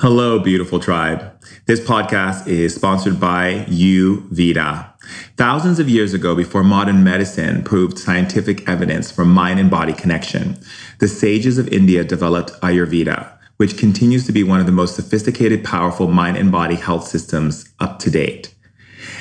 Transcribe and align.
Hello, 0.00 0.38
beautiful 0.38 0.78
tribe. 0.78 1.28
This 1.66 1.80
podcast 1.80 2.46
is 2.46 2.72
sponsored 2.72 3.18
by 3.18 3.64
Youveda. 3.68 4.92
Thousands 5.36 5.80
of 5.80 5.88
years 5.88 6.14
ago, 6.14 6.36
before 6.36 6.62
modern 6.62 7.02
medicine 7.02 7.64
proved 7.64 7.98
scientific 7.98 8.68
evidence 8.68 9.10
for 9.10 9.24
mind 9.24 9.58
and 9.58 9.68
body 9.68 9.92
connection, 9.92 10.56
the 11.00 11.08
sages 11.08 11.58
of 11.58 11.66
India 11.72 12.04
developed 12.04 12.52
Ayurveda, 12.60 13.36
which 13.56 13.76
continues 13.76 14.24
to 14.26 14.30
be 14.30 14.44
one 14.44 14.60
of 14.60 14.66
the 14.66 14.72
most 14.72 14.94
sophisticated, 14.94 15.64
powerful 15.64 16.06
mind 16.06 16.36
and 16.36 16.52
body 16.52 16.76
health 16.76 17.08
systems 17.08 17.68
up 17.80 17.98
to 17.98 18.08
date. 18.08 18.54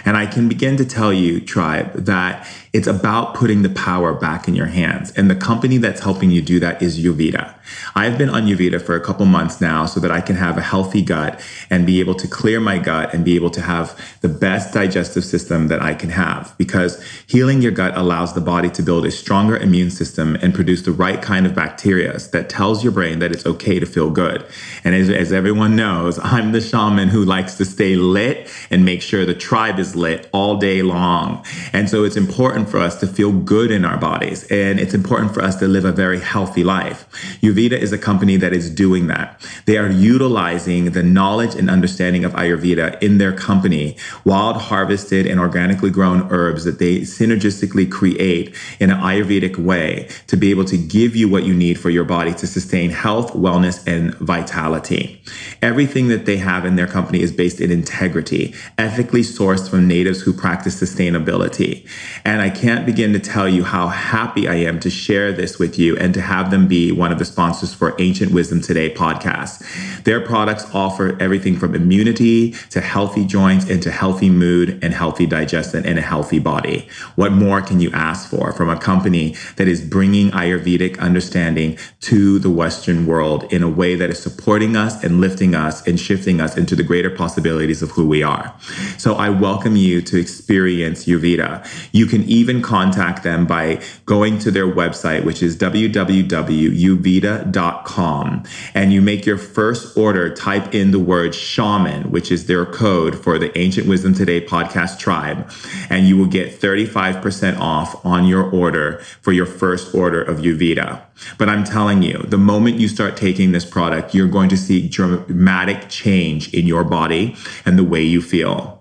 And 0.06 0.16
I 0.16 0.28
can 0.28 0.48
begin 0.48 0.78
to 0.78 0.86
tell 0.86 1.12
you, 1.12 1.42
tribe, 1.42 1.92
that 1.94 2.48
it's 2.78 2.86
about 2.86 3.34
putting 3.34 3.64
the 3.64 3.70
power 3.70 4.14
back 4.14 4.48
in 4.48 4.54
your 4.54 4.68
hands. 4.68 5.12
And 5.18 5.32
the 5.32 5.36
company 5.36 5.80
that's 5.80 6.02
helping 6.02 6.30
you 6.30 6.44
do 6.44 6.60
that 6.60 6.80
is 6.80 7.04
Youveda. 7.04 7.56
I've 7.96 8.20
been 8.20 8.30
on 8.30 8.44
Youveda 8.44 8.80
for 8.80 8.96
a 8.96 9.02
couple 9.02 9.26
months 9.26 9.60
now 9.60 9.88
so 9.88 10.00
that 10.00 10.12
I 10.12 10.22
can 10.22 10.36
have 10.36 10.60
a 10.60 10.62
healthy 10.62 11.02
gut 11.02 11.42
and 11.72 11.88
be 11.88 12.00
able 12.00 12.14
to 12.14 12.28
clear 12.28 12.60
my 12.60 12.78
gut 12.78 13.16
and 13.16 13.26
be 13.26 13.36
able 13.36 13.50
to 13.50 13.62
have 13.62 14.00
the 14.22 14.30
best 14.30 14.76
digestive 14.76 15.26
system 15.26 15.70
that 15.70 15.82
I 15.82 15.96
can 15.96 16.12
have. 16.12 16.54
Because 16.60 17.04
healing 17.26 17.64
your 17.64 17.72
gut 17.72 17.98
allows 17.98 18.36
the 18.36 18.42
body 18.42 18.70
to 18.70 18.84
build 18.84 19.08
a 19.08 19.12
stronger 19.12 19.58
immune 19.58 19.90
system 19.90 20.36
and 20.36 20.54
produce 20.54 20.84
the 20.84 20.92
right 20.92 21.20
kind 21.20 21.48
of 21.48 21.56
bacteria 21.56 22.20
that 22.32 22.48
tells 22.48 22.84
your 22.84 22.94
brain 22.94 23.18
that 23.20 23.32
it's 23.32 23.48
okay 23.48 23.80
to 23.80 23.88
feel 23.88 24.12
good. 24.12 24.46
And 24.84 24.94
as, 24.94 25.10
as 25.10 25.34
everyone 25.34 25.76
knows, 25.76 26.20
I'm 26.24 26.52
the 26.52 26.62
shaman 26.62 27.10
who 27.10 27.26
likes 27.26 27.56
to 27.56 27.66
stay 27.66 27.96
lit 27.96 28.52
and 28.70 28.86
make 28.86 29.02
sure 29.02 29.26
the 29.26 29.34
tribe 29.34 29.80
is 29.80 29.96
lit 29.96 30.30
all 30.32 30.58
day 30.58 30.84
long. 30.84 31.44
And 31.74 31.90
so 31.90 32.04
it's 32.04 32.16
important 32.16 32.67
for 32.68 32.80
us 32.80 33.00
to 33.00 33.08
feel 33.08 33.32
good 33.32 33.72
in 33.72 33.86
our 33.86 33.98
bodies 33.98 34.44
and 34.52 34.80
it's 34.80 34.94
important 34.94 35.34
for 35.34 35.42
us 35.42 35.56
to 35.58 35.68
live 35.68 35.86
a 35.86 35.92
very 35.92 36.20
healthy 36.20 36.64
life. 36.64 37.08
Youveda 37.42 37.74
is 37.74 37.92
a 37.92 37.98
company 37.98 38.36
that 38.38 38.54
is 38.54 38.70
doing 38.70 39.08
that. 39.08 39.42
They 39.66 39.78
are 39.78 39.90
utilizing 39.90 40.92
the 40.92 41.04
knowledge 41.04 41.56
and 41.56 41.70
understanding 41.70 42.26
of 42.26 42.34
Ayurveda 42.34 43.02
in 43.02 43.18
their 43.18 43.34
company, 43.34 43.98
wild 44.26 44.58
harvested 44.58 45.26
and 45.26 45.40
organically 45.40 45.90
grown 45.90 46.32
herbs 46.32 46.64
that 46.66 46.80
they 46.80 47.00
synergistically 47.02 47.90
create 47.92 48.56
in 48.80 48.90
an 48.90 48.98
Ayurvedic 48.98 49.58
way 49.58 50.10
to 50.28 50.38
be 50.38 50.52
able 50.52 50.66
to 50.66 50.78
give 50.78 51.16
you 51.16 51.30
what 51.30 51.44
you 51.44 51.54
need 51.54 51.80
for 51.80 51.90
your 51.90 52.04
body 52.04 52.34
to 52.34 52.48
sustain 52.48 52.90
health, 52.90 53.34
wellness, 53.34 53.86
and 53.88 54.14
vitality. 54.16 55.22
Everything 55.62 56.08
that 56.10 56.26
they 56.26 56.38
have 56.38 56.66
in 56.66 56.76
their 56.76 56.88
company 56.88 57.22
is 57.22 57.32
based 57.32 57.60
in 57.60 57.72
integrity, 57.72 58.54
ethically 58.78 59.22
sourced 59.22 59.70
from 59.70 59.88
natives 59.88 60.22
who 60.22 60.34
practice 60.34 60.80
sustainability. 60.80 61.88
And 62.26 62.42
I 62.42 62.47
can't 62.50 62.86
begin 62.86 63.14
to 63.14 63.20
tell 63.20 63.50
you 63.50 63.64
how 63.64 63.88
happy 63.88 64.48
I 64.48 64.56
am 64.56 64.80
to 64.82 64.90
share 64.90 65.32
this 65.32 65.58
with 65.58 65.80
you 65.80 65.98
and 65.98 66.14
to 66.14 66.22
have 66.22 66.52
them 66.52 66.68
be 66.68 66.92
one 66.92 67.12
of 67.12 67.20
the 67.20 67.26
sponsors 67.26 67.74
for 67.74 67.96
Ancient 68.00 68.32
Wisdom 68.32 68.62
Today 68.62 68.94
podcast. 68.94 70.04
Their 70.04 70.22
products 70.22 70.66
offer 70.74 71.18
everything 71.20 71.58
from 71.58 71.74
immunity 71.74 72.52
to 72.70 72.82
healthy 72.82 73.26
joints 73.26 73.70
into 73.70 73.92
healthy 73.92 74.30
mood 74.30 74.80
and 74.84 74.94
healthy 74.94 75.26
digestion 75.26 75.86
and 75.86 75.98
a 75.98 76.02
healthy 76.02 76.40
body. 76.40 76.88
What 77.16 77.32
more 77.32 77.62
can 77.62 77.80
you 77.80 77.92
ask 77.92 78.30
for 78.30 78.54
from 78.54 78.70
a 78.70 78.80
company 78.80 79.36
that 79.56 79.68
is 79.68 79.82
bringing 79.82 80.32
Ayurvedic 80.32 81.00
understanding 81.00 81.78
to 82.02 82.40
the 82.40 82.50
Western 82.50 83.06
world 83.06 83.52
in 83.52 83.64
a 83.64 83.70
way 83.70 83.96
that 83.96 84.10
is 84.10 84.20
supporting 84.20 84.76
us 84.76 85.04
and 85.04 85.20
lifting 85.20 85.56
us 85.56 85.86
and 85.88 86.00
shifting 86.00 86.40
us 86.40 86.56
into 86.56 86.76
the 86.76 86.84
greater 86.84 87.10
possibilities 87.10 87.82
of 87.82 87.92
who 87.92 88.08
we 88.08 88.22
are? 88.22 88.54
So 88.98 89.16
I 89.16 89.30
welcome 89.30 89.76
you 89.76 90.02
to 90.04 90.20
experience 90.20 91.06
Youveda. 91.06 91.68
You 91.92 92.06
can 92.06 92.24
even 92.38 92.62
contact 92.62 93.24
them 93.24 93.46
by 93.46 93.82
going 94.06 94.40
to 94.40 94.52
their 94.52 94.68
website, 94.68 95.26
which 95.26 95.42
is 95.42 95.58
www.youveda.com 95.58 98.44
and 98.74 98.94
you 98.94 99.02
make 99.02 99.26
your 99.26 99.38
first 99.38 99.98
order, 99.98 100.34
type 100.34 100.74
in 100.74 100.92
the 100.92 101.00
word 101.00 101.34
shaman, 101.34 102.12
which 102.12 102.32
is 102.32 102.46
their 102.46 102.66
code 102.66 103.18
for 103.18 103.40
the 103.40 103.58
Ancient 103.58 103.88
Wisdom 103.88 104.14
Today 104.14 104.46
podcast 104.46 105.00
tribe, 105.00 105.50
and 105.90 106.08
you 106.08 106.18
will 106.18 106.28
get 106.28 106.60
35% 106.60 107.60
off 107.60 108.06
on 108.06 108.26
your 108.26 108.50
order 108.50 109.00
for 109.22 109.32
your 109.32 109.46
first 109.46 109.96
order 109.96 110.22
of 110.22 110.38
Youveda. 110.38 111.02
But 111.38 111.50
I'm 111.50 111.64
telling 111.64 112.04
you, 112.04 112.20
the 112.20 112.38
moment 112.38 112.80
you 112.80 112.88
start 112.88 113.18
taking 113.18 113.52
this 113.52 113.66
product, 113.66 114.14
you're 114.14 114.28
going 114.28 114.50
to 114.50 114.58
see 114.58 114.88
dramatic 114.88 115.90
change 115.90 116.54
in 116.54 116.68
your 116.68 116.84
body 116.84 117.36
and 117.66 117.78
the 117.78 117.84
way 117.84 118.04
you 118.04 118.22
feel. 118.22 118.77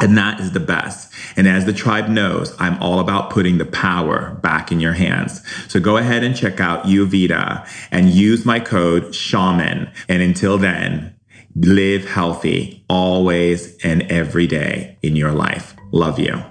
And 0.00 0.16
that 0.16 0.40
is 0.40 0.52
the 0.52 0.60
best. 0.60 1.12
And 1.36 1.46
as 1.46 1.66
the 1.66 1.72
tribe 1.72 2.08
knows, 2.08 2.54
I'm 2.58 2.82
all 2.82 3.00
about 3.00 3.30
putting 3.30 3.58
the 3.58 3.66
power 3.66 4.38
back 4.42 4.72
in 4.72 4.80
your 4.80 4.94
hands. 4.94 5.42
So 5.68 5.78
go 5.78 5.98
ahead 5.98 6.24
and 6.24 6.34
check 6.34 6.58
out 6.58 6.84
Youveda 6.84 7.68
and 7.90 8.08
use 8.08 8.46
my 8.46 8.60
code 8.60 9.14
shaman. 9.14 9.90
And 10.08 10.22
until 10.22 10.56
then, 10.56 11.14
live 11.54 12.08
healthy 12.08 12.84
always 12.88 13.76
and 13.84 14.02
every 14.10 14.46
day 14.46 14.96
in 15.02 15.16
your 15.16 15.32
life. 15.32 15.74
Love 15.92 16.18
you. 16.18 16.42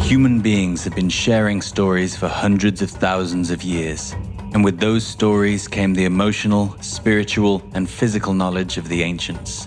Human 0.00 0.40
beings 0.40 0.84
have 0.84 0.94
been 0.94 1.08
sharing 1.08 1.62
stories 1.62 2.16
for 2.16 2.28
hundreds 2.28 2.82
of 2.82 2.90
thousands 2.90 3.50
of 3.50 3.62
years. 3.62 4.14
And 4.52 4.64
with 4.64 4.78
those 4.78 5.04
stories 5.04 5.66
came 5.66 5.94
the 5.94 6.04
emotional, 6.04 6.76
spiritual, 6.80 7.62
and 7.74 7.88
physical 7.88 8.34
knowledge 8.34 8.78
of 8.78 8.88
the 8.88 9.02
ancients. 9.02 9.66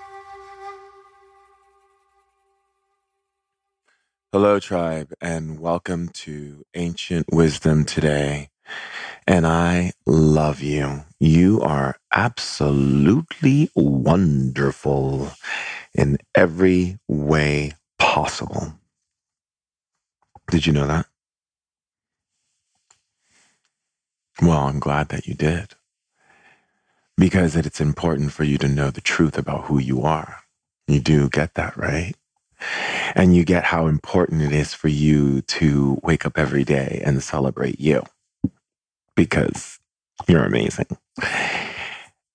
Hello, 4.33 4.59
tribe, 4.59 5.11
and 5.19 5.59
welcome 5.59 6.07
to 6.09 6.63
Ancient 6.75 7.25
Wisdom 7.33 7.83
today. 7.83 8.49
And 9.27 9.47
I 9.47 9.93
love 10.05 10.61
you. 10.61 11.05
You 11.19 11.61
are 11.61 11.97
absolutely 12.13 13.71
wonderful 13.75 15.31
in 15.93 16.17
every 16.35 16.99
way 17.07 17.73
possible. 17.99 18.75
Did 20.51 20.65
you 20.67 20.73
know 20.73 20.87
that? 20.87 21.07
Well, 24.41 24.67
I'm 24.67 24.79
glad 24.79 25.09
that 25.09 25.27
you 25.27 25.35
did. 25.35 25.75
Because 27.17 27.55
it's 27.55 27.81
important 27.81 28.33
for 28.33 28.43
you 28.45 28.57
to 28.59 28.67
know 28.69 28.91
the 28.91 29.01
truth 29.01 29.37
about 29.37 29.65
who 29.65 29.79
you 29.79 30.03
are. 30.03 30.39
You 30.87 30.99
do 31.01 31.29
get 31.29 31.55
that, 31.55 31.77
right? 31.77 32.15
And 33.15 33.35
you 33.35 33.43
get 33.43 33.63
how 33.65 33.87
important 33.87 34.41
it 34.41 34.51
is 34.51 34.73
for 34.73 34.87
you 34.87 35.41
to 35.43 35.99
wake 36.03 36.25
up 36.25 36.37
every 36.37 36.63
day 36.63 37.01
and 37.05 37.21
celebrate 37.21 37.79
you 37.79 38.03
because 39.15 39.79
you're 40.27 40.45
amazing. 40.45 40.87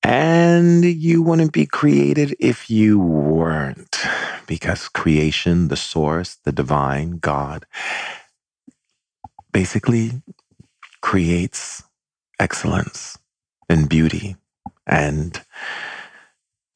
And 0.02 0.84
you 0.84 1.22
wouldn't 1.22 1.52
be 1.52 1.66
created 1.66 2.36
if 2.38 2.70
you 2.70 2.98
weren't, 2.98 3.98
because 4.46 4.88
creation, 4.88 5.68
the 5.68 5.76
source, 5.76 6.36
the 6.44 6.52
divine, 6.52 7.18
God, 7.18 7.66
basically 9.52 10.22
creates 11.00 11.82
excellence 12.38 13.18
and 13.68 13.88
beauty 13.88 14.36
and 14.86 15.42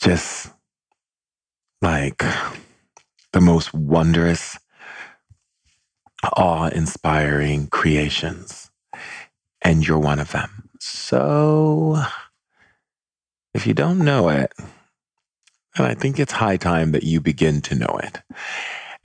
just 0.01 0.51
like 1.83 2.25
the 3.33 3.41
most 3.41 3.73
wondrous, 3.73 4.59
awe 6.37 6.69
inspiring 6.69 7.69
creations. 7.69 8.71
And 9.63 9.87
you're 9.87 9.99
one 9.99 10.19
of 10.19 10.33
them. 10.33 10.71
So, 10.81 12.03
if 13.53 13.67
you 13.67 13.75
don't 13.75 13.99
know 13.99 14.29
it, 14.31 14.53
then 15.77 15.87
I 15.87 15.95
think 15.95 16.19
it's 16.19 16.33
high 16.33 16.57
time 16.57 16.93
that 16.93 17.05
you 17.05 17.21
begin 17.21 17.61
to 17.63 17.75
know 17.75 18.01
it 18.03 18.21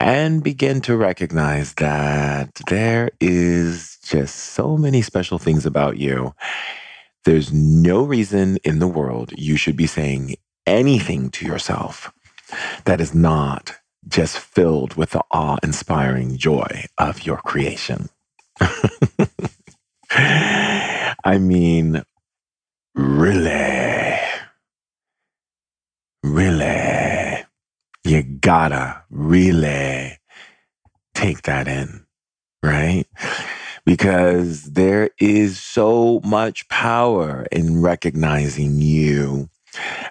and 0.00 0.42
begin 0.42 0.80
to 0.82 0.96
recognize 0.96 1.74
that 1.74 2.54
there 2.68 3.10
is 3.20 3.98
just 4.04 4.36
so 4.36 4.76
many 4.76 5.02
special 5.02 5.38
things 5.38 5.64
about 5.64 5.96
you. 5.96 6.34
There's 7.24 7.52
no 7.52 8.02
reason 8.02 8.58
in 8.64 8.78
the 8.78 8.88
world 8.88 9.32
you 9.36 9.56
should 9.56 9.76
be 9.76 9.86
saying 9.86 10.36
anything 10.66 11.30
to 11.30 11.46
yourself 11.46 12.12
that 12.84 13.00
is 13.00 13.14
not 13.14 13.76
just 14.08 14.38
filled 14.38 14.94
with 14.94 15.10
the 15.10 15.22
awe 15.30 15.58
inspiring 15.62 16.36
joy 16.36 16.86
of 16.98 17.26
your 17.26 17.38
creation. 17.38 18.08
I 20.10 21.38
mean, 21.38 22.02
really, 22.94 24.18
really, 26.22 27.44
you 28.04 28.22
gotta 28.22 29.02
really 29.10 30.18
take 31.14 31.42
that 31.42 31.66
in, 31.66 32.06
right? 32.62 33.06
Because 33.84 34.64
there 34.72 35.10
is 35.18 35.58
so 35.58 36.20
much 36.24 36.68
power 36.68 37.46
in 37.52 37.82
recognizing 37.82 38.80
you 38.80 39.48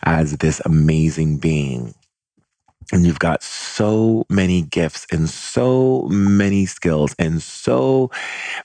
as 0.04 0.38
this 0.38 0.62
amazing 0.66 1.38
being 1.38 1.94
and 2.92 3.06
you've 3.06 3.20
got 3.20 3.44
so 3.44 4.26
many 4.30 4.62
gifts 4.62 5.06
and 5.12 5.30
so 5.30 6.08
many 6.10 6.66
skills 6.66 7.16
and 7.18 7.42
so 7.42 8.12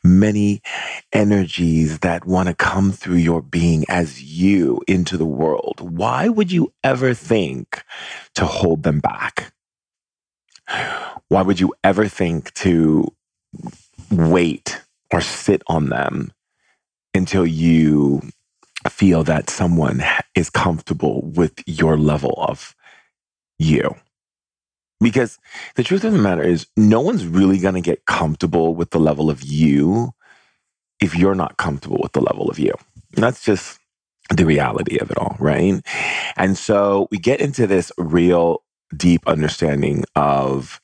many 0.05 0.63
energies 1.13 2.01
that 2.01 2.27
want 2.27 2.49
to 2.49 2.55
come 2.55 2.93
through 2.93 3.17
your 3.17 3.43
being 3.43 3.85
as 3.89 4.23
you 4.23 4.81
into 4.87 5.17
the 5.17 5.27
world. 5.27 5.81
Why 5.81 6.29
would 6.29 6.53
you 6.53 6.73
ever 6.85 7.15
think 7.15 7.83
to 8.35 8.45
hold 8.45 8.83
them 8.83 9.01
back? 9.01 9.53
Why 11.29 11.43
would 11.43 11.61
you 11.61 11.75
ever 11.83 12.07
think 12.07 12.53
to 12.55 13.09
wait 14.11 14.81
or 15.13 15.21
sit 15.21 15.63
on 15.67 15.89
them 15.89 16.33
until 17.15 17.47
you 17.47 18.23
feel 18.89 19.25
that 19.25 19.51
someone 19.51 20.03
is 20.35 20.51
comfortable 20.51 21.23
with 21.23 21.63
your 21.67 21.97
level 21.97 22.35
of 22.37 22.75
you? 23.59 23.95
Because 25.01 25.39
the 25.77 25.83
truth 25.83 26.05
of 26.05 26.13
the 26.13 26.19
matter 26.19 26.43
is, 26.43 26.67
no 26.77 27.01
one's 27.01 27.27
really 27.27 27.59
going 27.59 27.75
to 27.75 27.81
get 27.81 28.05
comfortable 28.07 28.75
with 28.75 28.91
the 28.91 29.01
level 29.01 29.31
of 29.31 29.43
you 29.43 30.13
if 31.01 31.17
you're 31.17 31.35
not 31.35 31.57
comfortable 31.57 31.99
with 32.03 32.13
the 32.13 32.21
level 32.21 32.51
of 32.51 32.59
you. 32.59 32.75
And 33.15 33.25
that's 33.25 33.43
just 33.43 33.79
the 34.29 34.45
reality 34.45 34.99
of 34.99 35.11
it 35.11 35.19
all, 35.19 35.37
right? 35.39 35.83
And 36.37 36.57
so 36.57 37.09
we 37.11 37.19
get 37.19 37.41
into 37.41 37.67
this 37.67 37.91
real 37.99 38.63
deep 38.97 39.27
understanding 39.27 40.05
of, 40.15 40.81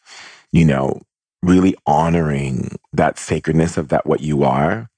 you 0.53 0.65
know, 0.65 1.01
really 1.43 1.77
honoring 1.87 2.77
that 2.93 3.19
sacredness 3.19 3.77
of 3.77 3.89
that 3.89 4.07
what 4.07 4.21
you 4.21 4.43
are 4.43 4.89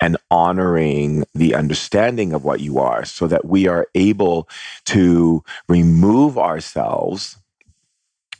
and 0.00 0.16
honoring 0.30 1.24
the 1.34 1.54
understanding 1.54 2.32
of 2.32 2.44
what 2.44 2.60
you 2.60 2.78
are 2.78 3.04
so 3.04 3.26
that 3.26 3.44
we 3.44 3.66
are 3.68 3.86
able 3.94 4.48
to 4.84 5.42
remove 5.68 6.36
ourselves 6.36 7.38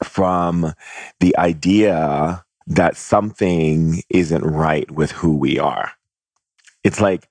from 0.03 0.75
the 1.21 1.37
idea 1.37 2.45
that 2.67 2.97
something 2.97 4.03
isn't 4.09 4.45
right 4.45 4.91
with 4.91 5.13
who 5.13 5.37
we 5.37 5.59
are. 5.59 5.93
It's 6.85 7.01
like, 7.01 7.29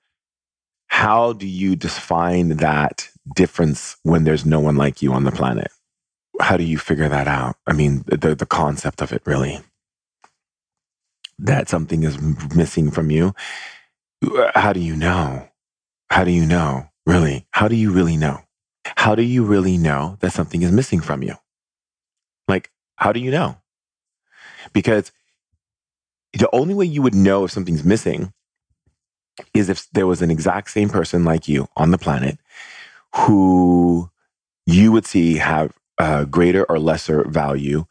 how 0.88 1.32
do 1.32 1.46
you 1.46 1.74
define 1.74 2.56
that 2.58 3.08
difference 3.34 3.96
when 4.02 4.24
there's 4.24 4.44
no 4.44 4.60
one 4.60 4.76
like 4.76 5.00
you 5.00 5.12
on 5.12 5.24
the 5.24 5.32
planet? 5.32 5.70
How 6.40 6.56
do 6.56 6.64
you 6.64 6.78
figure 6.78 7.08
that 7.08 7.28
out? 7.28 7.56
I 7.66 7.72
mean, 7.72 8.04
the, 8.06 8.34
the 8.34 8.46
concept 8.46 9.00
of 9.00 9.12
it 9.12 9.22
really. 9.24 9.60
That 11.38 11.68
something 11.68 12.02
is 12.02 12.20
missing 12.54 12.90
from 12.90 13.10
you. 13.10 13.34
How 14.54 14.72
do 14.72 14.80
you 14.80 14.94
know? 14.94 15.48
How 16.10 16.24
do 16.24 16.30
you 16.30 16.46
know? 16.46 16.88
Really? 17.06 17.46
How 17.50 17.68
do 17.68 17.74
you 17.74 17.90
really 17.90 18.16
know? 18.16 18.40
How 18.84 19.14
do 19.14 19.22
you 19.22 19.44
really 19.44 19.78
know 19.78 20.18
that 20.20 20.32
something 20.32 20.62
is 20.62 20.72
missing 20.72 21.00
from 21.00 21.22
you? 21.22 21.34
How 23.02 23.12
do 23.12 23.18
you 23.18 23.32
know? 23.32 23.56
Because 24.72 25.10
the 26.34 26.48
only 26.52 26.72
way 26.72 26.84
you 26.84 27.02
would 27.02 27.16
know 27.16 27.42
if 27.42 27.50
something's 27.50 27.82
missing 27.82 28.32
is 29.52 29.68
if 29.68 29.90
there 29.90 30.06
was 30.06 30.22
an 30.22 30.30
exact 30.30 30.70
same 30.70 30.88
person 30.88 31.24
like 31.24 31.48
you 31.48 31.66
on 31.76 31.90
the 31.90 31.98
planet 31.98 32.38
who 33.16 34.08
you 34.66 34.92
would 34.92 35.04
see 35.04 35.38
have 35.38 35.72
a 35.98 36.24
greater 36.26 36.64
or 36.70 36.78
lesser 36.78 37.24
value 37.28 37.86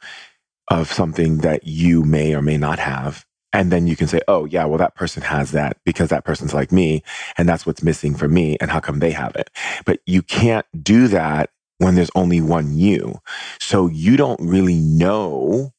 of 0.70 0.90
something 0.90 1.40
that 1.40 1.68
you 1.68 2.06
may 2.06 2.34
or 2.34 2.42
may 2.42 2.56
not 2.56 2.80
have. 2.80 3.26
And 3.52 3.70
then 3.70 3.88
you 3.88 3.98
can 3.98 4.08
say, 4.08 4.22
oh, 4.30 4.46
yeah, 4.46 4.64
well, 4.64 4.78
that 4.78 4.96
person 4.96 5.24
has 5.24 5.52
that 5.52 5.76
because 5.84 6.08
that 6.08 6.24
person's 6.24 6.54
like 6.54 6.72
me. 6.72 7.04
And 7.38 7.50
that's 7.50 7.66
what's 7.66 7.84
missing 7.84 8.16
for 8.16 8.30
me. 8.30 8.56
And 8.62 8.72
how 8.72 8.80
come 8.80 9.00
they 9.00 9.12
have 9.12 9.36
it? 9.36 9.50
But 9.84 10.00
you 10.06 10.22
can't 10.22 10.66
do 10.82 11.10
that 11.10 11.50
when 11.82 11.96
there's 11.96 12.12
only 12.14 12.42
one 12.42 12.78
you. 12.78 13.20
So 13.60 13.88
you 13.88 14.16
don't 14.16 14.40
really 14.40 14.80
know 14.80 15.74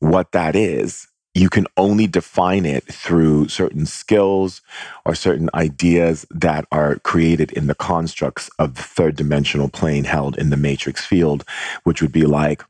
what 0.00 0.32
that 0.32 0.54
is. 0.54 1.08
You 1.34 1.48
can 1.48 1.66
only 1.76 2.06
define 2.06 2.66
it 2.66 2.84
through 2.84 3.48
certain 3.48 3.86
skills 3.86 4.60
or 5.06 5.14
certain 5.14 5.48
ideas 5.54 6.26
that 6.30 6.66
are 6.70 6.96
created 6.96 7.52
in 7.52 7.66
the 7.66 7.74
constructs 7.74 8.50
of 8.58 8.74
the 8.74 8.82
third 8.82 9.16
dimensional 9.16 9.68
plane 9.68 10.04
held 10.04 10.36
in 10.36 10.50
the 10.50 10.56
matrix 10.56 11.06
field, 11.06 11.44
which 11.84 12.02
would 12.02 12.12
be 12.12 12.26
like 12.26 12.62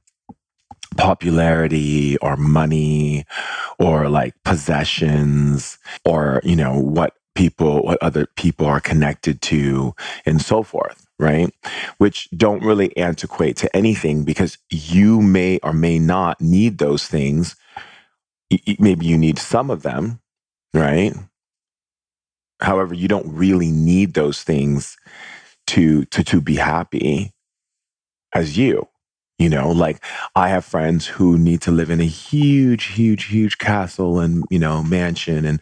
popularity 0.96 2.16
or 2.18 2.36
money 2.36 3.24
or 3.80 4.08
like 4.08 4.34
possessions 4.44 5.78
or, 6.04 6.40
you 6.44 6.56
know, 6.56 6.78
what 6.78 7.14
people, 7.34 7.82
what 7.82 8.02
other 8.02 8.26
people 8.36 8.66
are 8.66 8.80
connected 8.80 9.42
to 9.42 9.94
and 10.26 10.40
so 10.42 10.62
forth 10.62 11.07
right? 11.18 11.52
Which 11.98 12.28
don't 12.36 12.62
really 12.62 12.96
antiquate 12.96 13.56
to 13.58 13.76
anything 13.76 14.24
because 14.24 14.58
you 14.70 15.20
may 15.20 15.58
or 15.62 15.72
may 15.72 15.98
not 15.98 16.40
need 16.40 16.78
those 16.78 17.06
things. 17.06 17.56
Maybe 18.78 19.06
you 19.06 19.18
need 19.18 19.38
some 19.38 19.70
of 19.70 19.82
them, 19.82 20.20
right? 20.72 21.14
However, 22.60 22.94
you 22.94 23.08
don't 23.08 23.26
really 23.28 23.70
need 23.70 24.14
those 24.14 24.42
things 24.42 24.96
to 25.68 26.04
to 26.06 26.24
to 26.24 26.40
be 26.40 26.56
happy 26.56 27.32
as 28.34 28.56
you. 28.56 28.88
You 29.38 29.48
know, 29.48 29.70
like 29.70 30.02
I 30.34 30.48
have 30.48 30.64
friends 30.64 31.06
who 31.06 31.38
need 31.38 31.60
to 31.62 31.70
live 31.70 31.90
in 31.90 32.00
a 32.00 32.04
huge, 32.04 32.86
huge, 32.86 33.26
huge 33.26 33.58
castle 33.58 34.18
and, 34.18 34.44
you 34.50 34.58
know, 34.58 34.82
mansion. 34.82 35.44
And 35.44 35.60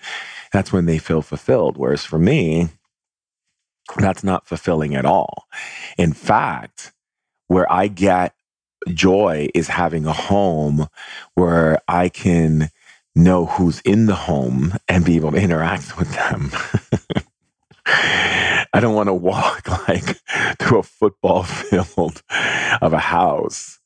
that's 0.51 0.73
when 0.73 0.87
they 0.87 0.97
feel 0.97 1.21
fulfilled. 1.21 1.77
Whereas 1.77 2.03
for 2.03 2.19
me, 2.19 2.71
that's 3.99 4.25
not 4.25 4.47
fulfilling 4.47 4.95
at 4.95 5.05
all. 5.05 5.47
In 5.97 6.13
fact, 6.13 6.93
where 7.49 7.71
I 7.73 7.89
get 7.89 8.35
joy 8.89 9.49
is 9.55 9.69
having 9.69 10.07
a 10.07 10.13
home 10.13 10.89
where 11.35 11.81
I 11.89 12.09
can 12.09 12.71
know 13.15 13.47
who's 13.47 13.81
in 13.81 14.07
the 14.07 14.15
home 14.15 14.75
and 14.89 15.05
be 15.05 15.17
able 15.17 15.33
to 15.33 15.39
interact 15.39 15.99
with 15.99 16.13
them. 16.13 16.51
I 17.87 18.81
don't 18.81 18.95
want 18.95 19.09
to 19.09 19.15
walk 19.15 19.69
like 19.89 20.21
through 20.59 20.81
a 20.81 20.83
football 20.83 21.43
field 21.45 22.23
of 22.83 22.93
a 22.93 22.99
house 22.99 23.79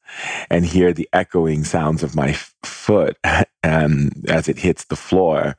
and 0.51 0.67
hear 0.67 0.93
the 0.93 1.09
echoing 1.13 1.63
sounds 1.63 2.03
of 2.03 2.17
my 2.17 2.33
foot 2.65 3.17
and 3.63 4.27
as 4.29 4.49
it 4.49 4.59
hits 4.59 4.85
the 4.87 4.97
floor 4.97 5.57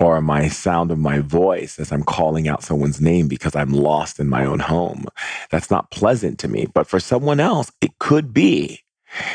or 0.00 0.20
my 0.20 0.48
sound 0.48 0.90
of 0.90 0.98
my 0.98 1.20
voice 1.20 1.78
as 1.78 1.92
I'm 1.92 2.02
calling 2.02 2.48
out 2.48 2.62
someone's 2.62 3.00
name 3.00 3.28
because 3.28 3.56
I'm 3.56 3.72
lost 3.72 4.20
in 4.20 4.28
my 4.28 4.44
own 4.44 4.58
home. 4.58 5.06
That's 5.50 5.70
not 5.70 5.90
pleasant 5.90 6.38
to 6.40 6.48
me, 6.48 6.66
but 6.72 6.86
for 6.86 7.00
someone 7.00 7.40
else, 7.40 7.72
it 7.80 7.98
could 7.98 8.34
be. 8.34 8.80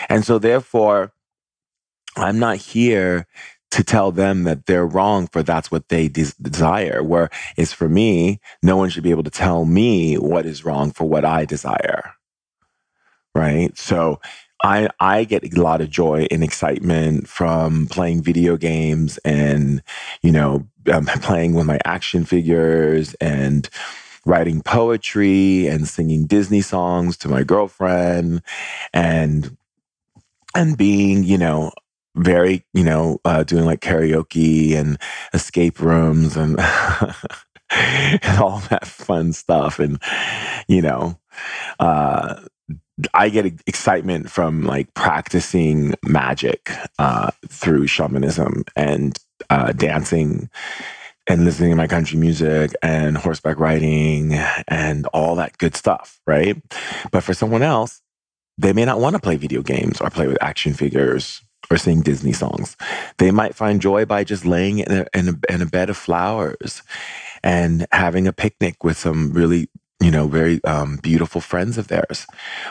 And 0.10 0.24
so, 0.26 0.38
therefore, 0.38 1.14
I'm 2.16 2.40
not 2.40 2.58
here 2.58 3.28
to 3.72 3.84
tell 3.84 4.12
them 4.12 4.44
that 4.44 4.66
they're 4.66 4.86
wrong 4.86 5.28
for 5.28 5.44
that's 5.44 5.72
what 5.72 5.88
they 5.90 6.08
des- 6.10 6.34
desire. 6.42 7.02
Whereas 7.02 7.74
for 7.74 7.88
me, 7.88 8.40
no 8.62 8.76
one 8.76 8.90
should 8.90 9.04
be 9.04 9.12
able 9.12 9.24
to 9.24 9.30
tell 9.30 9.66
me 9.66 10.16
what 10.16 10.46
is 10.46 10.66
wrong 10.66 10.92
for 10.92 11.08
what 11.08 11.24
I 11.24 11.46
desire. 11.46 12.12
Right. 13.34 13.76
So 13.78 14.20
I 14.64 14.90
I 15.00 15.24
get 15.24 15.44
a 15.44 15.62
lot 15.62 15.82
of 15.82 15.90
joy 15.90 16.28
and 16.32 16.44
excitement 16.44 17.28
from 17.28 17.88
playing 17.88 18.24
video 18.24 18.58
games 18.58 19.18
and 19.20 19.82
you 20.22 20.32
know 20.32 20.68
um, 20.92 21.06
playing 21.22 21.54
with 21.54 21.66
my 21.66 21.80
action 21.86 22.26
figures 22.26 23.14
and 23.16 23.70
writing 24.26 24.62
poetry 24.62 25.68
and 25.68 25.88
singing 25.88 26.26
Disney 26.28 26.62
songs 26.62 27.18
to 27.18 27.30
my 27.30 27.44
girlfriend 27.44 28.42
and 28.94 29.58
and 30.56 30.78
being 30.78 31.24
you 31.24 31.38
know 31.38 31.72
very 32.16 32.66
you 32.74 32.84
know 32.84 33.20
uh, 33.26 33.44
doing 33.44 33.66
like 33.66 33.82
karaoke 33.82 34.74
and 34.74 34.98
escape 35.34 35.80
rooms 35.80 36.36
and 36.36 36.60
and 37.72 38.40
all 38.40 38.60
that 38.70 38.86
fun 38.86 39.32
stuff 39.34 39.80
and 39.80 40.02
you 40.68 40.82
know 40.82 41.18
uh 41.80 42.36
I 43.14 43.30
get 43.30 43.46
excitement 43.68 44.30
from 44.30 44.64
like 44.64 44.94
practicing 44.94 45.96
magic 46.04 46.72
uh, 47.00 47.32
through 47.48 47.88
shamanism 47.88 48.64
and 48.76 49.18
uh, 49.50 49.72
dancing 49.74 50.50
and 51.28 51.46
listening 51.46 51.70
to 51.70 51.76
my 51.76 51.88
country 51.88 52.18
music 52.18 52.74
and 52.82 53.18
horseback 53.18 53.60
riding 53.60 54.34
and 54.68 55.06
all 55.08 55.36
that 55.36 55.58
good 55.58 55.76
stuff, 55.76 56.20
right? 56.26 56.62
But 57.12 57.24
for 57.24 57.34
someone 57.34 57.62
else, 57.62 58.02
they 58.58 58.74
may 58.74 58.86
not 58.86 59.00
want 59.00 59.16
to 59.16 59.22
play 59.22 59.38
video 59.38 59.62
games 59.62 60.02
or 60.02 60.10
play 60.10 60.28
with 60.28 60.42
action 60.42 60.74
figures 60.74 61.42
or 61.70 61.78
sing 61.78 62.02
Disney 62.02 62.34
songs. 62.34 62.76
They 63.18 63.32
might 63.32 63.56
find 63.56 63.82
joy 63.82 64.06
by 64.06 64.24
just 64.24 64.46
laying 64.46 64.80
in 64.80 64.92
a, 64.92 65.06
in 65.14 65.30
a, 65.30 65.54
in 65.54 65.62
a 65.62 65.66
bed 65.66 65.90
of 65.90 65.98
flowers 65.98 66.82
and 67.44 67.88
having 67.92 68.28
a 68.28 68.34
picnic 68.34 68.84
with 68.84 68.98
some 68.98 69.32
really 69.32 69.70
you 70.02 70.12
know, 70.12 70.28
very 70.28 70.64
um, 70.66 70.98
beautiful 70.98 71.40
friends 71.40 71.78
of 71.78 71.88
theirs. 71.88 72.26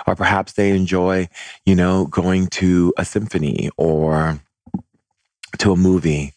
Or 0.07 0.17
perhaps 0.17 0.53
they 0.53 0.71
enjoy, 0.71 1.29
you 1.65 1.77
know, 1.77 2.07
going 2.07 2.49
to 2.49 2.93
a 2.99 3.05
symphony 3.05 3.71
or 3.77 4.41
to 5.59 5.73
a 5.73 5.77
movie. 5.77 6.33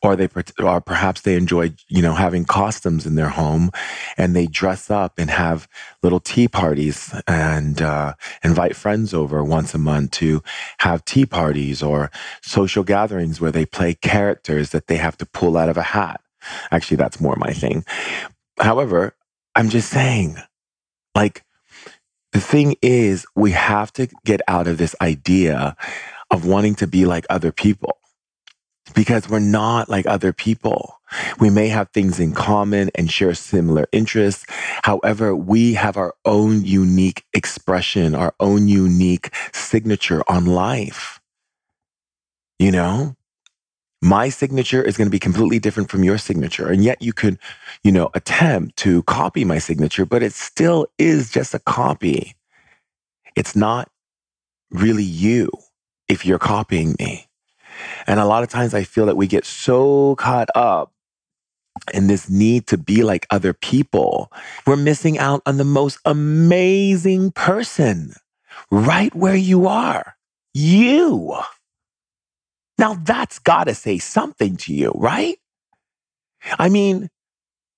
Or 0.00 0.14
they 0.14 0.28
or 0.60 0.80
perhaps 0.80 1.22
they 1.22 1.34
enjoy 1.34 1.72
you 1.88 2.02
know 2.02 2.14
having 2.14 2.44
costumes 2.44 3.04
in 3.04 3.16
their 3.16 3.30
home 3.30 3.72
and 4.16 4.36
they 4.36 4.46
dress 4.46 4.92
up 4.92 5.14
and 5.18 5.28
have 5.28 5.66
little 6.04 6.20
tea 6.20 6.46
parties 6.46 7.12
and 7.26 7.82
uh, 7.82 8.14
invite 8.44 8.76
friends 8.76 9.12
over 9.12 9.42
once 9.42 9.74
a 9.74 9.78
month 9.78 10.12
to 10.12 10.40
have 10.78 11.04
tea 11.04 11.26
parties 11.26 11.82
or 11.82 12.12
social 12.42 12.84
gatherings 12.84 13.40
where 13.40 13.50
they 13.50 13.66
play 13.66 13.92
characters 13.92 14.70
that 14.70 14.86
they 14.86 14.98
have 14.98 15.16
to 15.16 15.26
pull 15.26 15.56
out 15.56 15.68
of 15.68 15.76
a 15.76 15.82
hat. 15.82 16.20
Actually 16.70 16.96
that's 16.96 17.20
more 17.20 17.34
my 17.34 17.52
thing. 17.52 17.84
However 18.60 19.16
i'm 19.56 19.68
just 19.68 19.90
saying 19.90 20.36
like 21.14 21.44
the 22.32 22.40
thing 22.40 22.76
is 22.82 23.26
we 23.36 23.52
have 23.52 23.92
to 23.94 24.08
get 24.24 24.40
out 24.48 24.68
of 24.68 24.78
this 24.78 24.94
idea 25.00 25.76
of 26.30 26.46
wanting 26.46 26.74
to 26.76 26.86
be 26.86 27.06
like 27.06 27.26
other 27.30 27.52
people 27.52 27.98
because 28.94 29.28
we're 29.28 29.38
not 29.40 29.88
like 29.88 30.06
other 30.06 30.32
people. 30.32 31.00
We 31.40 31.50
may 31.50 31.68
have 31.68 31.90
things 31.90 32.20
in 32.20 32.32
common 32.34 32.90
and 32.94 33.10
share 33.10 33.34
similar 33.34 33.86
interests. 33.92 34.46
However, 34.84 35.34
we 35.34 35.74
have 35.74 35.96
our 35.96 36.14
own 36.24 36.64
unique 36.64 37.24
expression, 37.34 38.14
our 38.14 38.34
own 38.40 38.68
unique 38.68 39.30
signature 39.52 40.22
on 40.28 40.46
life. 40.46 41.20
You 42.58 42.72
know, 42.72 43.16
my 44.00 44.28
signature 44.28 44.82
is 44.82 44.96
going 44.96 45.06
to 45.06 45.12
be 45.12 45.18
completely 45.18 45.58
different 45.58 45.90
from 45.90 46.04
your 46.04 46.18
signature. 46.18 46.68
And 46.68 46.84
yet 46.84 47.02
you 47.02 47.12
could, 47.12 47.38
you 47.82 47.90
know, 47.90 48.10
attempt 48.14 48.76
to 48.78 49.02
copy 49.04 49.44
my 49.44 49.58
signature, 49.58 50.06
but 50.06 50.22
it 50.22 50.32
still 50.32 50.86
is 50.98 51.30
just 51.30 51.54
a 51.54 51.58
copy. 51.58 52.34
It's 53.34 53.56
not 53.56 53.90
really 54.70 55.04
you 55.04 55.50
if 56.08 56.24
you're 56.24 56.38
copying 56.38 56.94
me. 56.98 57.26
And 58.06 58.20
a 58.20 58.24
lot 58.24 58.42
of 58.42 58.48
times 58.48 58.74
I 58.74 58.84
feel 58.84 59.06
that 59.06 59.16
we 59.16 59.26
get 59.26 59.44
so 59.44 60.16
caught 60.16 60.48
up 60.54 60.92
in 61.94 62.06
this 62.06 62.28
need 62.28 62.66
to 62.68 62.78
be 62.78 63.02
like 63.02 63.26
other 63.30 63.52
people. 63.52 64.32
We're 64.66 64.76
missing 64.76 65.18
out 65.18 65.42
on 65.46 65.56
the 65.56 65.64
most 65.64 65.98
amazing 66.04 67.32
person 67.32 68.14
right 68.70 69.14
where 69.14 69.36
you 69.36 69.66
are. 69.66 70.16
You. 70.54 71.38
Now 72.78 72.94
that's 72.94 73.38
got 73.38 73.64
to 73.64 73.74
say 73.74 73.98
something 73.98 74.56
to 74.58 74.72
you, 74.72 74.92
right? 74.94 75.38
I 76.58 76.68
mean, 76.68 77.10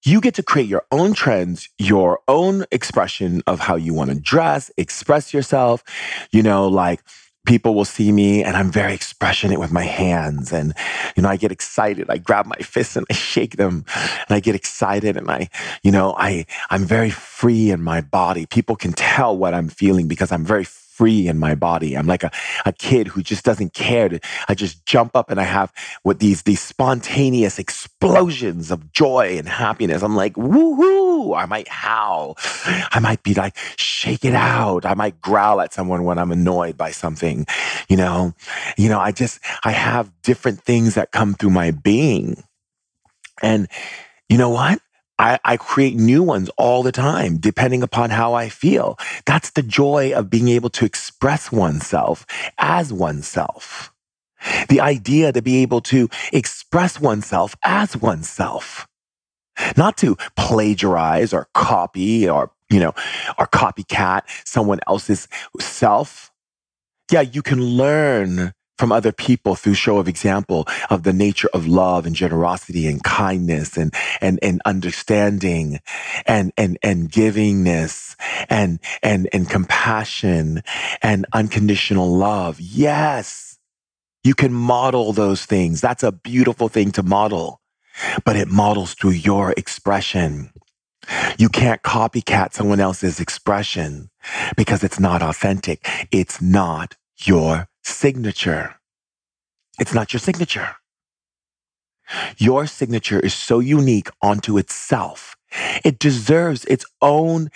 you 0.04 0.20
get 0.20 0.34
to 0.34 0.42
create 0.42 0.68
your 0.68 0.84
own 0.90 1.14
trends, 1.14 1.68
your 1.78 2.20
own 2.28 2.64
expression 2.70 3.42
of 3.46 3.60
how 3.60 3.76
you 3.76 3.92
want 3.92 4.10
to 4.10 4.18
dress, 4.18 4.70
express 4.76 5.34
yourself. 5.34 5.82
You 6.30 6.42
know, 6.42 6.68
like 6.68 7.00
people 7.46 7.74
will 7.74 7.84
see 7.84 8.12
me 8.12 8.44
and 8.44 8.56
I'm 8.56 8.70
very 8.70 8.94
expressionate 8.94 9.58
with 9.58 9.72
my 9.72 9.84
hands. 9.84 10.52
And, 10.52 10.74
you 11.16 11.22
know, 11.22 11.28
I 11.28 11.36
get 11.36 11.52
excited. 11.52 12.08
I 12.08 12.18
grab 12.18 12.46
my 12.46 12.56
fists 12.56 12.96
and 12.96 13.06
I 13.10 13.14
shake 13.30 13.56
them 13.56 13.84
and 13.96 14.36
I 14.36 14.40
get 14.40 14.54
excited 14.54 15.16
and 15.16 15.30
I, 15.30 15.48
you 15.82 15.90
know, 15.90 16.14
I, 16.16 16.46
I'm 16.70 16.84
very 16.84 17.10
free 17.10 17.70
in 17.70 17.82
my 17.82 18.00
body. 18.00 18.46
People 18.46 18.76
can 18.76 18.92
tell 18.92 19.36
what 19.36 19.54
I'm 19.54 19.68
feeling 19.68 20.08
because 20.08 20.32
I'm 20.32 20.44
very 20.44 20.64
free 21.00 21.26
in 21.28 21.38
my 21.38 21.54
body. 21.54 21.96
I'm 21.96 22.06
like 22.06 22.22
a, 22.22 22.30
a 22.66 22.74
kid 22.74 23.08
who 23.08 23.22
just 23.22 23.42
doesn't 23.42 23.72
care. 23.72 24.10
To, 24.10 24.20
I 24.50 24.54
just 24.54 24.84
jump 24.84 25.16
up 25.16 25.30
and 25.30 25.40
I 25.40 25.44
have 25.44 25.72
what 26.02 26.18
these, 26.18 26.42
these 26.42 26.60
spontaneous 26.60 27.58
explosions 27.58 28.70
of 28.70 28.92
joy 28.92 29.38
and 29.38 29.48
happiness. 29.48 30.02
I'm 30.02 30.14
like, 30.14 30.34
woohoo. 30.34 31.34
I 31.34 31.46
might 31.46 31.68
howl. 31.68 32.36
I 32.66 32.98
might 33.00 33.22
be 33.22 33.32
like, 33.32 33.56
shake 33.76 34.26
it 34.26 34.34
out. 34.34 34.84
I 34.84 34.92
might 34.92 35.22
growl 35.22 35.62
at 35.62 35.72
someone 35.72 36.04
when 36.04 36.18
I'm 36.18 36.32
annoyed 36.32 36.76
by 36.76 36.90
something. 36.90 37.46
You 37.88 37.96
know, 37.96 38.34
you 38.76 38.90
know, 38.90 39.00
I 39.00 39.10
just, 39.10 39.40
I 39.64 39.70
have 39.70 40.12
different 40.22 40.60
things 40.60 40.96
that 40.96 41.12
come 41.12 41.32
through 41.32 41.50
my 41.50 41.70
being. 41.70 42.42
And 43.40 43.68
you 44.28 44.36
know 44.36 44.50
what? 44.50 44.80
I, 45.20 45.38
I, 45.44 45.56
create 45.58 45.96
new 45.96 46.22
ones 46.22 46.48
all 46.56 46.82
the 46.82 46.92
time, 46.92 47.36
depending 47.36 47.82
upon 47.82 48.08
how 48.08 48.32
I 48.32 48.48
feel. 48.48 48.98
That's 49.26 49.50
the 49.50 49.62
joy 49.62 50.14
of 50.14 50.30
being 50.30 50.48
able 50.48 50.70
to 50.70 50.86
express 50.86 51.52
oneself 51.52 52.24
as 52.56 52.90
oneself. 52.90 53.92
The 54.70 54.80
idea 54.80 55.30
to 55.32 55.42
be 55.42 55.58
able 55.58 55.82
to 55.82 56.08
express 56.32 56.98
oneself 56.98 57.54
as 57.62 57.98
oneself, 57.98 58.88
not 59.76 59.98
to 59.98 60.16
plagiarize 60.36 61.34
or 61.34 61.48
copy 61.52 62.26
or, 62.26 62.50
you 62.70 62.80
know, 62.80 62.94
or 63.38 63.46
copycat 63.46 64.22
someone 64.46 64.80
else's 64.86 65.28
self. 65.60 66.32
Yeah, 67.12 67.20
you 67.20 67.42
can 67.42 67.62
learn 67.62 68.54
from 68.80 68.92
other 68.92 69.12
people 69.12 69.54
through 69.54 69.74
show 69.74 69.98
of 69.98 70.08
example 70.08 70.66
of 70.88 71.02
the 71.02 71.12
nature 71.12 71.50
of 71.52 71.66
love 71.66 72.06
and 72.06 72.16
generosity 72.16 72.86
and 72.86 73.04
kindness 73.04 73.76
and, 73.76 73.92
and, 74.22 74.38
and 74.42 74.62
understanding 74.64 75.80
and, 76.24 76.50
and, 76.56 76.78
and 76.82 77.12
givingness 77.12 78.16
and, 78.48 78.80
and, 79.02 79.28
and 79.34 79.50
compassion 79.50 80.62
and 81.02 81.26
unconditional 81.34 82.10
love. 82.10 82.58
Yes. 82.58 83.58
You 84.24 84.34
can 84.34 84.52
model 84.52 85.12
those 85.12 85.44
things. 85.44 85.82
That's 85.82 86.02
a 86.02 86.10
beautiful 86.10 86.68
thing 86.68 86.90
to 86.92 87.02
model, 87.02 87.60
but 88.24 88.36
it 88.36 88.48
models 88.48 88.94
through 88.94 89.10
your 89.10 89.52
expression. 89.52 90.52
You 91.38 91.50
can't 91.50 91.82
copycat 91.82 92.54
someone 92.54 92.80
else's 92.80 93.20
expression 93.20 94.08
because 94.56 94.82
it's 94.82 95.00
not 95.00 95.22
authentic. 95.22 95.86
It's 96.10 96.40
not 96.40 96.96
your 97.18 97.69
signature. 97.82 98.76
It's 99.78 99.94
not 99.94 100.12
your 100.12 100.20
signature. 100.20 100.76
Your 102.38 102.66
signature 102.66 103.20
is 103.20 103.34
so 103.34 103.60
unique 103.60 104.08
onto 104.20 104.58
itself. 104.58 105.36
It 105.84 105.98
deserves 105.98 106.64
its 106.66 106.84
own 107.00 107.50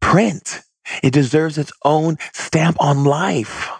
print. 0.00 0.62
It 1.02 1.12
deserves 1.12 1.56
its 1.58 1.72
own 1.84 2.18
stamp 2.32 2.76
on 2.80 3.04
life. 3.04 3.70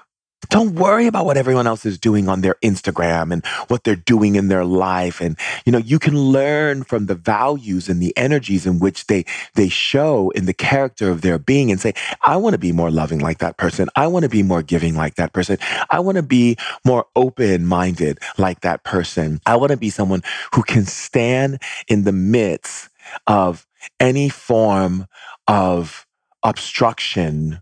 Don't 0.48 0.74
worry 0.74 1.06
about 1.06 1.24
what 1.24 1.36
everyone 1.36 1.66
else 1.66 1.86
is 1.86 1.98
doing 1.98 2.28
on 2.28 2.40
their 2.40 2.56
Instagram 2.62 3.32
and 3.32 3.44
what 3.68 3.84
they're 3.84 3.96
doing 3.96 4.36
in 4.36 4.48
their 4.48 4.64
life. 4.64 5.20
And, 5.20 5.38
you 5.64 5.72
know, 5.72 5.78
you 5.78 5.98
can 5.98 6.16
learn 6.18 6.84
from 6.84 7.06
the 7.06 7.14
values 7.14 7.88
and 7.88 8.00
the 8.00 8.16
energies 8.16 8.66
in 8.66 8.78
which 8.78 9.06
they, 9.06 9.24
they 9.54 9.68
show 9.68 10.30
in 10.30 10.46
the 10.46 10.54
character 10.54 11.10
of 11.10 11.22
their 11.22 11.38
being 11.38 11.70
and 11.70 11.80
say, 11.80 11.94
I 12.22 12.36
want 12.36 12.54
to 12.54 12.58
be 12.58 12.72
more 12.72 12.90
loving 12.90 13.20
like 13.20 13.38
that 13.38 13.56
person. 13.56 13.88
I 13.96 14.06
want 14.06 14.24
to 14.24 14.28
be 14.28 14.42
more 14.42 14.62
giving 14.62 14.94
like 14.94 15.16
that 15.16 15.32
person. 15.32 15.58
I 15.90 16.00
want 16.00 16.16
to 16.16 16.22
be 16.22 16.56
more 16.84 17.06
open 17.16 17.66
minded 17.66 18.18
like 18.38 18.60
that 18.60 18.84
person. 18.84 19.40
I 19.46 19.56
want 19.56 19.70
to 19.70 19.76
be 19.76 19.90
someone 19.90 20.22
who 20.54 20.62
can 20.62 20.84
stand 20.84 21.60
in 21.88 22.04
the 22.04 22.12
midst 22.12 22.88
of 23.26 23.66
any 24.00 24.28
form 24.28 25.06
of 25.46 26.06
obstruction 26.42 27.60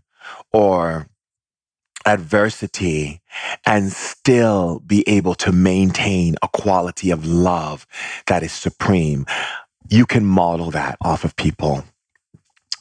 or 0.51 1.07
adversity 2.05 3.21
and 3.65 3.91
still 3.91 4.79
be 4.81 5.03
able 5.07 5.35
to 5.35 5.51
maintain 5.51 6.35
a 6.43 6.47
quality 6.49 7.11
of 7.11 7.25
love 7.25 7.87
that 8.27 8.43
is 8.43 8.53
supreme. 8.53 9.25
You 9.89 10.05
can 10.05 10.25
model 10.25 10.71
that 10.71 10.97
off 11.03 11.23
of 11.25 11.35
people. 11.35 11.85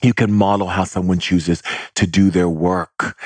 You 0.02 0.14
can 0.14 0.32
model 0.32 0.68
how 0.68 0.85
someone 0.85 1.21
chooses 1.21 1.62
to 1.94 2.06
do 2.06 2.30
their 2.30 2.49
work 2.49 3.16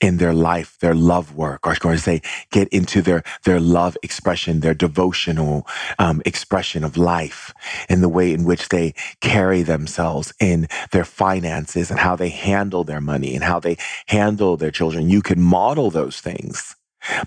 in 0.00 0.18
their 0.18 0.34
life, 0.34 0.78
their 0.80 0.94
love 0.94 1.34
work, 1.34 1.66
or 1.66 1.74
going 1.78 1.96
to 1.96 2.02
say, 2.02 2.20
get 2.50 2.68
into 2.68 3.02
their, 3.02 3.22
their 3.44 3.60
love 3.60 3.96
expression, 4.02 4.60
their 4.60 4.74
devotional 4.74 5.66
um, 5.98 6.22
expression 6.26 6.84
of 6.84 6.96
life, 6.96 7.54
in 7.88 8.00
the 8.02 8.08
way 8.08 8.32
in 8.32 8.44
which 8.44 8.68
they 8.68 8.94
carry 9.20 9.62
themselves 9.62 10.32
in 10.40 10.68
their 10.92 11.04
finances 11.04 11.90
and 11.90 12.00
how 12.00 12.16
they 12.16 12.28
handle 12.28 12.84
their 12.84 13.00
money 13.00 13.34
and 13.34 13.44
how 13.44 13.60
they 13.60 13.76
handle 14.08 14.56
their 14.56 14.70
children. 14.70 15.08
You 15.08 15.22
can 15.22 15.40
model 15.40 15.90
those 15.90 16.20
things. 16.20 16.76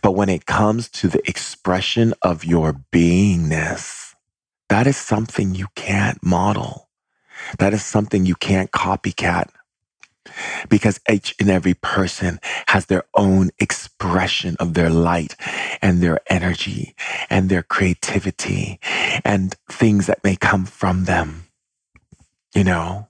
But 0.02 0.12
when 0.12 0.30
it 0.30 0.46
comes 0.46 0.90
to 0.90 1.08
the 1.08 1.28
expression 1.30 2.14
of 2.22 2.44
your 2.44 2.74
beingness, 2.92 4.14
that 4.70 4.88
is 4.88 4.98
something 4.98 5.56
you 5.56 5.68
can't 5.76 6.24
model. 6.24 6.89
That 7.58 7.74
is 7.74 7.84
something 7.84 8.26
you 8.26 8.36
can't 8.36 8.72
copycat 8.72 9.50
because 10.70 11.00
each 11.10 11.36
and 11.40 11.50
every 11.50 11.74
person 11.74 12.40
has 12.68 12.88
their 12.88 13.04
own 13.16 13.50
expression 13.60 14.56
of 14.60 14.74
their 14.74 14.90
light 14.90 15.36
and 15.82 16.02
their 16.02 16.20
energy 16.30 16.96
and 17.30 17.50
their 17.50 17.64
creativity 17.64 18.80
and 19.26 19.56
things 19.70 20.08
that 20.08 20.24
may 20.24 20.36
come 20.36 20.66
from 20.66 21.06
them. 21.06 21.46
You 22.56 22.64
know, 22.64 23.08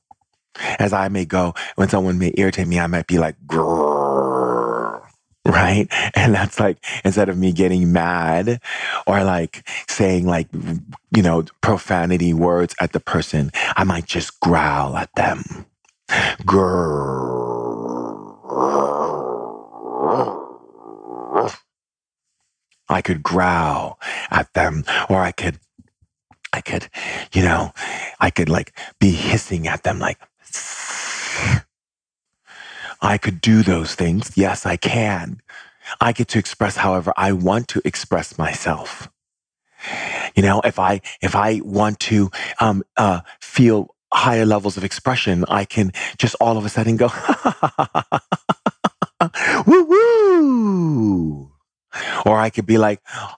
as 0.79 0.93
I 0.93 1.09
may 1.09 1.25
go, 1.25 1.53
when 1.75 1.89
someone 1.89 2.19
may 2.19 2.33
irritate 2.37 2.67
me, 2.67 2.79
I 2.79 2.87
might 2.87 3.07
be 3.07 3.19
like, 3.19 3.35
Grrr, 3.47 4.28
right? 5.45 5.87
And 6.15 6.33
that's 6.35 6.59
like, 6.59 6.77
instead 7.03 7.29
of 7.29 7.37
me 7.37 7.51
getting 7.51 7.91
mad 7.91 8.61
or 9.07 9.23
like 9.23 9.67
saying 9.87 10.25
like, 10.27 10.47
you 11.15 11.21
know, 11.23 11.43
profanity 11.61 12.33
words 12.33 12.75
at 12.79 12.93
the 12.93 12.99
person, 12.99 13.51
I 13.75 13.83
might 13.83 14.05
just 14.05 14.39
growl 14.39 14.97
at 14.97 15.13
them. 15.15 15.65
Grrr. 16.43 17.09
I 22.89 23.01
could 23.01 23.21
growl 23.21 23.99
at 24.31 24.51
them, 24.53 24.83
or 25.09 25.21
I 25.21 25.31
could, 25.31 25.59
I 26.51 26.61
could, 26.61 26.89
you 27.31 27.43
know, 27.43 27.71
I 28.19 28.31
could 28.31 28.49
like 28.49 28.73
be 28.99 29.11
hissing 29.11 29.67
at 29.67 29.83
them 29.83 29.99
like, 29.99 30.19
I 33.01 33.17
could 33.17 33.41
do 33.41 33.63
those 33.63 33.95
things. 33.95 34.31
Yes, 34.35 34.65
I 34.65 34.77
can. 34.77 35.41
I 36.01 36.11
get 36.13 36.27
to 36.29 36.39
express 36.39 36.77
however 36.77 37.13
I 37.17 37.31
want 37.33 37.67
to 37.69 37.81
express 37.85 38.37
myself. 38.37 39.09
You 40.35 40.43
know, 40.43 40.61
if 40.61 40.79
I 40.79 41.01
if 41.21 41.35
I 41.35 41.61
want 41.63 41.99
to 42.01 42.31
um, 42.59 42.83
uh, 42.97 43.21
feel 43.41 43.95
higher 44.13 44.45
levels 44.45 44.77
of 44.77 44.83
expression, 44.83 45.45
I 45.47 45.65
can 45.65 45.91
just 46.17 46.35
all 46.41 46.57
of 46.57 46.65
a 46.65 46.69
sudden 46.69 46.97
go 46.97 47.09
woo 49.67 49.83
woo, 49.85 51.51
or 52.25 52.39
I 52.39 52.49
could 52.51 52.65
be 52.65 52.77
like 52.77 53.01
ha 53.05 53.37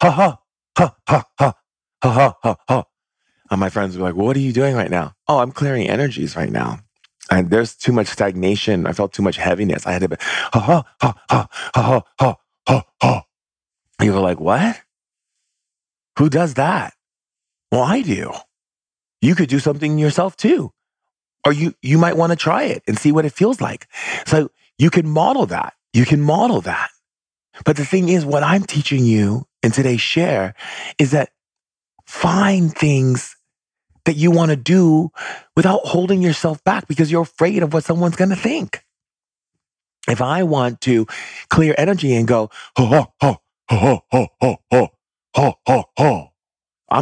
ha 0.00 0.10
ha 0.10 0.10
ha 0.12 0.38
ha 0.76 0.96
ha 1.08 1.24
ha 1.38 1.54
ha 2.02 2.34
ha 2.42 2.56
ha. 2.68 2.84
And 3.50 3.60
my 3.60 3.70
friends 3.70 3.96
were 3.96 4.04
like, 4.04 4.16
"What 4.16 4.36
are 4.36 4.40
you 4.40 4.52
doing 4.52 4.74
right 4.74 4.90
now?" 4.90 5.14
Oh, 5.28 5.38
I'm 5.38 5.52
clearing 5.52 5.88
energies 5.88 6.36
right 6.36 6.50
now 6.50 6.80
and 7.30 7.50
there's 7.50 7.74
too 7.74 7.92
much 7.92 8.08
stagnation. 8.08 8.86
I 8.86 8.92
felt 8.92 9.12
too 9.12 9.22
much 9.22 9.36
heaviness. 9.36 9.86
I 9.86 9.92
had 9.92 10.02
to 10.02 10.08
be, 10.08 10.16
ha, 10.20 10.60
ha, 10.60 10.84
ha, 11.00 11.14
ha, 11.28 11.48
ha, 11.74 12.02
ha, 12.18 12.36
ha, 12.66 12.84
ha. 13.02 13.22
You 14.00 14.12
were 14.12 14.20
like, 14.20 14.40
what? 14.40 14.80
Who 16.18 16.28
does 16.28 16.54
that? 16.54 16.94
Well, 17.72 17.82
I 17.82 18.02
do. 18.02 18.32
You 19.20 19.34
could 19.34 19.48
do 19.48 19.58
something 19.58 19.98
yourself 19.98 20.36
too. 20.36 20.72
Or 21.44 21.52
you, 21.52 21.74
you 21.82 21.98
might 21.98 22.16
want 22.16 22.30
to 22.30 22.36
try 22.36 22.64
it 22.64 22.82
and 22.86 22.98
see 22.98 23.12
what 23.12 23.24
it 23.24 23.32
feels 23.32 23.60
like. 23.60 23.86
So 24.26 24.50
you 24.78 24.90
can 24.90 25.08
model 25.08 25.46
that. 25.46 25.74
You 25.92 26.04
can 26.04 26.20
model 26.20 26.60
that. 26.62 26.90
But 27.64 27.76
the 27.76 27.84
thing 27.84 28.08
is, 28.08 28.24
what 28.24 28.42
I'm 28.42 28.64
teaching 28.64 29.04
you 29.04 29.46
in 29.62 29.70
today's 29.70 30.00
share 30.00 30.54
is 30.98 31.12
that 31.12 31.30
find 32.06 32.74
things 32.74 33.35
that 34.06 34.16
you 34.16 34.30
want 34.30 34.50
to 34.50 34.56
do 34.56 35.10
without 35.54 35.80
holding 35.84 36.22
yourself 36.22 36.64
back 36.64 36.88
because 36.88 37.12
you're 37.12 37.22
afraid 37.22 37.62
of 37.62 37.74
what 37.74 37.84
someone's 37.84 38.16
going 38.16 38.30
to 38.30 38.36
think. 38.36 38.82
If 40.08 40.22
I 40.22 40.44
want 40.44 40.80
to 40.82 41.06
clear 41.50 41.74
energy 41.76 42.14
and 42.14 42.26
go, 42.26 42.50
I'm 42.76 43.08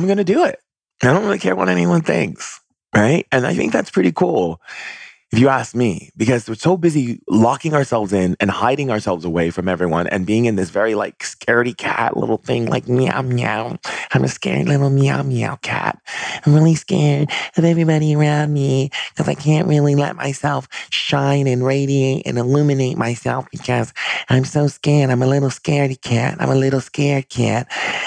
going 0.07 0.17
to 0.17 0.25
do 0.25 0.45
it. 0.45 0.59
I 1.03 1.13
don't 1.13 1.25
really 1.25 1.39
care 1.39 1.55
what 1.55 1.69
anyone 1.69 2.01
thinks. 2.01 2.61
Right. 2.95 3.27
And 3.31 3.47
I 3.47 3.55
think 3.55 3.73
that's 3.73 3.91
pretty 3.91 4.13
cool 4.13 4.61
if 5.35 5.41
you 5.41 5.49
ask 5.49 5.75
me, 5.75 6.13
because 6.17 6.49
we're 6.49 6.55
so 6.55 6.77
busy 6.77 7.21
locking 7.29 7.75
ourselves 7.75 8.13
in 8.13 8.37
and 8.39 8.53
hiding 8.53 8.89
ourselves 8.89 9.25
away 9.25 9.51
from 9.51 9.69
everyone 9.69 10.07
and 10.07 10.25
being 10.25 10.45
in 10.45 10.55
this 10.55 10.71
very 10.71 10.95
like 10.95 11.19
scaredy 11.25 11.77
cat 11.77 12.17
little 12.17 12.37
thing, 12.37 12.67
like 12.67 12.87
meow 12.87 13.21
meow. 13.21 13.77
I'm 14.13 14.23
a 14.23 14.29
scared 14.29 14.69
little 14.69 14.91
meow 14.91 15.25
meow 15.25 15.57
cat. 15.57 16.01
I'm 16.47 16.55
really 16.55 16.77
scared 16.77 17.33
of 17.57 17.65
everybody 17.65 18.15
around 18.15 18.53
me 18.53 18.91
because 19.11 19.29
I 19.29 19.35
can't 19.35 19.67
really 19.67 19.97
let 19.97 20.15
myself 20.15 20.69
shine 20.91 21.49
and 21.49 21.67
radiate 21.67 22.25
and 22.27 22.39
illuminate 22.39 22.97
myself 22.97 23.49
because 23.51 23.93
I'm 24.29 24.45
so 24.45 24.69
scared. 24.69 25.11
I'm 25.11 25.23
a 25.23 25.27
little 25.27 25.51
scaredy 25.51 26.01
cat. 26.01 26.37
I'm 26.39 26.51
a 26.51 26.55
little 26.55 26.81
scared 26.81 27.29
cat. 27.29 27.67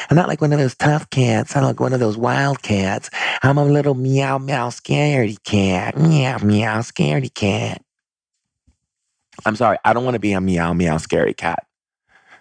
I'm 0.10 0.16
not 0.16 0.30
like 0.30 0.40
one 0.40 0.54
of 0.54 0.60
those 0.60 0.76
tough 0.76 1.10
cats. 1.10 1.58
I'm 1.58 1.64
like 1.64 1.82
one 1.82 1.92
of 1.92 2.00
those 2.00 2.16
wild 2.16 2.62
cats. 2.62 3.10
I'm 3.44 3.58
a 3.58 3.66
little 3.66 3.96
meow 3.96 4.38
meow 4.38 4.70
scaredy 4.70 5.44
cat. 5.44 5.98
Meow 5.98 6.38
meow 6.38 6.80
scared 6.80 7.17
scaredy 7.18 7.34
cat. 7.34 7.82
I'm 9.46 9.56
sorry, 9.56 9.78
I 9.86 9.94
don't 9.94 10.04
want 10.04 10.16
to 10.16 10.20
be 10.20 10.34
a 10.34 10.42
meow 10.42 10.74
meow 10.74 10.98
scary 10.98 11.34
cat. 11.34 11.66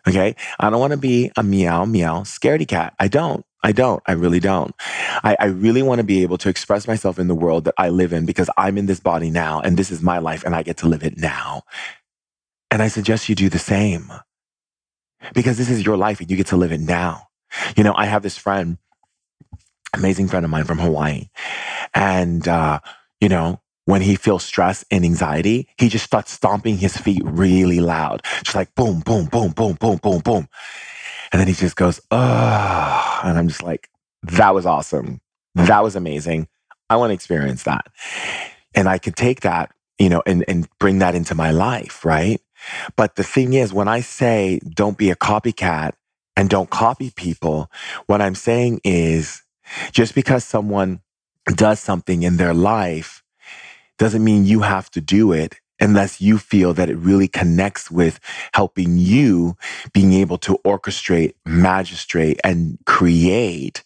Okay. 0.09 0.37
I 0.61 0.71
don't 0.71 0.81
want 0.81 0.93
to 0.93 0.99
be 0.99 1.31
a 1.37 1.43
meow 1.43 1.85
meow 1.85 2.21
scaredy 2.21 2.67
cat. 2.67 2.95
I 2.99 3.09
don't. 3.09 3.45
I 3.63 3.73
don't. 3.73 4.03
I 4.07 4.13
really 4.13 4.39
don't. 4.39 4.73
I, 5.25 5.37
I 5.41 5.47
really 5.47 5.83
want 5.83 5.99
to 5.99 6.05
be 6.05 6.23
able 6.23 6.39
to 6.39 6.49
express 6.49 6.87
myself 6.87 7.19
in 7.19 7.27
the 7.27 7.35
world 7.35 7.65
that 7.65 7.75
I 7.77 7.89
live 7.89 8.13
in 8.13 8.25
because 8.25 8.49
I'm 8.57 8.79
in 8.79 8.87
this 8.87 9.01
body 9.01 9.31
now 9.31 9.61
and 9.61 9.77
this 9.77 9.91
is 9.91 10.03
my 10.03 10.19
life 10.19 10.45
and 10.45 10.55
I 10.55 10.63
get 10.63 10.77
to 10.79 10.89
live 10.89 11.03
it 11.03 11.19
now. 11.19 11.63
And 12.71 12.81
I 12.83 12.89
suggest 12.89 13.29
you 13.29 13.35
do 13.35 13.49
the 13.49 13.59
same 13.59 14.13
because 15.35 15.59
this 15.59 15.71
is 15.71 15.85
your 15.85 15.97
life 15.97 16.21
and 16.21 16.31
you 16.31 16.37
get 16.37 16.47
to 16.49 16.57
live 16.57 16.73
it 16.73 16.81
now. 16.81 17.27
You 17.77 17.83
know, 17.83 17.95
I 17.97 18.07
have 18.07 18.23
this 18.23 18.39
friend, 18.39 18.79
amazing 19.93 20.29
friend 20.29 20.45
of 20.45 20.51
mine 20.51 20.65
from 20.65 20.79
Hawaii. 20.79 21.29
And, 21.93 22.47
uh, 22.47 22.81
you 23.21 23.29
know, 23.29 23.61
when 23.87 24.03
he 24.03 24.17
feels 24.17 24.45
stress 24.45 24.85
and 24.91 25.05
anxiety, 25.05 25.69
he 25.79 25.89
just 25.89 26.05
starts 26.05 26.33
stomping 26.33 26.77
his 26.77 26.97
feet 26.97 27.23
really 27.25 27.81
loud. 27.81 28.23
Just 28.43 28.55
like 28.55 28.75
boom, 28.75 29.01
boom, 29.01 29.27
boom, 29.27 29.53
boom, 29.53 29.75
boom, 29.75 29.97
boom, 29.97 30.21
boom. 30.21 30.49
And 31.33 31.41
then 31.41 31.49
he 31.49 31.55
just 31.55 31.77
goes, 31.77 32.01
oh, 32.11 33.21
and 33.25 33.39
I'm 33.39 33.49
just 33.49 33.63
like, 33.63 33.89
that 34.25 34.55
was 34.55 34.67
awesome. 34.67 35.21
That 35.55 35.83
was 35.83 35.97
amazing. 35.97 36.49
I 36.91 36.97
want 36.97 37.11
to 37.11 37.15
experience 37.15 37.63
that. 37.63 37.87
And 38.75 38.89
I 38.89 38.99
could 38.99 39.17
take 39.17 39.41
that, 39.41 39.73
you 39.99 40.09
know, 40.09 40.23
and, 40.27 40.45
and 40.49 40.69
bring 40.79 40.99
that 40.99 41.15
into 41.15 41.35
my 41.35 41.51
life, 41.51 42.05
right? 42.05 42.41
But 42.97 43.17
the 43.17 43.25
thing 43.25 43.55
is, 43.55 43.73
when 43.73 43.89
I 43.89 44.01
say 44.01 44.61
don't 44.69 44.99
be 44.99 45.11
a 45.11 45.17
copycat 45.17 45.93
and 46.37 46.51
don't 46.51 46.71
copy 46.71 47.13
people, 47.15 47.71
what 48.07 48.21
I'm 48.21 48.35
saying 48.35 48.81
is 48.85 49.43
just 49.93 50.15
because 50.15 50.45
someone 50.45 51.01
does 51.47 51.81
something 51.81 52.23
in 52.23 52.37
their 52.37 52.55
life 52.55 53.23
doesn't 53.99 54.25
mean 54.25 54.45
you 54.45 54.61
have 54.61 54.91
to 54.93 55.01
do 55.01 55.33
it 55.33 55.57
unless 55.81 56.21
you 56.21 56.39
feel 56.39 56.73
that 56.75 56.89
it 56.89 56.97
really 56.97 57.29
connects 57.29 57.91
with 57.91 58.19
helping 58.55 58.97
you 58.97 59.57
being 59.93 60.13
able 60.13 60.39
to 60.39 60.59
orchestrate, 60.65 61.35
magistrate, 61.45 62.41
and 62.43 62.79
create 62.87 63.83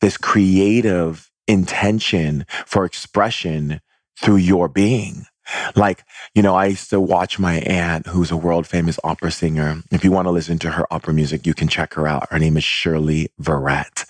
this 0.00 0.16
creative 0.16 1.30
intention 1.48 2.46
for 2.66 2.84
expression 2.84 3.80
through 4.20 4.36
your 4.36 4.68
being. 4.68 5.26
Like, 5.74 6.04
you 6.34 6.42
know, 6.42 6.54
I 6.54 6.66
used 6.66 6.90
to 6.90 7.00
watch 7.00 7.38
my 7.38 7.54
aunt, 7.60 8.06
who's 8.06 8.30
a 8.30 8.36
world 8.36 8.66
famous 8.66 8.98
opera 9.02 9.32
singer. 9.32 9.82
If 9.90 10.04
you 10.04 10.12
want 10.12 10.26
to 10.26 10.30
listen 10.30 10.58
to 10.60 10.70
her 10.70 10.86
opera 10.92 11.12
music, 11.12 11.46
you 11.46 11.54
can 11.54 11.66
check 11.66 11.94
her 11.94 12.06
out. 12.06 12.28
Her 12.30 12.38
name 12.38 12.56
is 12.56 12.64
Shirley 12.64 13.30
Verrett, 13.40 14.08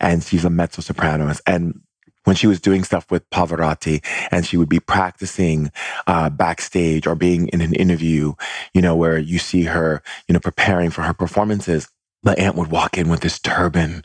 and 0.00 0.24
she's 0.24 0.44
a 0.44 0.50
mezzo 0.50 0.82
soprano. 0.82 1.32
And 1.46 1.80
when 2.26 2.34
she 2.34 2.48
was 2.48 2.60
doing 2.60 2.82
stuff 2.82 3.08
with 3.10 3.28
Pavarotti 3.30 4.04
and 4.32 4.44
she 4.44 4.56
would 4.56 4.68
be 4.68 4.80
practicing 4.80 5.70
uh, 6.08 6.28
backstage 6.28 7.06
or 7.06 7.14
being 7.14 7.46
in 7.48 7.60
an 7.60 7.72
interview, 7.74 8.34
you 8.74 8.82
know, 8.82 8.96
where 8.96 9.16
you 9.16 9.38
see 9.38 9.62
her, 9.62 10.02
you 10.26 10.32
know, 10.32 10.40
preparing 10.40 10.90
for 10.90 11.02
her 11.02 11.14
performances. 11.14 11.88
The 12.24 12.36
aunt 12.38 12.56
would 12.56 12.72
walk 12.72 12.98
in 12.98 13.08
with 13.08 13.20
this 13.20 13.38
turban 13.38 14.04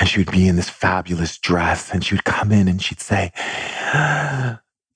and 0.00 0.08
she 0.08 0.18
would 0.18 0.32
be 0.32 0.48
in 0.48 0.56
this 0.56 0.68
fabulous 0.68 1.38
dress 1.38 1.92
and 1.92 2.04
she 2.04 2.16
would 2.16 2.24
come 2.24 2.50
in 2.50 2.66
and 2.66 2.82
she'd 2.82 3.00
say, 3.00 3.30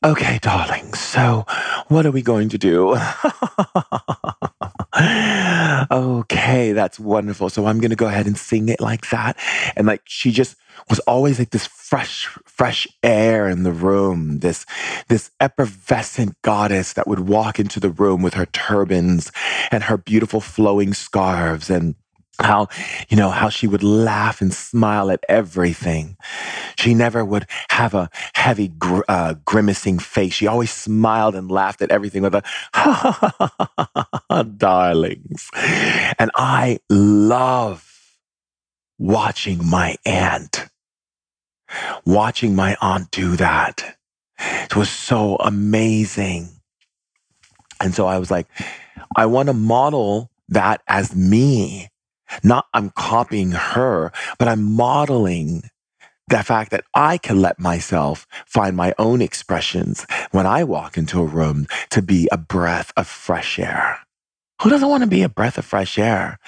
Okay, 0.02 0.38
darling, 0.40 0.94
so 0.94 1.44
what 1.88 2.06
are 2.06 2.10
we 2.10 2.22
going 2.22 2.48
to 2.48 2.58
do? 2.58 2.96
okay, 5.92 6.72
that's 6.72 6.98
wonderful. 6.98 7.50
So 7.50 7.66
I'm 7.66 7.78
going 7.80 7.90
to 7.90 7.96
go 7.96 8.06
ahead 8.06 8.26
and 8.26 8.36
sing 8.36 8.70
it 8.70 8.80
like 8.80 9.10
that. 9.10 9.36
And 9.76 9.86
like 9.86 10.00
she 10.06 10.32
just 10.32 10.56
was 10.88 10.98
always 11.00 11.38
like 11.38 11.50
this 11.50 11.66
fresh, 11.66 12.26
fresh 12.44 12.86
air 13.02 13.48
in 13.48 13.62
the 13.62 13.72
room, 13.72 14.38
this, 14.38 14.64
this 15.08 15.30
effervescent 15.40 16.40
goddess 16.42 16.92
that 16.94 17.06
would 17.06 17.20
walk 17.20 17.58
into 17.58 17.80
the 17.80 17.90
room 17.90 18.22
with 18.22 18.34
her 18.34 18.46
turbans 18.46 19.32
and 19.70 19.84
her 19.84 19.96
beautiful 19.96 20.40
flowing 20.40 20.94
scarves 20.94 21.70
and 21.70 21.94
how 22.40 22.68
you 23.08 23.16
know 23.16 23.30
how 23.30 23.48
she 23.48 23.66
would 23.66 23.82
laugh 23.82 24.40
and 24.40 24.52
smile 24.52 25.10
at 25.10 25.24
everything. 25.28 26.16
She 26.78 26.94
never 26.94 27.24
would 27.24 27.46
have 27.70 27.94
a 27.94 28.10
heavy 28.34 28.68
gr- 28.68 29.02
uh, 29.08 29.34
grimacing 29.44 29.98
face. 29.98 30.32
She 30.34 30.46
always 30.46 30.70
smiled 30.70 31.34
and 31.34 31.50
laughed 31.50 31.82
at 31.82 31.90
everything 31.90 32.22
with 32.22 32.34
a 32.34 32.42
ha, 32.74 32.92
ha, 32.94 33.34
ha, 33.38 33.52
ha, 33.58 33.78
ha, 33.94 34.20
ha 34.30 34.42
darlings. 34.42 35.50
And 36.18 36.30
i 36.34 36.78
love 36.88 37.86
watching 38.98 39.64
my 39.68 39.96
aunt 40.06 40.69
watching 42.04 42.54
my 42.54 42.76
aunt 42.80 43.10
do 43.10 43.36
that 43.36 43.96
it 44.38 44.76
was 44.76 44.88
so 44.90 45.36
amazing 45.36 46.48
and 47.80 47.94
so 47.94 48.06
i 48.06 48.18
was 48.18 48.30
like 48.30 48.46
i 49.16 49.26
want 49.26 49.48
to 49.48 49.54
model 49.54 50.30
that 50.48 50.82
as 50.88 51.14
me 51.14 51.88
not 52.44 52.66
I'm 52.74 52.90
copying 52.90 53.52
her, 53.52 54.12
but 54.38 54.48
I'm 54.48 54.62
modeling 54.62 55.64
the 56.28 56.42
fact 56.42 56.70
that 56.70 56.84
I 56.94 57.18
can 57.18 57.40
let 57.40 57.58
myself 57.58 58.26
find 58.46 58.76
my 58.76 58.94
own 58.98 59.20
expressions 59.20 60.06
when 60.30 60.46
I 60.46 60.62
walk 60.64 60.96
into 60.96 61.20
a 61.20 61.26
room 61.26 61.66
to 61.90 62.02
be 62.02 62.28
a 62.30 62.38
breath 62.38 62.92
of 62.96 63.08
fresh 63.08 63.58
air. 63.58 63.98
Who 64.62 64.68
doesn't 64.68 64.88
want 64.88 65.02
to 65.02 65.06
be 65.08 65.22
a 65.22 65.28
breath 65.28 65.56
of 65.56 65.64
fresh 65.64 65.98
air? 65.98 66.38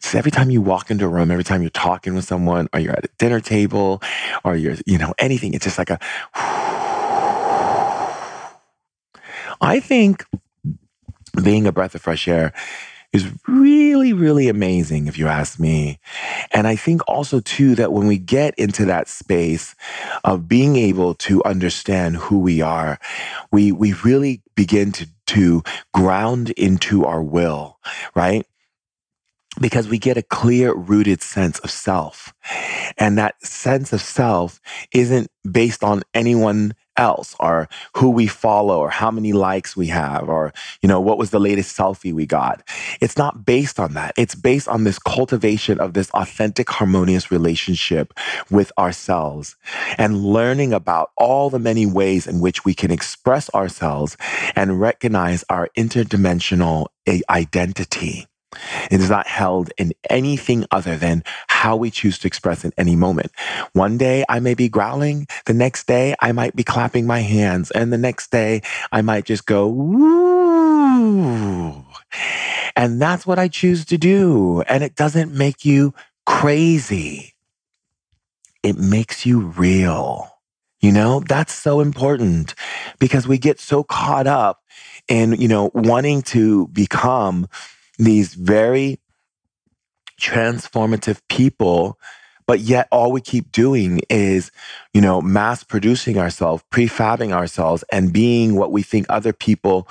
So 0.00 0.18
every 0.18 0.32
time 0.32 0.50
you 0.50 0.60
walk 0.60 0.90
into 0.90 1.04
a 1.04 1.08
room, 1.08 1.30
every 1.30 1.44
time 1.44 1.62
you're 1.62 1.70
talking 1.70 2.14
with 2.14 2.24
someone 2.24 2.68
or 2.72 2.80
you're 2.80 2.92
at 2.92 3.04
a 3.04 3.10
dinner 3.18 3.38
table 3.38 4.02
or 4.42 4.56
you're, 4.56 4.74
you 4.86 4.98
know, 4.98 5.14
anything, 5.18 5.54
it's 5.54 5.64
just 5.64 5.78
like 5.78 5.90
a 5.90 6.00
I 9.62 9.78
think 9.78 10.24
being 11.42 11.66
a 11.66 11.72
breath 11.72 11.94
of 11.94 12.02
fresh 12.02 12.26
air 12.26 12.52
is 13.12 13.28
really, 13.46 14.12
really 14.12 14.48
amazing, 14.48 15.06
if 15.06 15.18
you 15.18 15.26
ask 15.26 15.58
me. 15.58 15.98
And 16.52 16.66
I 16.66 16.76
think 16.76 17.02
also, 17.08 17.40
too, 17.40 17.74
that 17.74 17.92
when 17.92 18.06
we 18.06 18.18
get 18.18 18.54
into 18.56 18.84
that 18.86 19.08
space 19.08 19.74
of 20.22 20.48
being 20.48 20.76
able 20.76 21.14
to 21.14 21.42
understand 21.44 22.16
who 22.16 22.38
we 22.38 22.62
are, 22.62 22.98
we, 23.50 23.72
we 23.72 23.94
really 24.04 24.42
begin 24.54 24.92
to, 24.92 25.08
to 25.30 25.62
ground 25.92 26.50
into 26.50 27.04
our 27.04 27.22
will, 27.22 27.78
right? 28.14 28.46
because 29.60 29.88
we 29.88 29.98
get 29.98 30.16
a 30.16 30.22
clear 30.22 30.74
rooted 30.74 31.20
sense 31.22 31.58
of 31.60 31.70
self. 31.70 32.32
And 32.98 33.18
that 33.18 33.34
sense 33.44 33.92
of 33.92 34.00
self 34.00 34.60
isn't 34.92 35.28
based 35.50 35.82
on 35.82 36.02
anyone 36.14 36.74
else 37.00 37.34
or 37.40 37.68
who 37.96 38.10
we 38.10 38.26
follow 38.26 38.78
or 38.78 38.90
how 38.90 39.10
many 39.10 39.32
likes 39.32 39.74
we 39.76 39.86
have 39.86 40.28
or 40.28 40.52
you 40.82 40.88
know 40.88 41.00
what 41.00 41.18
was 41.18 41.30
the 41.30 41.40
latest 41.40 41.76
selfie 41.76 42.12
we 42.12 42.26
got. 42.26 42.62
It's 43.00 43.16
not 43.16 43.44
based 43.44 43.80
on 43.80 43.94
that. 43.94 44.12
It's 44.16 44.34
based 44.34 44.68
on 44.68 44.84
this 44.84 44.98
cultivation 44.98 45.80
of 45.80 45.94
this 45.94 46.10
authentic 46.10 46.68
harmonious 46.68 47.30
relationship 47.30 48.12
with 48.50 48.70
ourselves 48.78 49.56
and 49.98 50.22
learning 50.22 50.72
about 50.72 51.10
all 51.16 51.50
the 51.50 51.58
many 51.58 51.86
ways 51.86 52.26
in 52.26 52.40
which 52.40 52.64
we 52.64 52.74
can 52.74 52.90
express 52.90 53.48
ourselves 53.54 54.16
and 54.54 54.80
recognize 54.80 55.44
our 55.48 55.68
interdimensional 55.76 56.86
eh, 57.06 57.20
identity 57.30 58.26
it 58.90 59.00
is 59.00 59.10
not 59.10 59.26
held 59.26 59.70
in 59.78 59.92
anything 60.08 60.64
other 60.70 60.96
than 60.96 61.22
how 61.48 61.76
we 61.76 61.90
choose 61.90 62.18
to 62.18 62.26
express 62.26 62.64
in 62.64 62.72
any 62.76 62.96
moment. 62.96 63.32
One 63.72 63.98
day 63.98 64.24
I 64.28 64.40
may 64.40 64.54
be 64.54 64.68
growling. 64.68 65.26
The 65.46 65.54
next 65.54 65.86
day 65.86 66.14
I 66.20 66.32
might 66.32 66.56
be 66.56 66.64
clapping 66.64 67.06
my 67.06 67.20
hands. 67.20 67.70
And 67.70 67.92
the 67.92 67.98
next 67.98 68.30
day 68.30 68.62
I 68.90 69.02
might 69.02 69.24
just 69.24 69.46
go, 69.46 69.68
woo. 69.68 71.84
And 72.76 73.00
that's 73.00 73.26
what 73.26 73.38
I 73.38 73.48
choose 73.48 73.84
to 73.86 73.98
do. 73.98 74.62
And 74.62 74.82
it 74.82 74.96
doesn't 74.96 75.32
make 75.32 75.64
you 75.64 75.94
crazy. 76.26 77.34
It 78.62 78.76
makes 78.76 79.24
you 79.24 79.40
real. 79.40 80.28
You 80.80 80.92
know, 80.92 81.20
that's 81.20 81.52
so 81.52 81.80
important 81.80 82.54
because 82.98 83.28
we 83.28 83.36
get 83.36 83.60
so 83.60 83.84
caught 83.84 84.26
up 84.26 84.62
in, 85.08 85.32
you 85.32 85.46
know, 85.46 85.70
wanting 85.74 86.22
to 86.22 86.68
become 86.68 87.48
these 88.04 88.34
very 88.34 88.98
transformative 90.20 91.20
people 91.28 91.98
but 92.46 92.60
yet 92.60 92.88
all 92.90 93.12
we 93.12 93.20
keep 93.20 93.50
doing 93.52 94.00
is 94.10 94.50
you 94.92 95.00
know 95.00 95.20
mass 95.20 95.64
producing 95.64 96.18
ourselves 96.18 96.62
prefabbing 96.72 97.32
ourselves 97.32 97.84
and 97.92 98.12
being 98.12 98.54
what 98.54 98.72
we 98.72 98.82
think 98.82 99.06
other 99.08 99.32
people 99.32 99.88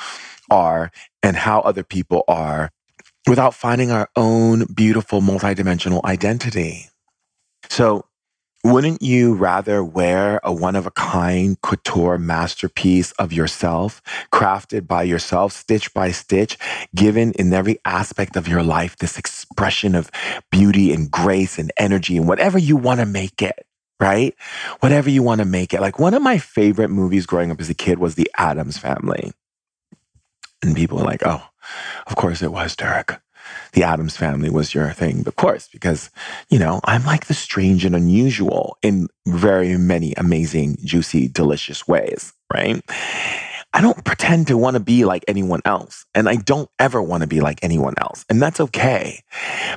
are 0.52 0.92
and 1.24 1.36
how 1.36 1.62
other 1.62 1.84
people 1.84 2.24
are 2.28 2.72
without 3.28 3.54
finding 3.54 3.92
our 3.92 4.10
own 4.16 4.66
beautiful 4.74 5.22
multidimensional 5.22 6.04
identity. 6.04 6.88
So 7.70 8.06
wouldn't 8.64 9.02
you 9.02 9.34
rather 9.34 9.84
wear 9.84 10.40
a 10.44 10.52
one 10.52 10.76
of 10.76 10.86
a 10.86 10.92
kind 10.92 11.60
couture 11.62 12.18
masterpiece 12.18 13.12
of 13.14 13.32
yourself, 13.32 14.02
crafted 14.34 14.86
by 14.86 15.04
yourself, 15.04 15.54
stitch 15.54 15.94
by 15.94 16.12
stitch, 16.12 16.58
given 16.94 17.32
in 17.34 17.54
every 17.54 17.80
aspect 17.86 18.36
of 18.36 18.48
your 18.48 18.64
life 18.64 18.98
this 18.98 19.18
expression 19.18 19.96
of 19.96 20.12
beauty 20.52 20.94
and 20.94 21.10
grace 21.10 21.58
and 21.58 21.72
energy 21.78 22.18
and 22.18 22.28
whatever 22.28 22.58
you 22.58 22.76
want 22.76 23.00
to 23.00 23.06
make 23.06 23.42
it? 23.42 23.66
Right? 24.00 24.36
Whatever 24.80 25.10
you 25.10 25.24
want 25.24 25.40
to 25.40 25.46
make 25.46 25.74
it. 25.74 25.82
Like 25.82 26.00
one 26.00 26.14
of 26.14 26.22
my 26.22 26.38
favorite 26.38 26.90
movies 26.90 27.26
growing 27.26 27.52
up 27.52 27.60
as 27.60 27.70
a 27.70 27.74
kid 27.74 28.00
was 28.00 28.16
The 28.16 28.30
Addams 28.38 28.78
Family. 28.78 29.32
And 30.62 30.76
people 30.76 31.00
are 31.00 31.06
like, 31.06 31.22
oh, 31.26 31.42
of 32.08 32.16
course 32.16 32.42
it 32.42 32.52
was, 32.52 32.76
Durek 32.76 33.20
the 33.74 33.84
Addams 33.84 34.18
family 34.18 34.50
was 34.50 34.74
your 34.74 34.92
thing, 34.92 35.24
of 35.28 35.36
course, 35.36 35.68
because, 35.72 36.10
you 36.50 36.60
know, 36.60 36.82
I'm 36.86 37.06
like 37.06 37.26
the 37.28 37.34
strange 37.34 37.86
and 37.86 37.96
unusual 37.96 38.78
in 38.82 39.08
very 39.28 39.78
many 39.78 40.14
amazing, 40.18 40.78
juicy, 40.84 41.28
delicious 41.28 41.88
ways, 41.88 42.34
right? 42.54 42.84
I 43.72 43.82
don't 43.82 44.04
pretend 44.04 44.48
to 44.48 44.58
want 44.58 44.74
to 44.74 44.80
be 44.80 45.06
like 45.06 45.24
anyone 45.28 45.62
else. 45.64 46.06
And 46.16 46.28
I 46.28 46.38
don't 46.38 46.70
ever 46.80 47.04
want 47.04 47.22
to 47.22 47.28
be 47.28 47.40
like 47.40 47.60
anyone 47.62 47.94
else. 48.00 48.26
And 48.28 48.42
that's 48.42 48.60
okay. 48.60 49.22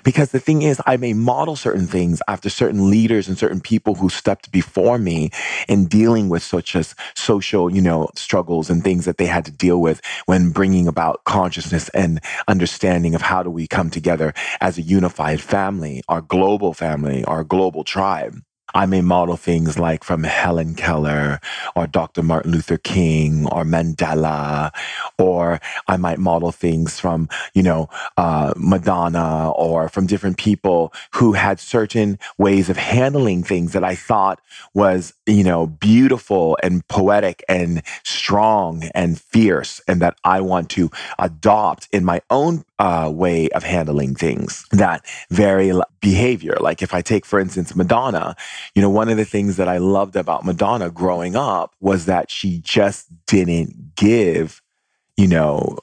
Because 0.02 0.31
the 0.31 0.40
thing 0.40 0.62
is, 0.62 0.81
I 0.87 0.96
may 0.96 1.12
model 1.12 1.57
certain 1.57 1.87
things 1.87 2.22
after 2.26 2.48
certain 2.48 2.90
leaders 2.90 3.28
and 3.28 3.37
certain 3.37 3.61
people 3.61 3.94
who 3.94 4.09
stepped 4.09 4.50
before 4.50 4.96
me 4.96 5.31
in 5.68 5.87
dealing 5.87 6.31
with 6.31 6.42
such 6.42 6.74
as 6.74 6.94
social, 7.14 7.70
you 7.70 7.83
know, 7.83 8.09
struggles 8.16 8.70
and 8.70 8.83
things 8.83 9.05
that 9.05 9.18
they 9.18 9.26
had 9.26 9.44
to 9.44 9.52
deal 9.52 9.81
with 9.81 10.00
when 10.24 10.50
bringing 10.52 10.88
about 10.88 11.24
consciousness 11.24 11.90
and 11.90 12.20
understanding 12.48 13.14
of 13.14 13.20
how 13.20 13.42
do 13.42 13.50
we 13.50 13.66
come 13.66 13.90
together 13.90 14.33
as 14.62 14.78
a 14.78 14.83
unified 14.83 15.40
family, 15.40 16.02
our 16.09 16.22
global 16.22 16.72
family, 16.72 17.24
our 17.26 17.44
global 17.44 17.85
tribe. 17.85 18.40
I 18.75 18.87
may 18.87 19.01
model 19.01 19.37
things 19.37 19.79
like 19.79 20.05
from 20.05 20.25
Helen 20.25 20.75
Keller 20.75 21.41
or 21.77 21.87
Dr. 21.87 22.23
Martin 22.23 22.53
Luther 22.53 22.79
King 22.79 23.47
or 23.49 23.65
Mandela, 23.65 24.73
or 25.19 25.61
I 25.89 25.97
might 25.97 26.19
model 26.19 26.53
things 26.53 26.99
from, 26.99 27.29
you 27.55 27.63
know, 27.63 27.89
uh, 28.17 28.53
Madonna 28.57 29.51
or 29.53 29.89
from 29.89 30.07
different 30.07 30.39
people 30.39 30.93
who 31.15 31.33
had 31.35 31.61
certain 31.61 32.19
ways 32.39 32.71
of 32.71 32.77
handling 32.77 33.43
things 33.43 33.73
that 33.73 33.85
I 33.85 33.95
thought 33.95 34.41
was, 34.75 35.15
you 35.27 35.45
know, 35.45 35.67
beautiful 35.67 36.59
and 36.63 36.87
poetic 36.89 37.45
and 37.49 37.83
strong 38.05 38.85
and 38.95 39.21
fierce 39.21 39.81
and 39.87 40.01
that 40.01 40.17
I 40.25 40.41
want 40.41 40.71
to 40.71 40.91
adopt 41.19 41.89
in 41.93 42.05
my 42.05 42.23
own 42.31 42.65
uh, 42.79 43.11
way 43.15 43.49
of 43.51 43.63
handling 43.63 44.15
things 44.15 44.67
that 44.73 45.07
very 45.31 45.73
behavior. 46.01 46.57
Like 46.61 46.83
if 46.83 46.93
I 46.93 47.01
take, 47.01 47.25
for 47.25 47.39
instance, 47.39 47.77
Madonna, 47.77 48.35
you 48.75 48.83
know, 48.83 48.90
one 48.90 49.09
of 49.09 49.16
the 49.16 49.25
things 49.25 49.57
that 49.57 49.68
I 49.68 49.79
loved 49.79 50.16
about 50.16 50.44
Madonna 50.44 50.90
growing 50.90 51.37
up 51.37 51.75
was 51.81 52.07
that 52.07 52.31
she 52.31 52.59
just 52.59 53.09
didn't 53.27 53.94
give, 53.96 54.61
you 55.16 55.29
know, 55.29 55.79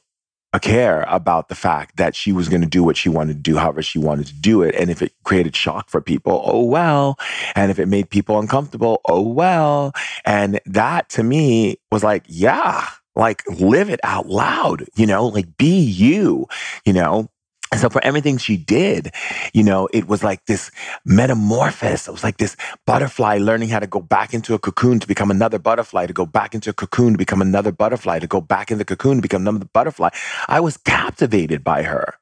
a 0.52 0.60
care 0.60 1.06
about 1.08 1.48
the 1.48 1.56
fact 1.56 1.98
that 1.98 2.16
she 2.16 2.32
was 2.32 2.50
going 2.50 2.62
to 2.62 2.68
do 2.68 2.84
what 2.84 2.98
she 2.98 3.08
wanted 3.08 3.34
to 3.34 3.42
do, 3.42 3.58
however 3.58 3.82
she 3.82 4.00
wanted 4.00 4.26
to 4.28 4.34
do 4.34 4.64
it. 4.64 4.74
And 4.76 4.90
if 4.90 5.02
it 5.02 5.14
created 5.24 5.56
shock 5.56 5.90
for 5.90 6.02
people, 6.02 6.42
oh 6.44 6.64
well. 6.64 7.18
And 7.56 7.70
if 7.70 7.78
it 7.78 7.88
made 7.88 8.10
people 8.10 8.40
uncomfortable, 8.40 9.02
oh 9.08 9.22
well. 9.22 9.94
And 10.26 10.60
that 10.66 11.10
to 11.10 11.24
me 11.24 11.78
was 11.92 12.04
like, 12.04 12.24
yeah, 12.28 12.88
like 13.16 13.44
live 13.48 13.90
it 13.90 14.00
out 14.04 14.28
loud, 14.28 14.86
you 14.96 15.06
know, 15.06 15.28
like 15.28 15.58
be 15.58 15.80
you, 15.80 16.48
you 16.86 16.94
know. 16.94 17.30
And 17.72 17.80
so 17.80 17.90
for 17.90 18.04
everything 18.04 18.38
she 18.38 18.58
did, 18.58 19.12
you 19.54 19.64
know, 19.64 19.88
it 19.94 20.08
was 20.08 20.24
like 20.24 20.46
this 20.46 20.72
metamorphosis. 21.06 22.08
It 22.08 22.12
was 22.12 22.24
like 22.24 22.38
this 22.38 22.58
butterfly 22.88 23.38
learning 23.38 23.70
how 23.70 23.80
to 23.80 23.88
go 23.88 24.00
back 24.00 24.34
into 24.34 24.56
a 24.56 24.60
cocoon 24.60 25.00
to 25.00 25.08
become 25.08 25.30
another 25.30 25.60
butterfly, 25.60 26.08
to 26.08 26.14
go 26.14 26.26
back 26.26 26.56
into 26.56 26.72
a 26.72 26.74
cocoon 26.74 27.14
to 27.14 27.18
become 27.18 27.42
another 27.42 27.72
butterfly, 27.72 28.20
to 28.20 28.28
go 28.28 28.42
back 28.42 28.72
in 28.72 28.80
the 28.80 28.86
cocoon 28.86 29.18
to 29.18 29.22
become 29.22 29.48
another 29.48 29.66
butterfly. 29.72 30.10
I 30.48 30.60
was 30.60 30.78
captivated 30.78 31.64
by 31.64 31.84
her 31.84 32.16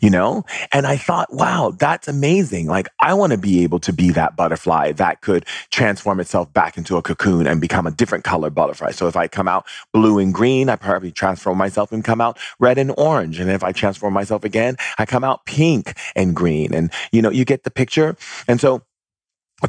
you 0.00 0.10
know? 0.10 0.44
And 0.72 0.86
I 0.86 0.96
thought, 0.96 1.32
wow, 1.32 1.74
that's 1.78 2.08
amazing. 2.08 2.66
Like, 2.66 2.88
I 3.00 3.14
want 3.14 3.32
to 3.32 3.38
be 3.38 3.62
able 3.62 3.80
to 3.80 3.92
be 3.92 4.10
that 4.10 4.36
butterfly 4.36 4.92
that 4.92 5.20
could 5.20 5.46
transform 5.70 6.20
itself 6.20 6.52
back 6.52 6.76
into 6.76 6.96
a 6.96 7.02
cocoon 7.02 7.46
and 7.46 7.60
become 7.60 7.86
a 7.86 7.90
different 7.90 8.24
color 8.24 8.50
butterfly. 8.50 8.90
So 8.92 9.08
if 9.08 9.16
I 9.16 9.28
come 9.28 9.48
out 9.48 9.66
blue 9.92 10.18
and 10.18 10.32
green, 10.32 10.68
I 10.68 10.76
probably 10.76 11.12
transform 11.12 11.58
myself 11.58 11.92
and 11.92 12.04
come 12.04 12.20
out 12.20 12.38
red 12.58 12.78
and 12.78 12.92
orange. 12.96 13.40
And 13.40 13.50
if 13.50 13.64
I 13.64 13.72
transform 13.72 14.14
myself 14.14 14.44
again, 14.44 14.76
I 14.98 15.06
come 15.06 15.24
out 15.24 15.46
pink 15.46 15.96
and 16.14 16.34
green. 16.34 16.74
And, 16.74 16.90
you 17.12 17.22
know, 17.22 17.30
you 17.30 17.44
get 17.44 17.64
the 17.64 17.70
picture. 17.70 18.16
And 18.48 18.60
so, 18.60 18.82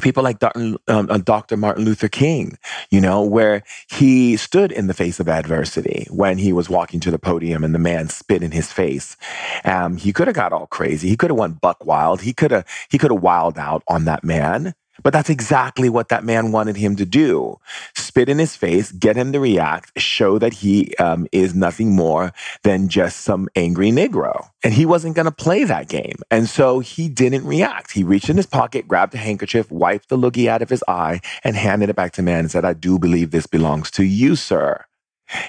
people 0.00 0.22
like 0.22 0.38
Dr. 0.38 0.76
Um, 0.88 1.08
uh, 1.10 1.18
Dr. 1.18 1.56
Martin 1.56 1.84
Luther 1.84 2.08
King, 2.08 2.58
you 2.90 3.00
know, 3.00 3.22
where 3.22 3.62
he 3.88 4.36
stood 4.36 4.72
in 4.72 4.86
the 4.86 4.94
face 4.94 5.20
of 5.20 5.28
adversity 5.28 6.06
when 6.10 6.38
he 6.38 6.52
was 6.52 6.68
walking 6.68 7.00
to 7.00 7.10
the 7.10 7.18
podium 7.18 7.64
and 7.64 7.74
the 7.74 7.78
man 7.78 8.08
spit 8.08 8.42
in 8.42 8.50
his 8.50 8.72
face. 8.72 9.16
Um, 9.64 9.96
he 9.96 10.12
could 10.12 10.26
have 10.26 10.36
got 10.36 10.52
all 10.52 10.66
crazy. 10.66 11.08
He 11.08 11.16
could 11.16 11.30
have 11.30 11.38
went 11.38 11.60
buck 11.60 11.84
wild. 11.84 12.22
He 12.22 12.32
could 12.32 12.50
have 12.50 12.66
he 12.90 12.98
could 12.98 13.10
have 13.10 13.22
wild 13.22 13.58
out 13.58 13.82
on 13.88 14.04
that 14.04 14.24
man. 14.24 14.74
But 15.02 15.12
that's 15.12 15.30
exactly 15.30 15.88
what 15.88 16.08
that 16.08 16.24
man 16.24 16.52
wanted 16.52 16.76
him 16.76 16.96
to 16.96 17.06
do 17.06 17.58
spit 17.94 18.28
in 18.30 18.38
his 18.38 18.56
face, 18.56 18.92
get 18.92 19.14
him 19.16 19.32
to 19.32 19.38
react, 19.40 19.92
show 20.00 20.38
that 20.38 20.54
he 20.54 20.94
um, 20.96 21.26
is 21.32 21.54
nothing 21.54 21.94
more 21.94 22.32
than 22.62 22.88
just 22.88 23.20
some 23.20 23.48
angry 23.54 23.90
Negro. 23.90 24.48
And 24.62 24.72
he 24.72 24.86
wasn't 24.86 25.16
going 25.16 25.26
to 25.26 25.30
play 25.32 25.64
that 25.64 25.88
game. 25.88 26.16
And 26.30 26.48
so 26.48 26.80
he 26.80 27.08
didn't 27.08 27.44
react. 27.44 27.92
He 27.92 28.04
reached 28.04 28.30
in 28.30 28.38
his 28.38 28.46
pocket, 28.46 28.88
grabbed 28.88 29.14
a 29.14 29.18
handkerchief, 29.18 29.70
wiped 29.70 30.08
the 30.08 30.16
loogie 30.16 30.48
out 30.48 30.62
of 30.62 30.70
his 30.70 30.82
eye, 30.88 31.20
and 31.44 31.56
handed 31.56 31.90
it 31.90 31.96
back 31.96 32.12
to 32.12 32.22
man 32.22 32.40
and 32.40 32.50
said, 32.50 32.64
I 32.64 32.72
do 32.72 32.98
believe 32.98 33.32
this 33.32 33.46
belongs 33.46 33.90
to 33.92 34.04
you, 34.04 34.34
sir. 34.34 34.84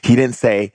He 0.04 0.16
didn't 0.16 0.36
say, 0.36 0.74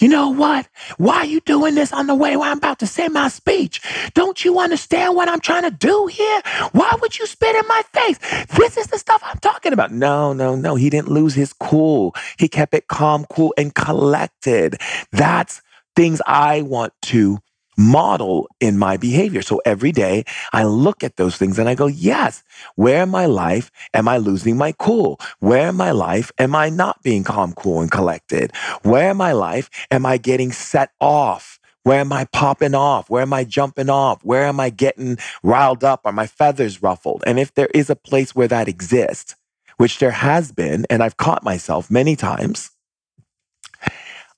you 0.00 0.08
know 0.08 0.30
what? 0.30 0.68
Why 0.98 1.18
are 1.18 1.26
you 1.26 1.40
doing 1.40 1.74
this 1.74 1.92
on 1.92 2.06
the 2.06 2.14
way 2.14 2.36
where 2.36 2.50
I'm 2.50 2.58
about 2.58 2.80
to 2.80 2.86
say 2.86 3.08
my 3.08 3.28
speech? 3.28 3.80
Don't 4.14 4.44
you 4.44 4.58
understand 4.58 5.16
what 5.16 5.28
I'm 5.28 5.40
trying 5.40 5.64
to 5.64 5.70
do 5.70 6.06
here? 6.08 6.40
Why 6.72 6.96
would 7.00 7.18
you 7.18 7.26
spit 7.26 7.56
in 7.56 7.66
my 7.68 7.82
face? 7.92 8.18
This 8.56 8.76
is 8.76 8.88
the 8.88 8.98
stuff 8.98 9.22
I'm 9.24 9.38
talking 9.38 9.72
about. 9.72 9.92
No, 9.92 10.32
no, 10.32 10.56
no. 10.56 10.74
He 10.76 10.90
didn't 10.90 11.08
lose 11.08 11.34
his 11.34 11.52
cool. 11.52 12.14
He 12.38 12.48
kept 12.48 12.74
it 12.74 12.88
calm, 12.88 13.26
cool, 13.30 13.54
and 13.58 13.74
collected. 13.74 14.76
That's 15.12 15.62
things 15.96 16.20
I 16.26 16.62
want 16.62 16.92
to 17.02 17.38
model 17.80 18.46
in 18.60 18.76
my 18.78 18.96
behavior. 18.96 19.40
So 19.42 19.60
every 19.64 19.90
day 19.90 20.24
I 20.52 20.64
look 20.64 21.02
at 21.02 21.16
those 21.16 21.36
things 21.36 21.58
and 21.58 21.68
I 21.68 21.74
go, 21.74 21.86
yes, 21.86 22.42
where 22.76 23.04
in 23.04 23.08
my 23.08 23.26
life 23.26 23.70
am 23.94 24.06
I 24.06 24.18
losing 24.18 24.56
my 24.56 24.72
cool? 24.72 25.18
Where 25.38 25.68
in 25.68 25.76
my 25.76 25.90
life 25.90 26.30
am 26.38 26.54
I 26.54 26.68
not 26.68 27.02
being 27.02 27.24
calm, 27.24 27.54
cool, 27.54 27.80
and 27.80 27.90
collected? 27.90 28.52
Where 28.82 29.12
in 29.12 29.16
my 29.16 29.32
life 29.32 29.70
am 29.90 30.04
I 30.04 30.18
getting 30.18 30.52
set 30.52 30.90
off? 31.00 31.58
Where 31.82 32.00
am 32.00 32.12
I 32.12 32.26
popping 32.26 32.74
off? 32.74 33.08
Where 33.08 33.22
am 33.22 33.32
I 33.32 33.44
jumping 33.44 33.88
off? 33.88 34.22
Where 34.22 34.44
am 34.44 34.60
I 34.60 34.68
getting 34.68 35.16
riled 35.42 35.82
up? 35.82 36.02
Are 36.04 36.12
my 36.12 36.26
feathers 36.26 36.82
ruffled? 36.82 37.24
And 37.26 37.38
if 37.38 37.54
there 37.54 37.70
is 37.74 37.88
a 37.88 37.96
place 37.96 38.34
where 38.34 38.48
that 38.48 38.68
exists, 38.68 39.34
which 39.78 39.98
there 39.98 40.10
has 40.10 40.52
been, 40.52 40.84
and 40.90 41.02
I've 41.02 41.16
caught 41.16 41.42
myself 41.42 41.90
many 41.90 42.14
times, 42.14 42.70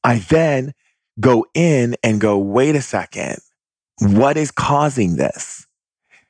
I 0.04 0.18
then 0.18 0.74
go 1.20 1.46
in 1.54 1.96
and 2.02 2.20
go, 2.20 2.38
wait 2.38 2.76
a 2.76 2.82
second. 2.82 3.38
What 4.00 4.36
is 4.36 4.50
causing 4.50 5.16
this? 5.16 5.66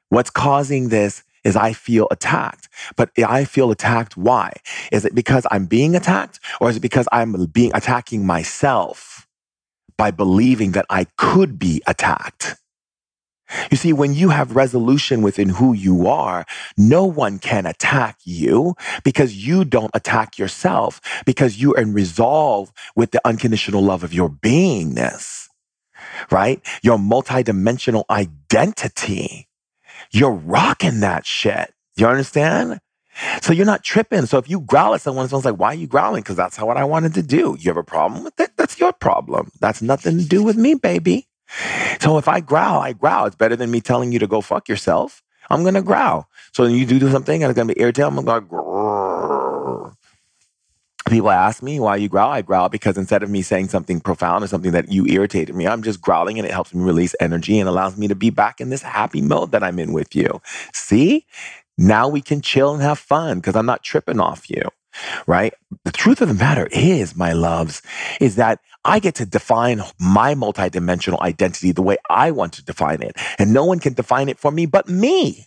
What's 0.09 0.31
causing 0.31 0.89
this 0.89 1.23
is 1.45 1.57
I 1.57 1.73
feel 1.73 2.09
attacked. 2.11 2.69
But 2.97 3.11
I 3.19 3.45
feel 3.45 3.71
attacked. 3.71 4.17
Why? 4.17 4.53
Is 4.93 5.05
it 5.05 5.15
because 5.15 5.47
I'm 5.51 5.67
being 5.67 5.95
attacked 5.97 6.41
or 6.61 6.71
is 6.71 6.77
it 6.77 6.81
because 6.81 7.09
I'm 7.13 7.47
being 7.47 7.73
attacking 7.75 8.27
myself 8.27 9.27
by 9.97 10.11
believing 10.11 10.73
that 10.73 10.87
I 10.91 11.07
could 11.17 11.59
be 11.59 11.83
attacked? 11.87 12.57
You 13.71 13.77
see, 13.77 13.93
when 13.93 14.15
you 14.15 14.31
have 14.31 14.57
resolution 14.57 15.23
within 15.23 15.51
who 15.51 15.73
you 15.73 16.07
are, 16.07 16.45
no 16.77 17.05
one 17.05 17.39
can 17.39 17.67
attack 17.67 18.19
you 18.25 18.75
because 19.05 19.47
you 19.47 19.65
don't 19.65 19.91
attack 19.95 20.39
yourself 20.39 21.01
because 21.27 21.61
you 21.61 21.75
are 21.75 21.81
in 21.81 21.93
resolve 21.93 22.73
with 22.97 23.11
the 23.11 23.21
unconditional 23.27 23.83
love 23.83 24.05
of 24.05 24.15
your 24.15 24.29
beingness, 24.29 25.49
right? 26.31 26.61
Your 26.83 26.99
multidimensional 26.99 28.05
identity. 28.11 29.49
You're 30.11 30.33
rocking 30.33 31.01
that 31.01 31.27
shit. 31.27 31.73
You 31.97 32.07
understand? 32.07 32.81
So 33.43 33.53
you're 33.53 33.67
not 33.67 33.83
tripping. 33.85 34.27
So 34.27 34.39
if 34.39 34.49
you 34.49 34.61
growl 34.61 34.95
at 34.95 35.03
someone, 35.03 35.29
someone's 35.29 35.45
like, 35.45 35.57
why 35.57 35.69
are 35.69 35.75
you 35.75 35.87
growling? 35.87 36.23
Because 36.23 36.37
that's 36.37 36.57
how 36.57 36.67
what 36.67 36.77
I 36.77 36.85
wanted 36.85 37.15
to 37.15 37.23
do. 37.23 37.57
You 37.61 37.71
have 37.71 37.77
a 37.77 37.85
problem 37.85 38.25
with 38.25 38.39
it? 38.41 38.57
That's 38.57 38.81
your 38.81 38.93
problem. 38.93 39.51
That's 39.61 39.83
nothing 39.83 40.19
to 40.19 40.25
do 40.25 40.43
with 40.43 40.57
me, 40.57 40.75
baby. 40.75 41.29
So 42.01 42.19
if 42.19 42.29
I 42.29 42.41
growl, 42.41 42.81
I 42.81 42.93
growl. 42.93 43.27
It's 43.27 43.37
better 43.37 43.57
than 43.57 43.71
me 43.71 43.81
telling 43.81 44.13
you 44.13 44.19
to 44.21 44.27
go 44.27 44.41
fuck 44.41 44.69
yourself. 44.69 45.23
I'm 45.51 45.65
gonna 45.65 45.83
growl. 45.83 46.29
So 46.53 46.65
you 46.65 46.87
do 46.87 47.11
something 47.11 47.43
and 47.43 47.51
it's 47.51 47.57
gonna 47.57 47.75
be 47.75 47.81
irritating. 47.81 48.07
I'm 48.19 48.25
gonna 48.25 48.41
go. 48.43 49.93
People 51.09 51.31
ask 51.31 51.63
me 51.63 51.81
why 51.81 51.97
you 51.97 52.09
growl. 52.09 52.31
I 52.31 52.43
growl 52.43 52.69
because 52.69 52.97
instead 52.97 53.23
of 53.23 53.31
me 53.31 53.43
saying 53.43 53.69
something 53.69 54.01
profound 54.01 54.45
or 54.45 54.47
something 54.47 54.73
that 54.73 54.91
you 54.91 55.07
irritated 55.07 55.55
me, 55.55 55.67
I'm 55.67 55.83
just 55.83 56.01
growling 56.01 56.39
and 56.39 56.47
it 56.47 56.53
helps 56.53 56.73
me 56.75 56.83
release 56.83 57.15
energy 57.21 57.59
and 57.59 57.69
allows 57.69 57.99
me 57.99 58.09
to 58.09 58.15
be 58.15 58.31
back 58.31 58.61
in 58.61 58.71
this 58.71 58.83
happy 58.83 59.21
mode 59.21 59.53
that 59.53 59.63
I'm 59.63 59.79
in 59.79 59.93
with 59.93 60.15
you. 60.17 60.41
See, 60.73 61.27
now 61.77 62.09
we 62.09 62.23
can 62.23 62.41
chill 62.41 62.73
and 62.73 62.83
have 62.83 62.99
fun 62.99 63.41
because 63.41 63.57
I'm 63.57 63.67
not 63.67 63.83
tripping 63.83 64.21
off 64.21 64.49
you 64.49 64.63
right? 65.27 65.55
The 65.85 65.93
truth 65.93 66.21
of 66.21 66.29
the 66.29 66.35
matter 66.35 66.69
is, 66.73 67.17
my 67.17 67.33
loves, 67.33 67.83
is 68.21 68.37
that 68.37 68.61
I 68.85 68.99
get 68.99 69.15
to 69.17 69.27
define 69.27 69.83
my 69.99 70.35
multidimensional 70.35 71.21
identity 71.21 71.73
the 71.73 71.83
way 71.83 71.97
I 72.11 72.31
want 72.31 72.55
to 72.55 72.65
define 72.65 73.03
it. 73.03 73.17
And 73.39 73.53
no 73.53 73.65
one 73.65 73.79
can 73.79 73.95
define 73.95 74.29
it 74.29 74.39
for 74.39 74.51
me 74.51 74.67
but 74.67 74.89
me. 74.89 75.47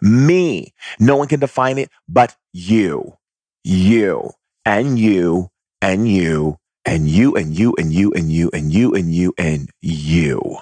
Me. 0.00 0.72
No 0.98 1.16
one 1.16 1.28
can 1.28 1.40
define 1.40 1.78
it 1.78 1.90
but 2.08 2.36
you. 2.52 3.18
You 3.64 4.30
and 4.64 4.98
you 4.98 5.50
and 5.80 6.08
you 6.08 6.58
and 6.84 7.08
you 7.08 7.34
and 7.36 7.54
you 7.54 7.74
and 7.76 7.92
you 7.92 8.12
and 8.12 8.32
you 8.32 8.50
and 8.52 8.72
you 8.72 8.92
and 8.94 9.14
you 9.14 9.34
and 9.38 9.70
you. 9.80 10.56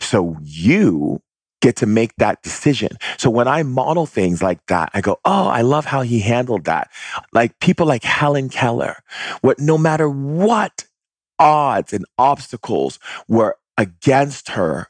So 0.00 0.36
you 0.42 1.20
get 1.60 1.76
to 1.76 1.86
make 1.86 2.14
that 2.16 2.42
decision. 2.42 2.90
So 3.16 3.30
when 3.30 3.48
I 3.48 3.62
model 3.62 4.06
things 4.06 4.42
like 4.42 4.64
that, 4.66 4.90
I 4.92 5.00
go, 5.00 5.18
Oh, 5.24 5.48
I 5.48 5.62
love 5.62 5.86
how 5.86 6.02
he 6.02 6.20
handled 6.20 6.64
that. 6.64 6.90
Like 7.32 7.58
people 7.58 7.86
like 7.86 8.04
Helen 8.04 8.50
Keller, 8.50 8.96
what 9.40 9.58
no 9.58 9.78
matter 9.78 10.08
what 10.08 10.84
odds 11.38 11.92
and 11.92 12.04
obstacles 12.18 12.98
were 13.28 13.56
against 13.78 14.50
her 14.50 14.88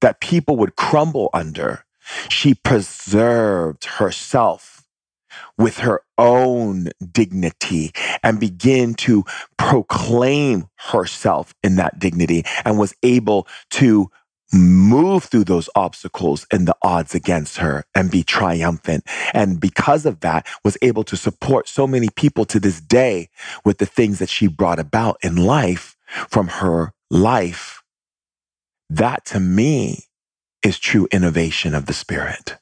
that 0.00 0.20
people 0.20 0.56
would 0.56 0.76
crumble 0.76 1.30
under, 1.32 1.84
she 2.28 2.54
preserved 2.54 3.84
herself 3.84 4.84
with 5.58 5.78
her 5.78 6.00
own 6.18 6.88
dignity 7.12 7.92
and 8.22 8.40
began 8.40 8.94
to 8.94 9.24
proclaim 9.58 10.66
herself 10.76 11.54
in 11.62 11.76
that 11.76 11.98
dignity 11.98 12.44
and 12.64 12.78
was 12.78 12.94
able 13.02 13.46
to 13.70 14.10
move 14.52 15.24
through 15.24 15.44
those 15.44 15.68
obstacles 15.74 16.46
and 16.50 16.66
the 16.66 16.76
odds 16.82 17.14
against 17.14 17.58
her 17.58 17.84
and 17.94 18.10
be 18.10 18.22
triumphant. 18.22 19.04
And 19.34 19.60
because 19.60 20.06
of 20.06 20.20
that, 20.20 20.46
was 20.64 20.78
able 20.82 21.04
to 21.04 21.16
support 21.16 21.68
so 21.68 21.86
many 21.86 22.08
people 22.14 22.44
to 22.46 22.60
this 22.60 22.80
day 22.80 23.28
with 23.64 23.78
the 23.78 23.86
things 23.86 24.18
that 24.18 24.28
she 24.28 24.46
brought 24.46 24.78
about 24.78 25.18
in 25.22 25.36
life 25.36 25.96
from 26.28 26.48
her 26.48 26.92
life. 27.10 27.82
That 28.88 29.24
to 29.26 29.40
me 29.40 30.04
is 30.62 30.78
true 30.78 31.08
innovation 31.10 31.74
of 31.74 31.86
the 31.86 31.92
spirit. 31.92 32.56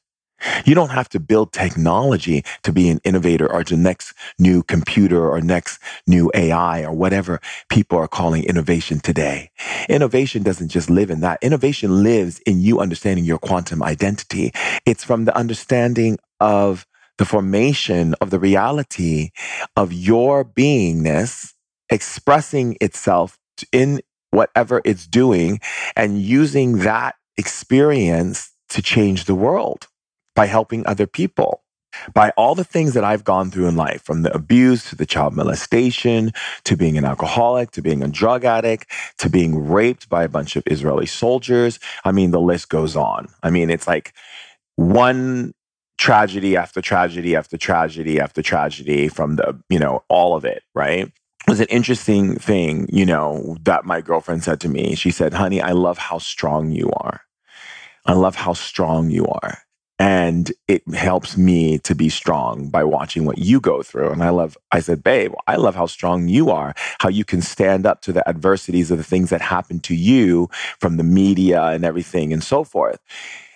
You 0.64 0.74
don't 0.74 0.90
have 0.90 1.08
to 1.10 1.20
build 1.20 1.52
technology 1.52 2.44
to 2.62 2.72
be 2.72 2.88
an 2.88 3.00
innovator 3.04 3.50
or 3.50 3.64
the 3.64 3.76
next 3.76 4.14
new 4.38 4.62
computer 4.62 5.28
or 5.28 5.40
next 5.40 5.80
new 6.06 6.30
AI 6.34 6.82
or 6.84 6.92
whatever 6.92 7.40
people 7.68 7.98
are 7.98 8.08
calling 8.08 8.44
innovation 8.44 9.00
today. 9.00 9.50
Innovation 9.88 10.42
doesn't 10.42 10.68
just 10.68 10.90
live 10.90 11.10
in 11.10 11.20
that. 11.20 11.38
Innovation 11.42 12.02
lives 12.02 12.40
in 12.46 12.60
you 12.60 12.80
understanding 12.80 13.24
your 13.24 13.38
quantum 13.38 13.82
identity. 13.82 14.52
It's 14.86 15.04
from 15.04 15.24
the 15.24 15.36
understanding 15.36 16.18
of 16.40 16.86
the 17.18 17.24
formation 17.24 18.14
of 18.20 18.30
the 18.30 18.38
reality 18.38 19.30
of 19.76 19.92
your 19.92 20.44
beingness 20.44 21.52
expressing 21.90 22.76
itself 22.80 23.38
in 23.72 24.00
whatever 24.30 24.82
it's 24.84 25.06
doing 25.06 25.60
and 25.96 26.20
using 26.20 26.78
that 26.78 27.14
experience 27.36 28.50
to 28.68 28.82
change 28.82 29.26
the 29.26 29.34
world 29.34 29.86
by 30.34 30.46
helping 30.46 30.86
other 30.86 31.06
people. 31.06 31.62
By 32.12 32.30
all 32.30 32.56
the 32.56 32.64
things 32.64 32.94
that 32.94 33.04
I've 33.04 33.22
gone 33.22 33.52
through 33.52 33.68
in 33.68 33.76
life, 33.76 34.02
from 34.02 34.22
the 34.22 34.34
abuse 34.34 34.90
to 34.90 34.96
the 34.96 35.06
child 35.06 35.34
molestation, 35.34 36.32
to 36.64 36.76
being 36.76 36.98
an 36.98 37.04
alcoholic, 37.04 37.70
to 37.72 37.82
being 37.82 38.02
a 38.02 38.08
drug 38.08 38.44
addict, 38.44 38.90
to 39.18 39.30
being 39.30 39.68
raped 39.68 40.08
by 40.08 40.24
a 40.24 40.28
bunch 40.28 40.56
of 40.56 40.64
Israeli 40.66 41.06
soldiers. 41.06 41.78
I 42.04 42.10
mean, 42.10 42.32
the 42.32 42.40
list 42.40 42.68
goes 42.68 42.96
on. 42.96 43.28
I 43.44 43.50
mean, 43.50 43.70
it's 43.70 43.86
like 43.86 44.12
one 44.74 45.54
tragedy 45.96 46.56
after 46.56 46.80
tragedy 46.80 47.36
after 47.36 47.56
tragedy 47.56 48.20
after 48.20 48.42
tragedy 48.42 49.06
from 49.06 49.36
the, 49.36 49.56
you 49.68 49.78
know, 49.78 50.02
all 50.08 50.34
of 50.34 50.44
it, 50.44 50.64
right? 50.74 51.06
It 51.46 51.50
was 51.50 51.60
an 51.60 51.68
interesting 51.68 52.36
thing, 52.36 52.88
you 52.90 53.06
know, 53.06 53.56
that 53.62 53.84
my 53.84 54.00
girlfriend 54.00 54.42
said 54.42 54.60
to 54.60 54.68
me. 54.68 54.94
She 54.96 55.10
said, 55.10 55.34
honey, 55.34 55.60
I 55.60 55.72
love 55.72 55.98
how 55.98 56.18
strong 56.18 56.72
you 56.72 56.90
are. 56.96 57.20
I 58.06 58.14
love 58.14 58.34
how 58.34 58.54
strong 58.54 59.10
you 59.10 59.26
are. 59.26 59.63
And 59.98 60.52
it 60.66 60.82
helps 60.92 61.36
me 61.36 61.78
to 61.80 61.94
be 61.94 62.08
strong 62.08 62.68
by 62.68 62.82
watching 62.82 63.24
what 63.24 63.38
you 63.38 63.60
go 63.60 63.82
through. 63.82 64.10
And 64.10 64.24
I 64.24 64.30
love, 64.30 64.58
I 64.72 64.80
said, 64.80 65.04
babe, 65.04 65.32
I 65.46 65.54
love 65.54 65.76
how 65.76 65.86
strong 65.86 66.26
you 66.28 66.50
are, 66.50 66.74
how 66.98 67.08
you 67.08 67.24
can 67.24 67.40
stand 67.40 67.86
up 67.86 68.00
to 68.02 68.12
the 68.12 68.28
adversities 68.28 68.90
of 68.90 68.98
the 68.98 69.04
things 69.04 69.30
that 69.30 69.40
happen 69.40 69.78
to 69.80 69.94
you 69.94 70.48
from 70.80 70.96
the 70.96 71.04
media 71.04 71.62
and 71.66 71.84
everything 71.84 72.32
and 72.32 72.42
so 72.42 72.64
forth. 72.64 72.98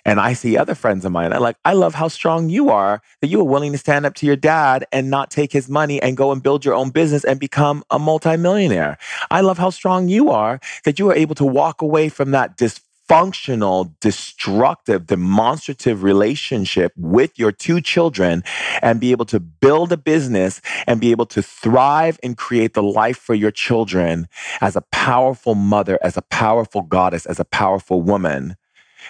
And 0.05 0.19
I 0.19 0.31
see 0.31 0.57
other 0.57 0.75
friends 0.75 1.03
of 1.03 1.11
mine. 1.11 1.33
I 1.33 1.37
like, 1.39 1.57
I 1.65 1.73
love 1.73 1.93
how 1.93 2.07
strong 2.07 2.49
you 2.49 2.69
are 2.69 3.01
that 3.21 3.27
you 3.27 3.41
are 3.41 3.43
willing 3.45 3.73
to 3.73 3.77
stand 3.77 4.05
up 4.05 4.15
to 4.15 4.25
your 4.25 4.37
dad 4.37 4.85
and 4.93 5.09
not 5.09 5.29
take 5.29 5.51
his 5.51 5.69
money 5.69 6.01
and 6.01 6.15
go 6.15 6.31
and 6.31 6.41
build 6.41 6.63
your 6.63 6.73
own 6.73 6.89
business 6.89 7.25
and 7.25 7.37
become 7.37 7.83
a 7.91 7.99
multimillionaire. 7.99 8.97
I 9.29 9.41
love 9.41 9.57
how 9.57 9.71
strong 9.71 10.07
you 10.07 10.29
are 10.29 10.61
that 10.85 10.99
you 10.99 11.09
are 11.11 11.15
able 11.15 11.35
to 11.35 11.45
walk 11.45 11.81
away 11.81 12.07
from 12.07 12.31
that 12.31 12.57
dysfunction 12.57 12.83
functional, 13.09 13.95
destructive, 14.01 15.07
demonstrative 15.07 16.03
relationship 16.03 16.93
with 16.95 17.39
your 17.39 17.51
two 17.51 17.81
children 17.81 18.43
and 18.83 19.01
be 19.01 19.11
able 19.11 19.25
to 19.25 19.39
build 19.39 19.91
a 19.91 19.97
business 19.97 20.61
and 20.87 21.01
be 21.01 21.11
able 21.11 21.25
to 21.25 21.41
thrive 21.41 22.19
and 22.23 22.37
create 22.37 22.75
the 22.75 22.83
life 22.83 23.17
for 23.17 23.35
your 23.35 23.51
children 23.51 24.27
as 24.61 24.75
a 24.75 24.83
powerful 24.93 25.55
mother, 25.55 25.99
as 26.03 26.17
a 26.17 26.21
powerful 26.23 26.83
goddess, 26.83 27.25
as 27.25 27.39
a 27.39 27.45
powerful 27.45 28.01
woman. 28.01 28.55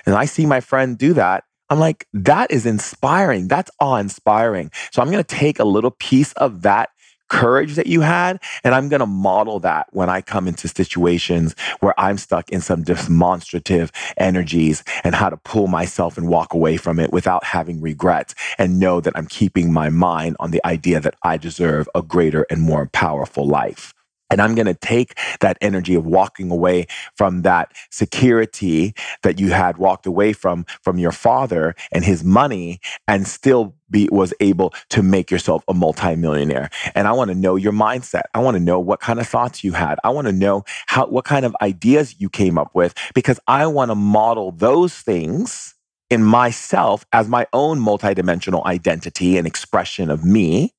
And 0.05 0.15
I 0.15 0.25
see 0.25 0.45
my 0.45 0.61
friend 0.61 0.97
do 0.97 1.13
that. 1.13 1.43
I'm 1.69 1.79
like, 1.79 2.07
that 2.13 2.51
is 2.51 2.65
inspiring. 2.65 3.49
That's 3.49 3.71
awe 3.79 3.97
inspiring. 3.97 4.71
So 4.91 5.01
I'm 5.01 5.11
going 5.11 5.23
to 5.23 5.35
take 5.35 5.59
a 5.59 5.65
little 5.65 5.91
piece 5.91 6.33
of 6.33 6.63
that 6.63 6.89
courage 7.29 7.75
that 7.75 7.87
you 7.87 8.01
had. 8.01 8.41
And 8.63 8.75
I'm 8.75 8.89
going 8.89 8.99
to 8.99 9.05
model 9.05 9.59
that 9.61 9.87
when 9.91 10.09
I 10.09 10.21
come 10.21 10.47
into 10.47 10.67
situations 10.67 11.55
where 11.79 11.97
I'm 11.99 12.17
stuck 12.17 12.49
in 12.49 12.61
some 12.61 12.83
demonstrative 12.83 13.91
energies 14.17 14.83
and 15.03 15.15
how 15.15 15.29
to 15.29 15.37
pull 15.37 15.67
myself 15.67 16.17
and 16.17 16.27
walk 16.27 16.53
away 16.53 16.77
from 16.77 16.99
it 16.99 17.13
without 17.13 17.43
having 17.43 17.81
regrets 17.81 18.35
and 18.57 18.79
know 18.79 18.99
that 19.01 19.13
I'm 19.15 19.27
keeping 19.27 19.71
my 19.71 19.89
mind 19.89 20.35
on 20.39 20.51
the 20.51 20.65
idea 20.65 20.99
that 20.99 21.15
I 21.23 21.37
deserve 21.37 21.87
a 21.95 22.01
greater 22.01 22.45
and 22.49 22.61
more 22.61 22.87
powerful 22.87 23.47
life. 23.47 23.93
And 24.29 24.41
I'm 24.41 24.55
going 24.55 24.67
to 24.67 24.73
take 24.73 25.17
that 25.39 25.57
energy 25.61 25.95
of 25.95 26.05
walking 26.05 26.51
away 26.51 26.87
from 27.15 27.41
that 27.43 27.71
security 27.89 28.93
that 29.23 29.39
you 29.39 29.51
had 29.51 29.77
walked 29.77 30.05
away 30.05 30.33
from, 30.33 30.65
from 30.83 30.99
your 30.99 31.11
father 31.11 31.75
and 31.91 32.03
his 32.03 32.23
money 32.23 32.79
and 33.07 33.27
still 33.27 33.75
be, 33.89 34.07
was 34.11 34.33
able 34.39 34.73
to 34.89 35.01
make 35.01 35.31
yourself 35.31 35.63
a 35.67 35.73
multimillionaire. 35.73 36.69
And 36.95 37.07
I 37.07 37.11
want 37.11 37.29
to 37.29 37.35
know 37.35 37.55
your 37.55 37.73
mindset. 37.73 38.23
I 38.33 38.39
want 38.39 38.55
to 38.55 38.63
know 38.63 38.79
what 38.79 38.99
kind 38.99 39.19
of 39.19 39.27
thoughts 39.27 39.63
you 39.63 39.73
had. 39.73 39.97
I 40.03 40.09
want 40.09 40.27
to 40.27 40.33
know 40.33 40.63
how, 40.87 41.07
what 41.07 41.25
kind 41.25 41.45
of 41.45 41.55
ideas 41.61 42.15
you 42.19 42.29
came 42.29 42.57
up 42.57 42.73
with 42.75 42.93
because 43.13 43.39
I 43.47 43.65
want 43.67 43.89
to 43.91 43.95
model 43.95 44.51
those 44.51 44.93
things 44.93 45.75
in 46.09 46.23
myself 46.23 47.05
as 47.13 47.27
my 47.27 47.45
own 47.53 47.79
multidimensional 47.79 48.65
identity 48.65 49.37
and 49.37 49.45
expression 49.45 50.09
of 50.09 50.25
me, 50.25 50.73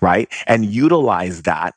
right? 0.00 0.32
And 0.46 0.64
utilize 0.64 1.42
that 1.42 1.74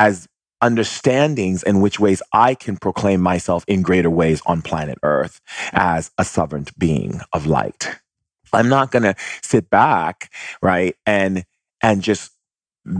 as 0.00 0.26
understandings 0.62 1.62
in 1.62 1.82
which 1.82 2.00
ways 2.00 2.22
I 2.32 2.54
can 2.54 2.78
proclaim 2.78 3.20
myself 3.20 3.64
in 3.68 3.82
greater 3.82 4.08
ways 4.08 4.40
on 4.46 4.62
planet 4.62 4.98
Earth 5.02 5.40
as 5.72 6.10
a 6.16 6.24
sovereign 6.24 6.66
being 6.78 7.20
of 7.34 7.46
light. 7.46 7.96
I'm 8.52 8.70
not 8.70 8.90
going 8.90 9.02
to 9.02 9.14
sit 9.42 9.68
back, 9.68 10.32
right? 10.62 10.96
And, 11.04 11.44
and 11.82 12.00
just 12.00 12.32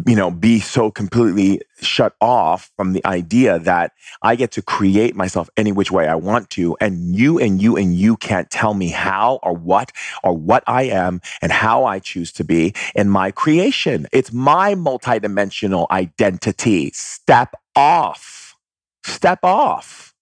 you 0.07 0.17
know, 0.17 0.31
be 0.31 0.61
so 0.61 0.91
completely 0.91 1.61
shut 1.81 2.15
off 2.21 2.71
from 2.77 2.93
the 2.93 3.05
idea 3.07 3.59
that 3.59 3.93
I 4.23 4.37
get 4.37 4.53
to 4.53 4.63
create 4.63 5.17
myself 5.17 5.51
any 5.57 5.73
which 5.73 5.91
way 5.91 6.09
I 6.09 6.15
want 6.15 6.51
to. 6.51 6.77
And 6.81 7.15
you 7.15 7.39
and 7.39 7.61
you 7.61 7.77
and 7.77 7.95
you 7.95 8.17
can't 8.17 8.51
tell 8.51 8.75
me 8.75 8.89
how 8.89 9.41
or 9.43 9.55
what 9.55 9.93
or 10.23 10.37
what 10.37 10.65
I 10.67 10.85
am 10.85 11.21
and 11.43 11.53
how 11.53 11.85
I 11.85 11.99
choose 11.99 12.33
to 12.33 12.45
be 12.45 12.75
in 12.95 13.09
my 13.09 13.31
creation. 13.31 14.07
It's 14.13 14.33
my 14.33 14.75
multidimensional 14.75 15.89
identity. 15.91 16.91
Step 16.93 17.55
off. 17.77 18.57
Step 19.05 19.41
off. 19.43 20.15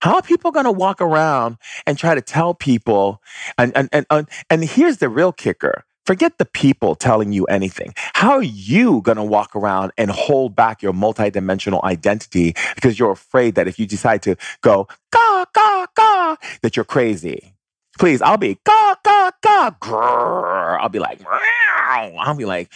How 0.00 0.16
are 0.16 0.22
people 0.22 0.50
going 0.50 0.64
to 0.64 0.72
walk 0.72 1.00
around 1.00 1.58
and 1.86 1.96
try 1.96 2.14
to 2.16 2.20
tell 2.20 2.54
people? 2.54 3.22
And, 3.56 3.72
and, 3.76 3.88
and, 4.10 4.28
and 4.50 4.64
here's 4.64 4.98
the 4.98 5.08
real 5.08 5.32
kicker 5.32 5.84
Forget 6.04 6.38
the 6.38 6.44
people 6.44 6.94
telling 6.96 7.32
you 7.32 7.44
anything. 7.44 7.94
How 8.14 8.32
are 8.32 8.42
you 8.42 9.02
going 9.02 9.16
to 9.16 9.24
walk 9.24 9.54
around 9.54 9.92
and 9.96 10.10
hold 10.10 10.56
back 10.56 10.82
your 10.82 10.92
multidimensional 10.92 11.82
identity 11.84 12.54
because 12.74 12.98
you're 12.98 13.12
afraid 13.12 13.54
that 13.54 13.68
if 13.68 13.78
you 13.78 13.86
decide 13.86 14.22
to 14.22 14.36
go, 14.62 14.88
ga, 15.12 15.44
ga, 15.54 15.86
ga, 15.94 16.36
that 16.62 16.76
you're 16.76 16.84
crazy? 16.84 17.54
Please, 17.98 18.20
I'll 18.20 18.36
be, 18.36 18.58
ga, 18.64 18.94
ga, 19.04 19.30
ga, 19.42 19.70
grrr. 19.80 20.80
I'll 20.80 20.88
be 20.88 20.98
like, 20.98 21.20
Meow. 21.20 22.16
I'll 22.18 22.34
be 22.34 22.46
like, 22.46 22.72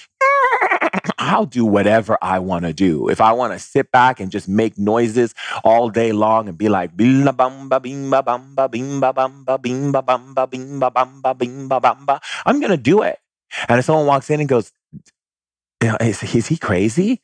I'll 1.18 1.46
do 1.46 1.64
whatever 1.64 2.18
I 2.22 2.38
want 2.38 2.64
to 2.64 2.72
do. 2.72 3.09
If 3.09 3.20
I 3.20 3.32
want 3.32 3.52
to 3.52 3.59
sit 3.59 3.90
back 3.90 4.20
and 4.20 4.30
just 4.30 4.48
make 4.48 4.78
noises 4.78 5.35
all 5.64 5.90
day 5.90 6.12
long 6.12 6.48
and 6.48 6.56
be 6.56 6.68
like, 6.68 6.90
I'm 12.46 12.61
going 12.61 12.70
to 12.70 12.76
do 12.76 13.02
it. 13.02 13.18
And 13.68 13.78
if 13.78 13.85
someone 13.85 14.06
walks 14.06 14.30
in 14.30 14.40
and 14.40 14.48
goes, 14.48 14.72
is, 16.00 16.22
is 16.35 16.46
he 16.46 16.56
crazy? 16.56 17.20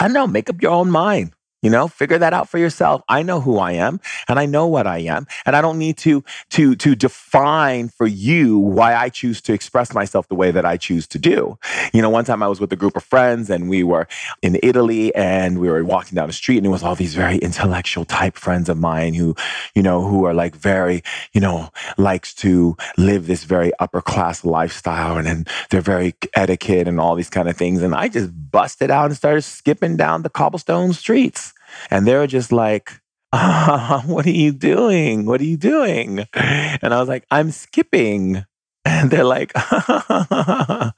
I 0.00 0.04
don't 0.04 0.14
know. 0.14 0.26
Make 0.26 0.50
up 0.50 0.60
your 0.62 0.72
own 0.72 0.90
mind. 0.90 1.32
You 1.62 1.70
know, 1.70 1.86
figure 1.86 2.18
that 2.18 2.32
out 2.32 2.48
for 2.48 2.58
yourself. 2.58 3.02
I 3.08 3.22
know 3.22 3.40
who 3.40 3.58
I 3.58 3.72
am 3.72 4.00
and 4.28 4.38
I 4.38 4.46
know 4.46 4.66
what 4.66 4.86
I 4.86 4.98
am. 4.98 5.26
And 5.46 5.54
I 5.54 5.60
don't 5.60 5.78
need 5.78 5.96
to, 5.98 6.24
to, 6.50 6.74
to 6.74 6.94
define 6.96 7.88
for 7.88 8.06
you 8.06 8.58
why 8.58 8.96
I 8.96 9.08
choose 9.08 9.40
to 9.42 9.52
express 9.52 9.94
myself 9.94 10.28
the 10.28 10.34
way 10.34 10.50
that 10.50 10.64
I 10.64 10.76
choose 10.76 11.06
to 11.08 11.18
do. 11.18 11.58
You 11.92 12.02
know, 12.02 12.10
one 12.10 12.24
time 12.24 12.42
I 12.42 12.48
was 12.48 12.60
with 12.60 12.72
a 12.72 12.76
group 12.76 12.96
of 12.96 13.04
friends 13.04 13.48
and 13.48 13.68
we 13.68 13.84
were 13.84 14.08
in 14.42 14.58
Italy 14.62 15.14
and 15.14 15.60
we 15.60 15.70
were 15.70 15.84
walking 15.84 16.16
down 16.16 16.26
the 16.26 16.32
street 16.32 16.56
and 16.56 16.66
it 16.66 16.70
was 16.70 16.82
all 16.82 16.96
these 16.96 17.14
very 17.14 17.38
intellectual 17.38 18.04
type 18.04 18.36
friends 18.36 18.68
of 18.68 18.76
mine 18.78 19.14
who, 19.14 19.36
you 19.74 19.82
know, 19.82 20.06
who 20.06 20.24
are 20.24 20.34
like 20.34 20.56
very, 20.56 21.02
you 21.32 21.40
know, 21.40 21.70
likes 21.96 22.34
to 22.34 22.76
live 22.98 23.28
this 23.28 23.44
very 23.44 23.70
upper 23.78 24.02
class 24.02 24.44
lifestyle 24.44 25.16
and, 25.16 25.28
and 25.28 25.48
they're 25.70 25.80
very 25.80 26.14
etiquette 26.34 26.88
and 26.88 26.98
all 26.98 27.14
these 27.14 27.30
kind 27.30 27.48
of 27.48 27.56
things. 27.56 27.82
And 27.82 27.94
I 27.94 28.08
just 28.08 28.30
busted 28.50 28.90
out 28.90 29.06
and 29.06 29.16
started 29.16 29.42
skipping 29.42 29.96
down 29.96 30.22
the 30.22 30.30
cobblestone 30.30 30.92
streets. 30.92 31.51
And 31.90 32.06
they 32.06 32.14
were 32.14 32.26
just 32.26 32.52
like, 32.52 33.00
uh, 33.32 34.02
what 34.02 34.26
are 34.26 34.30
you 34.30 34.52
doing? 34.52 35.24
What 35.26 35.40
are 35.40 35.44
you 35.44 35.56
doing? 35.56 36.26
And 36.34 36.94
I 36.94 37.00
was 37.00 37.08
like, 37.08 37.24
I'm 37.30 37.50
skipping. 37.50 38.44
And 38.84 39.10
they're 39.10 39.24
like, 39.24 39.52
I 39.56 40.92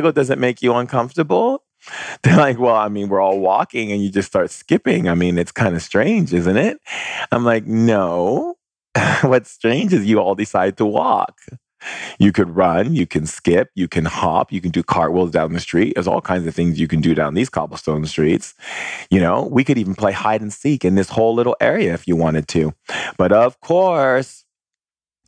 go, 0.00 0.12
does 0.12 0.30
it 0.30 0.38
make 0.38 0.62
you 0.62 0.74
uncomfortable? 0.74 1.64
They're 2.22 2.36
like, 2.36 2.58
well, 2.58 2.76
I 2.76 2.88
mean, 2.88 3.08
we're 3.08 3.20
all 3.20 3.40
walking 3.40 3.92
and 3.92 4.02
you 4.02 4.10
just 4.10 4.28
start 4.28 4.50
skipping. 4.50 5.08
I 5.08 5.14
mean, 5.14 5.38
it's 5.38 5.52
kind 5.52 5.74
of 5.74 5.82
strange, 5.82 6.32
isn't 6.32 6.56
it? 6.56 6.78
I'm 7.32 7.44
like, 7.44 7.66
no. 7.66 8.56
What's 9.22 9.50
strange 9.50 9.92
is 9.92 10.06
you 10.06 10.20
all 10.20 10.34
decide 10.34 10.76
to 10.78 10.86
walk. 10.86 11.40
You 12.18 12.32
could 12.32 12.54
run, 12.54 12.94
you 12.94 13.06
can 13.06 13.26
skip, 13.26 13.70
you 13.74 13.88
can 13.88 14.04
hop, 14.04 14.52
you 14.52 14.60
can 14.60 14.70
do 14.70 14.82
cartwheels 14.82 15.30
down 15.30 15.52
the 15.52 15.60
street. 15.60 15.94
There's 15.94 16.06
all 16.06 16.20
kinds 16.20 16.46
of 16.46 16.54
things 16.54 16.78
you 16.78 16.88
can 16.88 17.00
do 17.00 17.14
down 17.14 17.34
these 17.34 17.48
cobblestone 17.48 18.06
streets. 18.06 18.54
You 19.10 19.20
know, 19.20 19.44
we 19.50 19.64
could 19.64 19.78
even 19.78 19.94
play 19.94 20.12
hide 20.12 20.40
and 20.40 20.52
seek 20.52 20.84
in 20.84 20.94
this 20.94 21.10
whole 21.10 21.34
little 21.34 21.56
area 21.60 21.94
if 21.94 22.06
you 22.06 22.16
wanted 22.16 22.48
to. 22.48 22.74
But 23.16 23.32
of 23.32 23.60
course, 23.60 24.44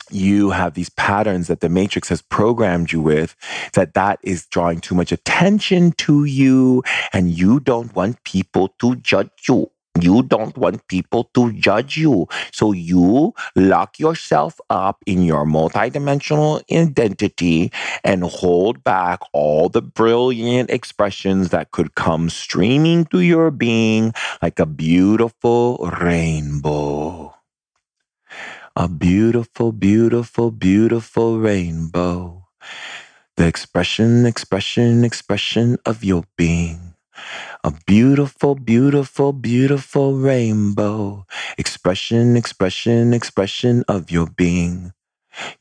you 0.09 0.51
have 0.51 0.73
these 0.73 0.89
patterns 0.89 1.47
that 1.47 1.59
the 1.59 1.69
matrix 1.69 2.09
has 2.09 2.21
programmed 2.21 2.91
you 2.91 3.01
with 3.01 3.35
that 3.73 3.93
that 3.93 4.19
is 4.23 4.45
drawing 4.47 4.79
too 4.79 4.95
much 4.95 5.11
attention 5.11 5.91
to 5.93 6.23
you 6.25 6.83
and 7.13 7.31
you 7.31 7.59
don't 7.59 7.93
want 7.95 8.23
people 8.23 8.69
to 8.79 8.95
judge 8.95 9.29
you 9.47 9.69
you 10.03 10.23
don't 10.23 10.57
want 10.57 10.87
people 10.87 11.25
to 11.33 11.51
judge 11.53 11.97
you. 11.97 12.27
So 12.51 12.71
you 12.71 13.33
lock 13.55 13.99
yourself 13.99 14.59
up 14.69 15.03
in 15.05 15.23
your 15.23 15.45
multidimensional 15.45 16.61
identity 16.71 17.71
and 18.03 18.23
hold 18.23 18.83
back 18.83 19.19
all 19.33 19.69
the 19.69 19.81
brilliant 19.81 20.69
expressions 20.69 21.49
that 21.49 21.71
could 21.71 21.95
come 21.95 22.29
streaming 22.29 23.05
through 23.05 23.21
your 23.21 23.51
being 23.51 24.13
like 24.41 24.59
a 24.59 24.65
beautiful 24.65 25.77
rainbow. 26.01 27.33
A 28.75 28.87
beautiful, 28.87 29.71
beautiful, 29.71 30.51
beautiful 30.51 31.39
rainbow. 31.39 32.45
The 33.35 33.47
expression, 33.47 34.25
expression, 34.25 35.03
expression 35.03 35.77
of 35.85 36.03
your 36.03 36.23
being. 36.37 36.86
A 37.63 37.71
beautiful, 37.85 38.55
beautiful, 38.55 39.33
beautiful 39.33 40.15
rainbow. 40.17 41.25
Expression, 41.57 42.37
expression, 42.37 43.13
expression 43.13 43.83
of 43.87 44.11
your 44.11 44.27
being. 44.27 44.93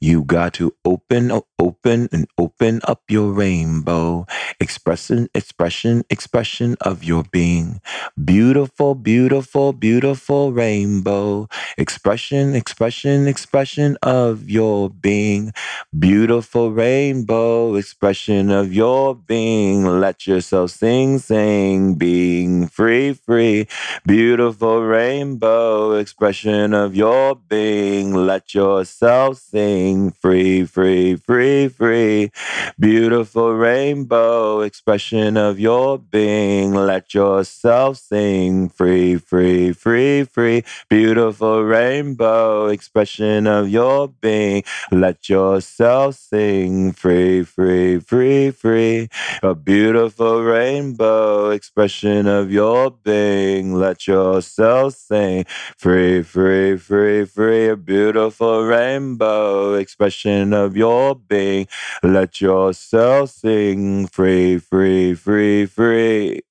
You 0.00 0.24
got 0.24 0.54
to 0.54 0.74
open, 0.84 1.30
open, 1.58 2.08
and 2.12 2.26
open 2.38 2.80
up 2.84 3.02
your 3.08 3.32
rainbow. 3.32 4.26
Expression, 4.60 5.28
expression, 5.34 6.04
expression 6.08 6.76
of 6.80 7.04
your 7.04 7.24
being. 7.24 7.80
Beautiful, 8.22 8.94
beautiful, 8.94 9.72
beautiful 9.72 10.52
rainbow. 10.52 11.48
Expression, 11.76 12.54
expression, 12.54 13.26
expression 13.26 13.96
of 14.02 14.48
your 14.48 14.90
being. 14.90 15.52
Beautiful 15.98 16.72
rainbow, 16.72 17.74
expression 17.74 18.50
of 18.50 18.72
your 18.72 19.14
being. 19.14 19.84
Let 19.84 20.26
yourself 20.26 20.70
sing, 20.70 21.18
sing, 21.18 21.94
being 21.94 22.68
free, 22.68 23.12
free. 23.14 23.66
Beautiful 24.06 24.82
rainbow, 24.82 25.92
expression 25.92 26.72
of 26.74 26.94
your 26.94 27.34
being. 27.34 28.14
Let 28.14 28.54
yourself 28.54 29.38
sing 29.38 29.65
sing 29.66 30.12
free, 30.22 30.64
free, 30.64 31.16
free, 31.16 31.68
free. 31.68 32.30
Beautiful 32.78 33.52
rainbow 33.54 34.60
expression 34.60 35.36
of 35.36 35.58
your 35.58 35.98
being. 35.98 36.72
Let 36.74 37.14
yourself 37.14 37.96
sing 37.98 38.68
free, 38.68 39.16
free, 39.16 39.72
free, 39.72 40.22
free. 40.24 40.62
Beautiful 40.88 41.64
rainbow 41.64 42.66
expression 42.68 43.46
of 43.48 43.68
your 43.68 44.08
being. 44.08 44.62
Let 44.92 45.28
yourself 45.28 46.14
sing 46.14 46.92
free, 46.92 47.42
free, 47.42 47.98
free, 47.98 48.50
free. 48.52 49.08
A 49.42 49.54
beautiful 49.54 50.42
rainbow 50.44 51.50
expression 51.50 52.28
of 52.28 52.52
your 52.52 52.90
being. 52.92 53.74
Let 53.74 54.06
yourself 54.06 54.94
sing 54.94 55.44
free, 55.76 56.22
free, 56.22 56.76
free, 56.76 57.24
free. 57.24 57.68
A 57.68 57.76
beautiful 57.76 58.64
rainbow 58.64 59.55
expression 59.74 60.52
of 60.52 60.76
your 60.76 61.14
being. 61.14 61.68
Let 62.02 62.40
yourself 62.40 63.30
sing 63.30 64.06
free, 64.08 64.58
free, 64.58 65.14
free, 65.14 65.66
free. 65.66 66.42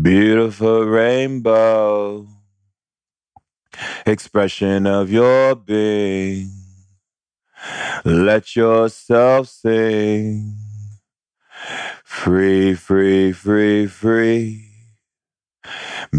Beautiful 0.00 0.84
rainbow, 0.84 2.26
expression 4.06 4.86
of 4.86 5.10
your 5.10 5.54
being. 5.54 6.50
Let 8.04 8.56
yourself 8.56 9.48
sing 9.48 10.56
Free, 12.04 12.74
free, 12.74 13.32
free, 13.32 13.86
free. 13.86 14.73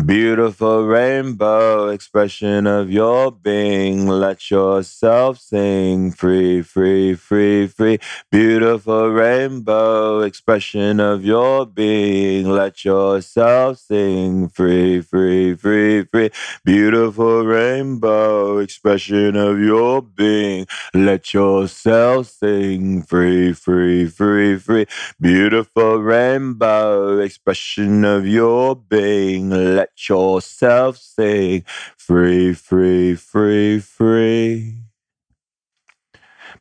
Beautiful 0.05 0.85
rainbow 0.85 1.89
expression 1.89 2.67
of 2.67 2.91
your 2.91 3.31
being. 3.31 4.07
Let 4.07 4.49
yourself 4.51 5.39
sing. 5.39 6.11
Free, 6.11 6.61
free, 6.61 7.15
free, 7.15 7.67
free. 7.67 7.99
Beautiful 8.31 9.09
rainbow 9.09 10.21
expression 10.21 10.99
of 10.99 11.25
your 11.25 11.65
being. 11.65 12.49
Let 12.49 12.85
yourself 12.85 13.79
sing. 13.79 14.49
Free, 14.49 15.01
free, 15.01 15.55
free, 15.55 16.03
free. 16.05 16.29
Beautiful 16.63 17.45
rainbow 17.45 18.59
expression 18.59 19.35
of 19.35 19.59
your 19.59 20.01
being. 20.01 20.67
Let 20.93 21.33
yourself 21.33 22.27
sing. 22.27 23.03
Free, 23.03 23.53
free, 23.53 24.07
free, 24.07 24.57
free. 24.57 24.85
Beautiful 25.19 25.97
rainbow 25.99 27.19
expression 27.19 28.05
of 28.05 28.27
your 28.27 28.75
being. 28.75 29.34
Let 29.39 30.09
yourself 30.09 30.97
sing. 30.97 31.63
Free, 31.97 32.53
free, 32.53 33.15
free, 33.15 33.79
free. 33.79 34.75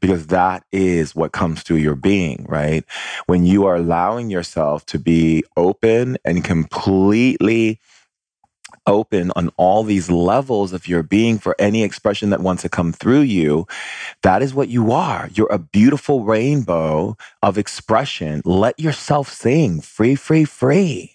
Because 0.01 0.27
that 0.29 0.65
is 0.73 1.15
what 1.15 1.33
comes 1.33 1.63
through 1.63 1.79
your 1.79 1.95
being, 1.95 2.47
right? 2.49 2.85
When 3.27 3.47
you 3.47 3.67
are 3.67 3.77
allowing 3.77 4.31
yourself 4.31 4.87
to 4.87 4.99
be 4.99 5.45
open 5.57 6.19
and 6.25 6.45
completely 6.45 7.81
open 8.87 9.33
on 9.37 9.51
all 9.57 9.85
these 9.85 10.11
levels 10.11 10.73
of 10.73 10.89
your 10.89 11.03
being 11.03 11.39
for 11.39 11.57
any 11.59 11.83
expression 11.83 12.31
that 12.31 12.41
wants 12.41 12.63
to 12.63 12.69
come 12.69 12.93
through 12.93 13.23
you, 13.23 13.67
that 14.23 14.43
is 14.43 14.55
what 14.55 14.69
you 14.69 14.93
are. 14.93 15.31
You're 15.35 15.53
a 15.53 15.59
beautiful 15.59 16.25
rainbow 16.25 17.17
of 17.43 17.59
expression. 17.59 18.43
Let 18.45 18.79
yourself 18.81 19.31
sing 19.33 19.81
free, 19.81 20.17
free, 20.17 20.45
free 20.45 21.14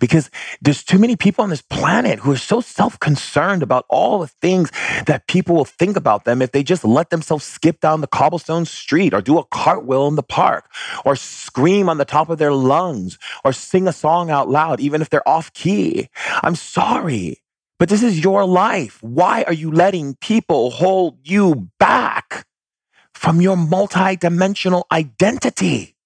because 0.00 0.30
there's 0.60 0.82
too 0.82 0.98
many 0.98 1.16
people 1.16 1.42
on 1.42 1.50
this 1.50 1.62
planet 1.62 2.20
who 2.20 2.32
are 2.32 2.36
so 2.36 2.60
self-concerned 2.60 3.62
about 3.62 3.84
all 3.88 4.18
the 4.18 4.26
things 4.26 4.70
that 5.06 5.26
people 5.26 5.54
will 5.54 5.64
think 5.64 5.96
about 5.96 6.24
them 6.24 6.42
if 6.42 6.52
they 6.52 6.62
just 6.62 6.84
let 6.84 7.10
themselves 7.10 7.44
skip 7.44 7.80
down 7.80 8.00
the 8.00 8.06
cobblestone 8.06 8.64
street 8.64 9.14
or 9.14 9.20
do 9.20 9.38
a 9.38 9.44
cartwheel 9.44 10.08
in 10.08 10.14
the 10.14 10.22
park 10.22 10.70
or 11.04 11.16
scream 11.16 11.88
on 11.88 11.98
the 11.98 12.04
top 12.04 12.28
of 12.28 12.38
their 12.38 12.52
lungs 12.52 13.18
or 13.44 13.52
sing 13.52 13.88
a 13.88 13.92
song 13.92 14.30
out 14.30 14.48
loud 14.48 14.80
even 14.80 15.02
if 15.02 15.10
they're 15.10 15.28
off 15.28 15.52
key. 15.52 16.08
I'm 16.42 16.54
sorry, 16.54 17.42
but 17.78 17.88
this 17.88 18.02
is 18.02 18.22
your 18.22 18.44
life. 18.44 19.02
Why 19.02 19.42
are 19.44 19.52
you 19.52 19.70
letting 19.70 20.16
people 20.16 20.70
hold 20.70 21.18
you 21.22 21.68
back 21.78 22.46
from 23.14 23.40
your 23.40 23.56
multidimensional 23.56 24.84
identity? 24.92 25.97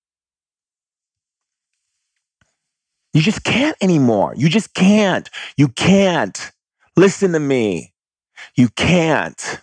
You 3.12 3.20
just 3.20 3.44
can't 3.44 3.76
anymore. 3.80 4.34
You 4.36 4.48
just 4.48 4.74
can't. 4.74 5.28
You 5.56 5.68
can't. 5.68 6.52
Listen 6.96 7.32
to 7.32 7.40
me. 7.40 7.92
You 8.56 8.68
can't. 8.70 9.60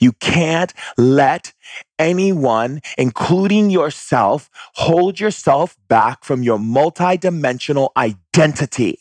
You 0.00 0.12
can't 0.12 0.72
let 0.96 1.52
anyone, 1.98 2.80
including 2.96 3.70
yourself, 3.70 4.50
hold 4.74 5.20
yourself 5.20 5.76
back 5.88 6.24
from 6.24 6.42
your 6.42 6.58
multidimensional 6.58 7.90
identity. 7.96 9.00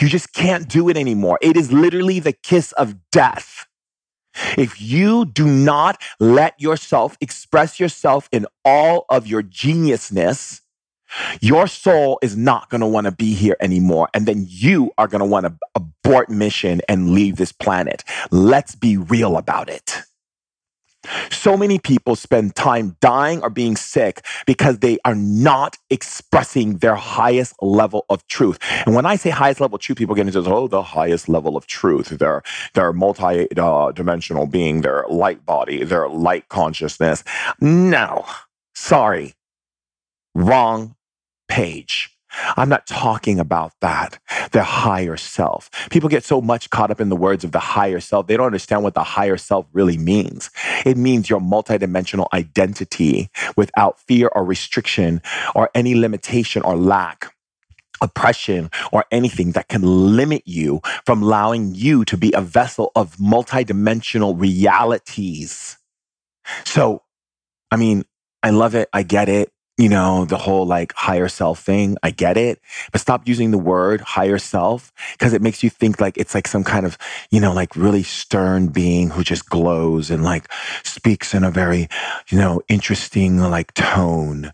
You 0.00 0.08
just 0.08 0.32
can't 0.32 0.68
do 0.68 0.88
it 0.88 0.96
anymore. 0.96 1.38
It 1.42 1.56
is 1.56 1.72
literally 1.72 2.20
the 2.20 2.32
kiss 2.32 2.72
of 2.72 2.96
death. 3.10 3.66
If 4.56 4.80
you 4.80 5.24
do 5.26 5.46
not 5.46 6.00
let 6.18 6.60
yourself 6.60 7.16
express 7.20 7.78
yourself 7.80 8.28
in 8.32 8.46
all 8.64 9.04
of 9.08 9.26
your 9.26 9.42
geniusness, 9.42 10.60
your 11.40 11.66
soul 11.66 12.18
is 12.22 12.36
not 12.36 12.70
going 12.70 12.80
to 12.80 12.86
want 12.86 13.06
to 13.06 13.12
be 13.12 13.34
here 13.34 13.56
anymore. 13.60 14.08
And 14.14 14.26
then 14.26 14.46
you 14.48 14.92
are 14.98 15.08
going 15.08 15.20
to 15.20 15.26
want 15.26 15.46
to 15.46 15.54
abort 15.74 16.28
mission 16.28 16.80
and 16.88 17.10
leave 17.10 17.36
this 17.36 17.52
planet. 17.52 18.04
Let's 18.30 18.74
be 18.74 18.96
real 18.96 19.36
about 19.36 19.68
it. 19.68 20.02
So 21.30 21.56
many 21.56 21.78
people 21.78 22.14
spend 22.14 22.54
time 22.54 22.96
dying 23.00 23.42
or 23.42 23.48
being 23.48 23.74
sick 23.76 24.24
because 24.46 24.80
they 24.80 24.98
are 25.04 25.14
not 25.14 25.78
expressing 25.88 26.78
their 26.78 26.94
highest 26.94 27.54
level 27.62 28.04
of 28.10 28.26
truth. 28.26 28.58
And 28.84 28.94
when 28.94 29.06
I 29.06 29.16
say 29.16 29.30
highest 29.30 29.60
level 29.60 29.76
of 29.76 29.80
truth, 29.80 29.96
people 29.96 30.14
get 30.14 30.26
into 30.26 30.40
oh, 30.40 30.68
the 30.68 30.82
highest 30.82 31.28
level 31.28 31.56
of 31.56 31.66
truth. 31.66 32.10
They're 32.10 32.42
they're 32.74 32.92
multi-dimensional 32.92 34.42
uh, 34.42 34.46
being, 34.46 34.82
they're 34.82 35.06
light 35.08 35.46
body, 35.46 35.84
they're 35.84 36.08
light 36.08 36.48
consciousness. 36.48 37.24
No, 37.60 38.26
sorry, 38.74 39.34
wrong 40.34 40.96
page. 41.50 42.08
I'm 42.56 42.68
not 42.68 42.86
talking 42.86 43.40
about 43.40 43.72
that, 43.80 44.18
the 44.52 44.62
higher 44.62 45.16
self. 45.16 45.68
People 45.90 46.08
get 46.08 46.24
so 46.24 46.40
much 46.40 46.70
caught 46.70 46.90
up 46.90 47.00
in 47.00 47.08
the 47.08 47.16
words 47.16 47.42
of 47.42 47.50
the 47.52 47.58
higher 47.58 48.00
self, 48.00 48.26
they 48.26 48.36
don't 48.36 48.46
understand 48.46 48.82
what 48.84 48.94
the 48.94 49.02
higher 49.02 49.36
self 49.36 49.66
really 49.72 49.98
means. 49.98 50.50
It 50.86 50.96
means 50.96 51.28
your 51.28 51.40
multidimensional 51.40 52.28
identity 52.32 53.30
without 53.56 53.98
fear 54.00 54.28
or 54.28 54.44
restriction 54.44 55.22
or 55.54 55.70
any 55.74 55.94
limitation 55.94 56.62
or 56.62 56.76
lack 56.76 57.34
oppression 58.02 58.70
or 58.92 59.04
anything 59.10 59.52
that 59.52 59.68
can 59.68 59.82
limit 59.82 60.42
you 60.46 60.80
from 61.04 61.22
allowing 61.22 61.74
you 61.74 62.04
to 62.06 62.16
be 62.16 62.32
a 62.32 62.40
vessel 62.40 62.92
of 62.96 63.16
multidimensional 63.16 64.40
realities. 64.40 65.76
So, 66.64 67.02
I 67.70 67.76
mean, 67.76 68.04
I 68.42 68.50
love 68.50 68.74
it. 68.74 68.88
I 68.92 69.02
get 69.02 69.28
it 69.28 69.52
you 69.80 69.88
know, 69.88 70.26
the 70.26 70.38
whole 70.38 70.66
like 70.66 70.92
higher 70.94 71.28
self 71.28 71.60
thing. 71.60 71.96
I 72.02 72.10
get 72.12 72.36
it, 72.36 72.60
but 72.92 73.00
stop 73.00 73.28
using 73.28 73.50
the 73.52 73.58
word 73.58 74.02
higher 74.02 74.38
self 74.38 74.92
because 75.12 75.32
it 75.32 75.42
makes 75.42 75.62
you 75.62 75.70
think 75.70 76.00
like 76.00 76.18
it's 76.18 76.34
like 76.34 76.48
some 76.48 76.64
kind 76.64 76.86
of, 76.86 76.98
you 77.30 77.40
know, 77.40 77.52
like 77.54 77.76
really 77.76 78.04
stern 78.04 78.68
being 78.68 79.10
who 79.10 79.24
just 79.24 79.48
glows 79.50 80.10
and 80.10 80.24
like 80.24 80.52
speaks 80.84 81.34
in 81.34 81.44
a 81.44 81.50
very, 81.50 81.88
you 82.28 82.38
know, 82.38 82.62
interesting 82.68 83.38
like 83.38 83.74
tone. 83.74 84.52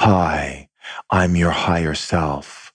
Hi, 0.00 0.68
I'm 1.10 1.36
your 1.36 1.52
higher 1.52 1.94
self 1.94 2.67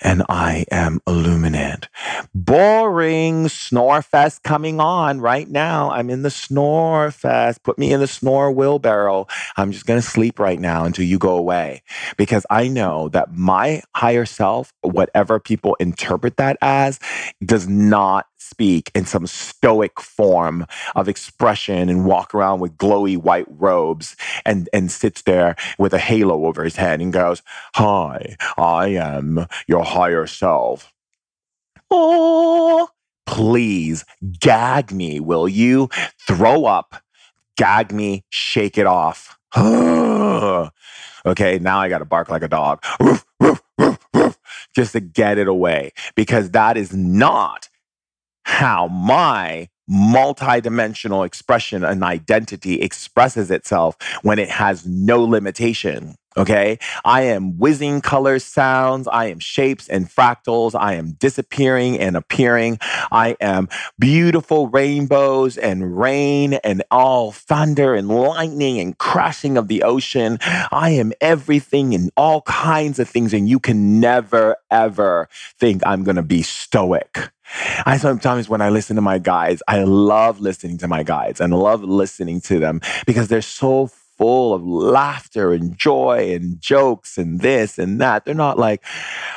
and 0.00 0.22
I 0.28 0.64
am 0.70 1.00
Illuminate. 1.06 1.88
Boring 2.34 3.48
snore 3.48 4.02
fest 4.02 4.42
coming 4.42 4.80
on 4.80 5.20
right 5.20 5.48
now. 5.48 5.90
I'm 5.90 6.10
in 6.10 6.22
the 6.22 6.30
snore 6.30 7.10
fest. 7.10 7.62
Put 7.62 7.78
me 7.78 7.92
in 7.92 8.00
the 8.00 8.06
snore 8.06 8.50
wheelbarrow. 8.52 9.26
I'm 9.56 9.72
just 9.72 9.86
going 9.86 10.00
to 10.00 10.06
sleep 10.06 10.38
right 10.38 10.60
now 10.60 10.84
until 10.84 11.04
you 11.04 11.18
go 11.18 11.36
away 11.36 11.82
because 12.16 12.46
I 12.50 12.68
know 12.68 13.08
that 13.10 13.34
my 13.34 13.82
higher 13.94 14.26
self, 14.26 14.72
whatever 14.82 15.38
people 15.40 15.76
interpret 15.80 16.36
that 16.36 16.56
as, 16.60 16.98
does 17.44 17.68
not 17.68 18.26
speak 18.44 18.90
in 18.94 19.06
some 19.06 19.26
stoic 19.26 20.00
form 20.00 20.66
of 20.94 21.08
expression 21.08 21.88
and 21.88 22.04
walk 22.04 22.34
around 22.34 22.60
with 22.60 22.76
glowy 22.76 23.16
white 23.16 23.46
robes 23.48 24.16
and, 24.44 24.68
and 24.72 24.90
sits 24.90 25.22
there 25.22 25.56
with 25.78 25.94
a 25.94 25.98
halo 25.98 26.46
over 26.46 26.64
his 26.64 26.76
head 26.76 27.00
and 27.00 27.12
goes, 27.12 27.42
Hi, 27.74 28.36
I 28.56 28.88
am 28.88 29.46
your 29.66 29.84
higher 29.84 30.26
self. 30.26 30.92
Oh, 31.90 32.88
please 33.26 34.04
gag 34.40 34.92
me, 34.92 35.20
will 35.20 35.48
you? 35.48 35.88
Throw 36.26 36.64
up, 36.66 37.02
gag 37.56 37.92
me, 37.92 38.24
shake 38.30 38.78
it 38.78 38.86
off. 38.86 39.38
okay, 39.56 40.70
now 41.58 41.78
I 41.78 41.88
got 41.88 41.98
to 41.98 42.04
bark 42.04 42.28
like 42.28 42.42
a 42.42 42.48
dog. 42.48 42.84
Just 44.74 44.92
to 44.92 45.00
get 45.00 45.38
it 45.38 45.46
away 45.46 45.92
because 46.16 46.50
that 46.50 46.76
is 46.76 46.92
not 46.94 47.68
how 48.44 48.88
my 48.88 49.68
multidimensional 49.90 51.26
expression 51.26 51.84
and 51.84 52.02
identity 52.02 52.80
expresses 52.80 53.50
itself 53.50 53.96
when 54.22 54.38
it 54.38 54.48
has 54.48 54.86
no 54.86 55.22
limitation. 55.22 56.14
Okay. 56.36 56.78
I 57.04 57.22
am 57.22 57.58
whizzing 57.58 58.00
colors, 58.00 58.44
sounds. 58.44 59.06
I 59.06 59.26
am 59.26 59.38
shapes 59.38 59.88
and 59.88 60.08
fractals. 60.08 60.74
I 60.78 60.94
am 60.94 61.12
disappearing 61.12 61.98
and 61.98 62.16
appearing. 62.16 62.78
I 63.12 63.36
am 63.40 63.68
beautiful 63.98 64.68
rainbows 64.68 65.56
and 65.56 65.96
rain 65.96 66.54
and 66.54 66.82
all 66.90 67.30
thunder 67.30 67.94
and 67.94 68.08
lightning 68.08 68.80
and 68.80 68.98
crashing 68.98 69.56
of 69.56 69.68
the 69.68 69.84
ocean. 69.84 70.38
I 70.42 70.90
am 70.90 71.12
everything 71.20 71.94
and 71.94 72.10
all 72.16 72.42
kinds 72.42 72.98
of 72.98 73.08
things. 73.08 73.32
And 73.32 73.48
you 73.48 73.60
can 73.60 74.00
never, 74.00 74.56
ever 74.70 75.28
think 75.58 75.82
I'm 75.86 76.02
going 76.02 76.16
to 76.16 76.22
be 76.22 76.42
stoic. 76.42 77.30
I 77.86 77.98
sometimes 77.98 78.48
when 78.48 78.60
I 78.60 78.70
listen 78.70 78.96
to 78.96 79.02
my 79.02 79.18
guides, 79.18 79.62
I 79.68 79.84
love 79.84 80.40
listening 80.40 80.78
to 80.78 80.88
my 80.88 81.02
guides 81.02 81.40
and 81.40 81.54
love 81.56 81.84
listening 81.84 82.40
to 82.42 82.58
them 82.58 82.80
because 83.06 83.28
they're 83.28 83.42
so 83.42 83.90
full 84.16 84.54
of 84.54 84.64
laughter 84.64 85.52
and 85.52 85.76
joy 85.76 86.32
and 86.32 86.60
jokes 86.60 87.18
and 87.18 87.40
this 87.40 87.78
and 87.78 88.00
that. 88.00 88.24
They're 88.24 88.34
not 88.34 88.58
like, 88.58 88.82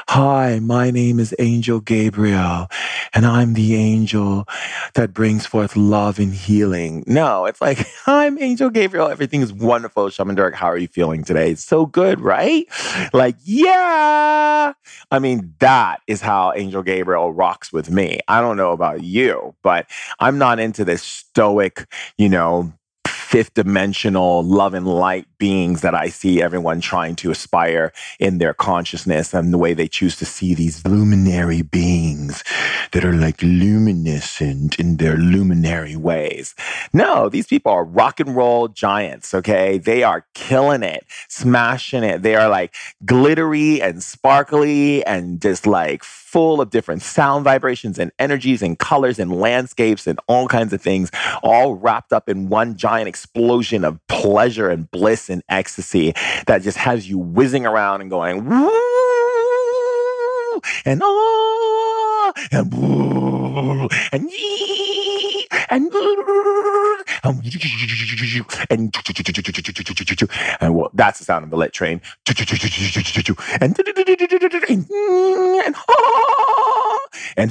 Hi, 0.09 0.59
my 0.59 0.91
name 0.91 1.19
is 1.19 1.35
Angel 1.39 1.79
Gabriel, 1.79 2.67
and 3.13 3.25
I'm 3.25 3.53
the 3.53 3.75
angel 3.75 4.45
that 4.93 5.13
brings 5.13 5.45
forth 5.45 5.75
love 5.75 6.19
and 6.19 6.33
healing. 6.33 7.03
No, 7.07 7.45
it's 7.45 7.61
like, 7.61 7.85
I'm 8.07 8.41
Angel 8.41 8.69
Gabriel. 8.69 9.07
Everything 9.07 9.41
is 9.41 9.51
wonderful. 9.51 10.09
Shaman 10.09 10.35
Durek, 10.35 10.53
how 10.53 10.67
are 10.67 10.77
you 10.77 10.87
feeling 10.87 11.23
today? 11.23 11.51
It's 11.51 11.63
so 11.65 11.85
good, 11.85 12.21
right? 12.21 12.65
Like, 13.13 13.35
yeah. 13.43 14.73
I 15.11 15.19
mean, 15.19 15.53
that 15.59 16.01
is 16.07 16.21
how 16.21 16.53
Angel 16.53 16.83
Gabriel 16.83 17.33
rocks 17.33 17.73
with 17.73 17.89
me. 17.91 18.19
I 18.27 18.41
don't 18.41 18.57
know 18.57 18.71
about 18.71 19.03
you, 19.03 19.55
but 19.61 19.87
I'm 20.19 20.37
not 20.37 20.59
into 20.59 20.85
this 20.85 21.03
stoic, 21.03 21.85
you 22.17 22.29
know, 22.29 22.73
fifth 23.27 23.55
dimensional 23.55 24.41
love 24.41 24.73
and 24.73 24.87
light 24.87 25.27
beings 25.37 25.81
that 25.81 25.95
I 25.95 26.09
see 26.09 26.41
everyone 26.41 26.81
trying 26.81 27.15
to 27.17 27.31
aspire 27.31 27.91
in 28.19 28.37
their 28.37 28.53
consciousness 28.53 29.33
and 29.33 29.53
the 29.53 29.57
way 29.57 29.73
they 29.73 29.87
choose 29.87 30.15
to 30.17 30.25
see 30.25 30.53
these 30.53 30.85
luminary 30.85 31.61
beings 31.61 32.43
that 32.91 33.05
are 33.05 33.13
like 33.13 33.41
luminescent 33.41 34.79
in 34.79 34.97
their 34.97 35.17
luminary 35.17 35.95
ways. 35.95 36.55
No, 36.93 37.29
these 37.29 37.47
people 37.47 37.71
are 37.71 37.83
rock 37.83 38.19
and 38.19 38.35
roll 38.35 38.67
giants, 38.67 39.33
okay? 39.33 39.77
They 39.77 40.03
are 40.03 40.25
killing 40.33 40.83
it, 40.83 41.05
smashing 41.27 42.03
it. 42.03 42.21
They 42.23 42.35
are 42.35 42.49
like 42.49 42.73
glittery 43.05 43.81
and 43.81 44.03
sparkly 44.03 45.05
and 45.05 45.41
just 45.41 45.67
like 45.67 46.03
full 46.03 46.59
of 46.59 46.69
different 46.69 47.01
sound 47.01 47.43
vibrations 47.43 47.97
and 47.97 48.11
energies 48.19 48.61
and 48.61 48.77
colors 48.77 49.17
and 49.17 49.31
landscapes 49.31 50.05
and 50.07 50.19
all 50.27 50.47
kinds 50.47 50.73
of 50.73 50.81
things, 50.81 51.09
all 51.41 51.75
wrapped 51.75 52.11
up 52.11 52.27
in 52.27 52.49
one 52.49 52.75
giant 52.75 53.07
explosion 53.07 53.85
of 53.85 53.99
pleasure 54.07 54.69
and 54.69 54.91
bliss 54.91 55.26
and 55.29 55.43
ecstasy 55.49 56.13
that 56.45 56.61
just 56.61 56.77
has 56.77 57.09
you 57.09 57.17
whizzing 57.17 57.65
around 57.65 58.01
and 58.01 58.09
going, 58.09 58.45
woo, 58.45 58.71
and 60.85 61.01
ah, 61.03 62.33
and 62.51 62.73
woo, 62.73 63.87
and 64.11 64.29
yee, 64.31 65.47
and 65.69 65.91
and 67.23 67.37
and, 68.69 68.97
and 70.61 70.75
well, 70.75 70.89
that's 70.93 71.19
the 71.19 71.25
sound 71.25 71.43
of 71.43 71.49
the 71.49 71.57
lit 71.57 71.73
train. 71.73 72.01
And, 73.61 73.77
and, 74.69 74.85
and 74.89 75.75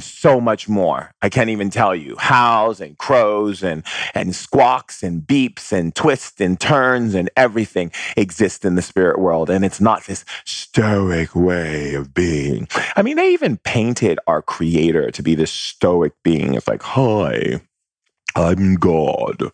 so 0.01 0.39
much 0.39 0.69
more. 0.69 1.11
I 1.21 1.29
can't 1.29 1.49
even 1.49 1.69
tell 1.69 1.95
you. 1.95 2.15
Howls 2.17 2.81
and 2.81 2.97
crows 2.97 3.63
and, 3.63 3.83
and 4.13 4.35
squawks 4.35 5.03
and 5.03 5.21
beeps 5.21 5.71
and 5.71 5.93
twists 5.93 6.39
and 6.41 6.59
turns 6.59 7.13
and 7.15 7.29
everything 7.35 7.91
exists 8.15 8.65
in 8.65 8.75
the 8.75 8.81
spirit 8.81 9.19
world. 9.19 9.49
And 9.49 9.65
it's 9.65 9.81
not 9.81 10.05
this 10.05 10.25
stoic 10.45 11.35
way 11.35 11.93
of 11.93 12.13
being. 12.13 12.67
I 12.95 13.01
mean, 13.01 13.17
they 13.17 13.33
even 13.33 13.57
painted 13.57 14.19
our 14.27 14.41
creator 14.41 15.11
to 15.11 15.23
be 15.23 15.35
this 15.35 15.51
stoic 15.51 16.13
being. 16.23 16.53
It's 16.53 16.67
like, 16.67 16.83
hi, 16.83 17.61
I'm 18.37 18.75
God, 18.75 19.51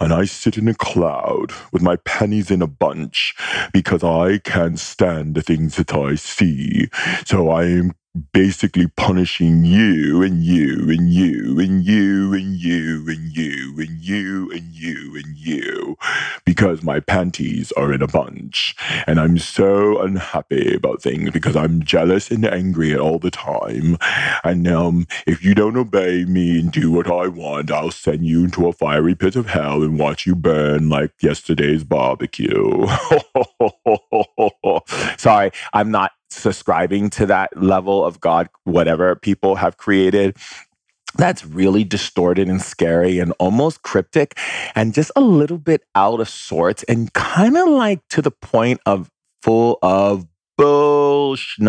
and 0.00 0.10
I 0.10 0.24
sit 0.24 0.56
in 0.56 0.66
a 0.66 0.74
cloud 0.74 1.52
with 1.72 1.82
my 1.82 1.96
pennies 1.96 2.50
in 2.50 2.62
a 2.62 2.66
bunch 2.66 3.34
because 3.70 4.02
I 4.02 4.38
can't 4.38 4.78
stand 4.78 5.34
the 5.34 5.42
things 5.42 5.76
that 5.76 5.92
I 5.92 6.14
see. 6.14 6.88
So 7.26 7.50
I 7.50 7.64
am 7.64 7.92
basically 8.32 8.86
punishing 8.86 9.64
you 9.64 10.22
and 10.22 10.44
you 10.44 10.88
and 10.88 11.10
you 11.12 11.58
and 11.58 11.84
you 11.84 12.32
and 12.32 12.56
you 12.60 13.08
and 13.08 13.36
you 13.36 13.80
and 13.80 14.00
you 14.04 14.50
and 14.52 14.74
you 14.74 15.16
and 15.16 15.36
you 15.36 15.96
because 16.44 16.82
my 16.82 17.00
panties 17.00 17.72
are 17.72 17.92
in 17.92 18.02
a 18.02 18.06
bunch 18.06 18.76
and 19.06 19.18
I'm 19.18 19.38
so 19.38 20.00
unhappy 20.00 20.76
about 20.76 21.02
things 21.02 21.30
because 21.32 21.56
I'm 21.56 21.82
jealous 21.82 22.30
and 22.30 22.44
angry 22.44 22.96
all 22.96 23.18
the 23.18 23.32
time. 23.32 23.96
And 24.44 24.68
um, 24.68 25.06
if 25.26 25.44
you 25.44 25.54
don't 25.54 25.76
obey 25.76 26.24
me 26.24 26.60
and 26.60 26.70
do 26.70 26.92
what 26.92 27.10
I 27.10 27.26
want, 27.26 27.72
I'll 27.72 27.90
send 27.90 28.26
you 28.26 28.44
into 28.44 28.68
a 28.68 28.72
fiery 28.72 29.16
pit 29.16 29.34
of 29.34 29.46
hell 29.46 29.82
and 29.82 29.98
watch 29.98 30.24
you 30.24 30.36
burn 30.36 30.88
like 30.88 31.12
yesterday's 31.20 31.82
barbecue. 31.82 32.86
Sorry, 35.18 35.50
I'm 35.72 35.90
not 35.90 36.12
subscribing 36.34 37.10
to 37.10 37.26
that 37.26 37.56
level 37.56 38.04
of 38.04 38.20
God, 38.20 38.48
whatever 38.64 39.16
people 39.16 39.56
have 39.56 39.76
created 39.76 40.36
that's 41.16 41.44
really 41.44 41.84
distorted 41.84 42.48
and 42.48 42.60
scary 42.60 43.18
and 43.18 43.32
almost 43.38 43.82
cryptic 43.82 44.38
and 44.74 44.92
just 44.94 45.12
a 45.16 45.20
little 45.20 45.58
bit 45.58 45.82
out 45.94 46.20
of 46.20 46.28
sorts 46.28 46.82
and 46.84 47.12
kind 47.12 47.56
of 47.56 47.68
like 47.68 48.00
to 48.08 48.20
the 48.20 48.30
point 48.30 48.80
of 48.86 49.10
full 49.42 49.78
of 49.82 50.26
bullshit. 50.56 51.66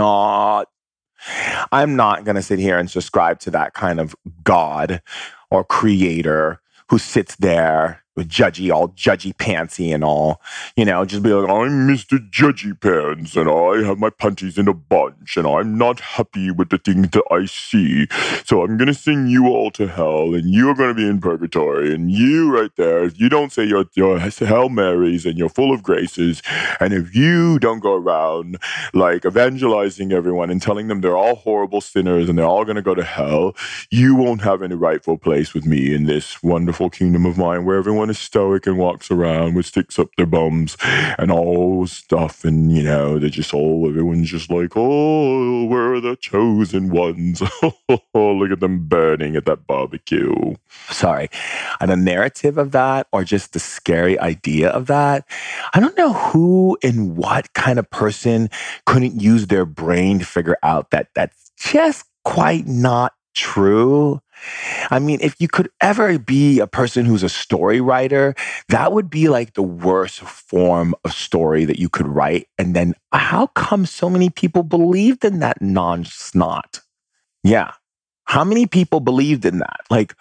I'm 1.72 1.96
not 1.96 2.24
going 2.24 2.36
to 2.36 2.42
sit 2.42 2.60
here 2.60 2.78
and 2.78 2.90
subscribe 2.90 3.40
to 3.42 3.52
that 3.52 3.74
kind 3.74 4.00
of 4.00 4.16
God 4.44 5.02
or 5.50 5.64
creator 5.64 6.62
who 6.90 6.98
sits 6.98 7.36
there 7.38 8.04
judgy, 8.24 8.74
all 8.74 8.90
judgy 8.90 9.34
pantsy 9.36 9.94
and 9.94 10.04
all, 10.04 10.42
you 10.76 10.86
know, 10.86 11.04
just 11.06 11.24
be 11.24 11.34
like, 11.34 11.50
I'm 11.50 11.88
Mr. 11.88 12.18
Judgy 12.30 12.80
Pants 12.80 13.36
and 13.36 13.50
I 13.50 13.88
have 13.88 14.00
my 14.00 14.10
panties 14.10 14.58
in 14.58 14.68
a 14.68 14.74
bunch 14.74 15.38
and 15.38 15.46
I'm 15.46 15.78
not 15.78 16.00
happy 16.00 16.52
with 16.52 16.70
the 16.70 16.78
things 16.78 17.10
that 17.12 17.24
I 17.32 17.46
see. 17.46 18.08
So 18.46 18.64
I'm 18.64 18.78
going 18.78 18.88
to 18.88 18.94
send 18.94 19.30
you 19.30 19.48
all 19.48 19.72
to 19.72 19.88
hell 19.88 20.34
and 20.34 20.50
you're 20.50 20.76
going 20.76 20.90
to 20.90 20.96
be 20.96 21.08
in 21.08 21.20
purgatory 21.20 21.94
and 21.94 22.12
you 22.12 22.56
right 22.56 22.72
there, 22.78 23.04
if 23.04 23.20
you 23.20 23.30
don't 23.30 23.52
say 23.52 23.66
your, 23.66 23.86
your 23.96 24.20
Hail 24.20 24.70
Marys 24.70 25.26
and 25.26 25.38
you're 25.38 25.50
full 25.50 25.74
of 25.74 25.84
graces. 25.84 26.42
And 26.80 26.94
if 26.94 27.16
you 27.16 27.60
don't 27.60 27.80
go 27.80 27.94
around 27.94 28.58
like 28.94 29.26
evangelizing 29.26 30.12
everyone 30.12 30.50
and 30.50 30.62
telling 30.62 30.88
them 30.88 31.02
they're 31.02 31.18
all 31.18 31.36
horrible 31.36 31.82
sinners 31.82 32.30
and 32.30 32.38
they're 32.38 32.46
all 32.46 32.66
going 32.66 32.76
to 32.76 32.82
go 32.82 32.96
to 32.96 33.04
hell, 33.04 33.56
you 33.90 34.16
won't 34.16 34.42
have 34.42 34.62
any 34.62 34.76
rightful 34.76 35.18
place 35.18 35.54
with 35.54 35.66
me 35.66 35.94
in 35.94 36.06
this 36.06 36.42
wonderful 36.44 36.90
kingdom 36.90 37.26
of 37.26 37.38
mine 37.38 37.66
where 37.66 37.78
everyone 37.78 38.05
everyone 38.06 38.12
is 38.12 38.20
stoic 38.20 38.68
and 38.68 38.78
walks 38.78 39.10
around 39.10 39.56
with 39.56 39.66
sticks 39.66 39.98
up 39.98 40.10
their 40.16 40.28
bums 40.28 40.78
and 41.18 41.32
all 41.32 41.88
stuff. 41.88 42.46
And, 42.46 42.72
you 42.72 42.84
know, 42.84 43.18
they're 43.18 43.32
just 43.32 43.52
all, 43.52 43.90
everyone's 43.90 44.30
just 44.30 44.52
like, 44.52 44.74
oh, 44.76 45.66
we're 45.66 46.00
the 46.00 46.16
chosen 46.16 46.90
ones. 46.90 47.42
Oh, 48.18 48.34
look 48.34 48.50
at 48.50 48.62
them 48.62 48.88
burning 48.88 49.36
at 49.36 49.46
that 49.46 49.68
barbecue. 49.68 50.56
Sorry. 50.90 51.30
And 51.80 51.92
the 51.92 51.98
narrative 51.98 52.58
of 52.58 52.72
that, 52.72 53.08
or 53.12 53.24
just 53.24 53.54
the 53.54 53.60
scary 53.60 54.18
idea 54.20 54.70
of 54.70 54.88
that, 54.88 55.28
I 55.74 55.80
don't 55.82 55.98
know 55.98 56.14
who 56.14 56.78
and 56.82 57.18
what 57.18 57.54
kind 57.54 57.78
of 57.78 57.90
person 57.90 58.50
couldn't 58.86 59.22
use 59.22 59.48
their 59.48 59.66
brain 59.66 60.20
to 60.20 60.26
figure 60.26 60.58
out 60.64 60.92
that 60.92 61.10
that's 61.14 61.52
just 61.58 62.06
quite 62.24 62.68
not 62.68 63.14
true. 63.36 64.22
I 64.90 65.00
mean, 65.00 65.20
if 65.22 65.36
you 65.40 65.48
could 65.48 65.70
ever 65.82 66.18
be 66.20 66.60
a 66.60 66.68
person 66.68 67.06
who's 67.06 67.24
a 67.24 67.30
story 67.30 67.82
writer, 67.82 68.36
that 68.70 68.92
would 68.92 69.10
be 69.10 69.28
like 69.30 69.54
the 69.54 69.64
worst 69.64 70.20
form 70.20 70.94
of 71.04 71.14
story 71.14 71.66
that 71.66 71.80
you 71.80 71.90
could 71.90 72.08
write. 72.08 72.48
And 72.58 72.76
then 72.76 72.94
how 73.12 73.48
come 73.48 73.86
so 73.86 74.10
many 74.10 74.30
people 74.30 74.64
believed 74.64 75.24
in 75.24 75.40
that 75.40 75.62
non 75.62 76.06
snot? 76.06 76.82
Yeah. 77.44 77.74
How 78.26 78.44
many 78.44 78.66
people 78.66 79.00
believed 79.00 79.46
in 79.46 79.60
that? 79.60 79.82
Like, 79.90 80.16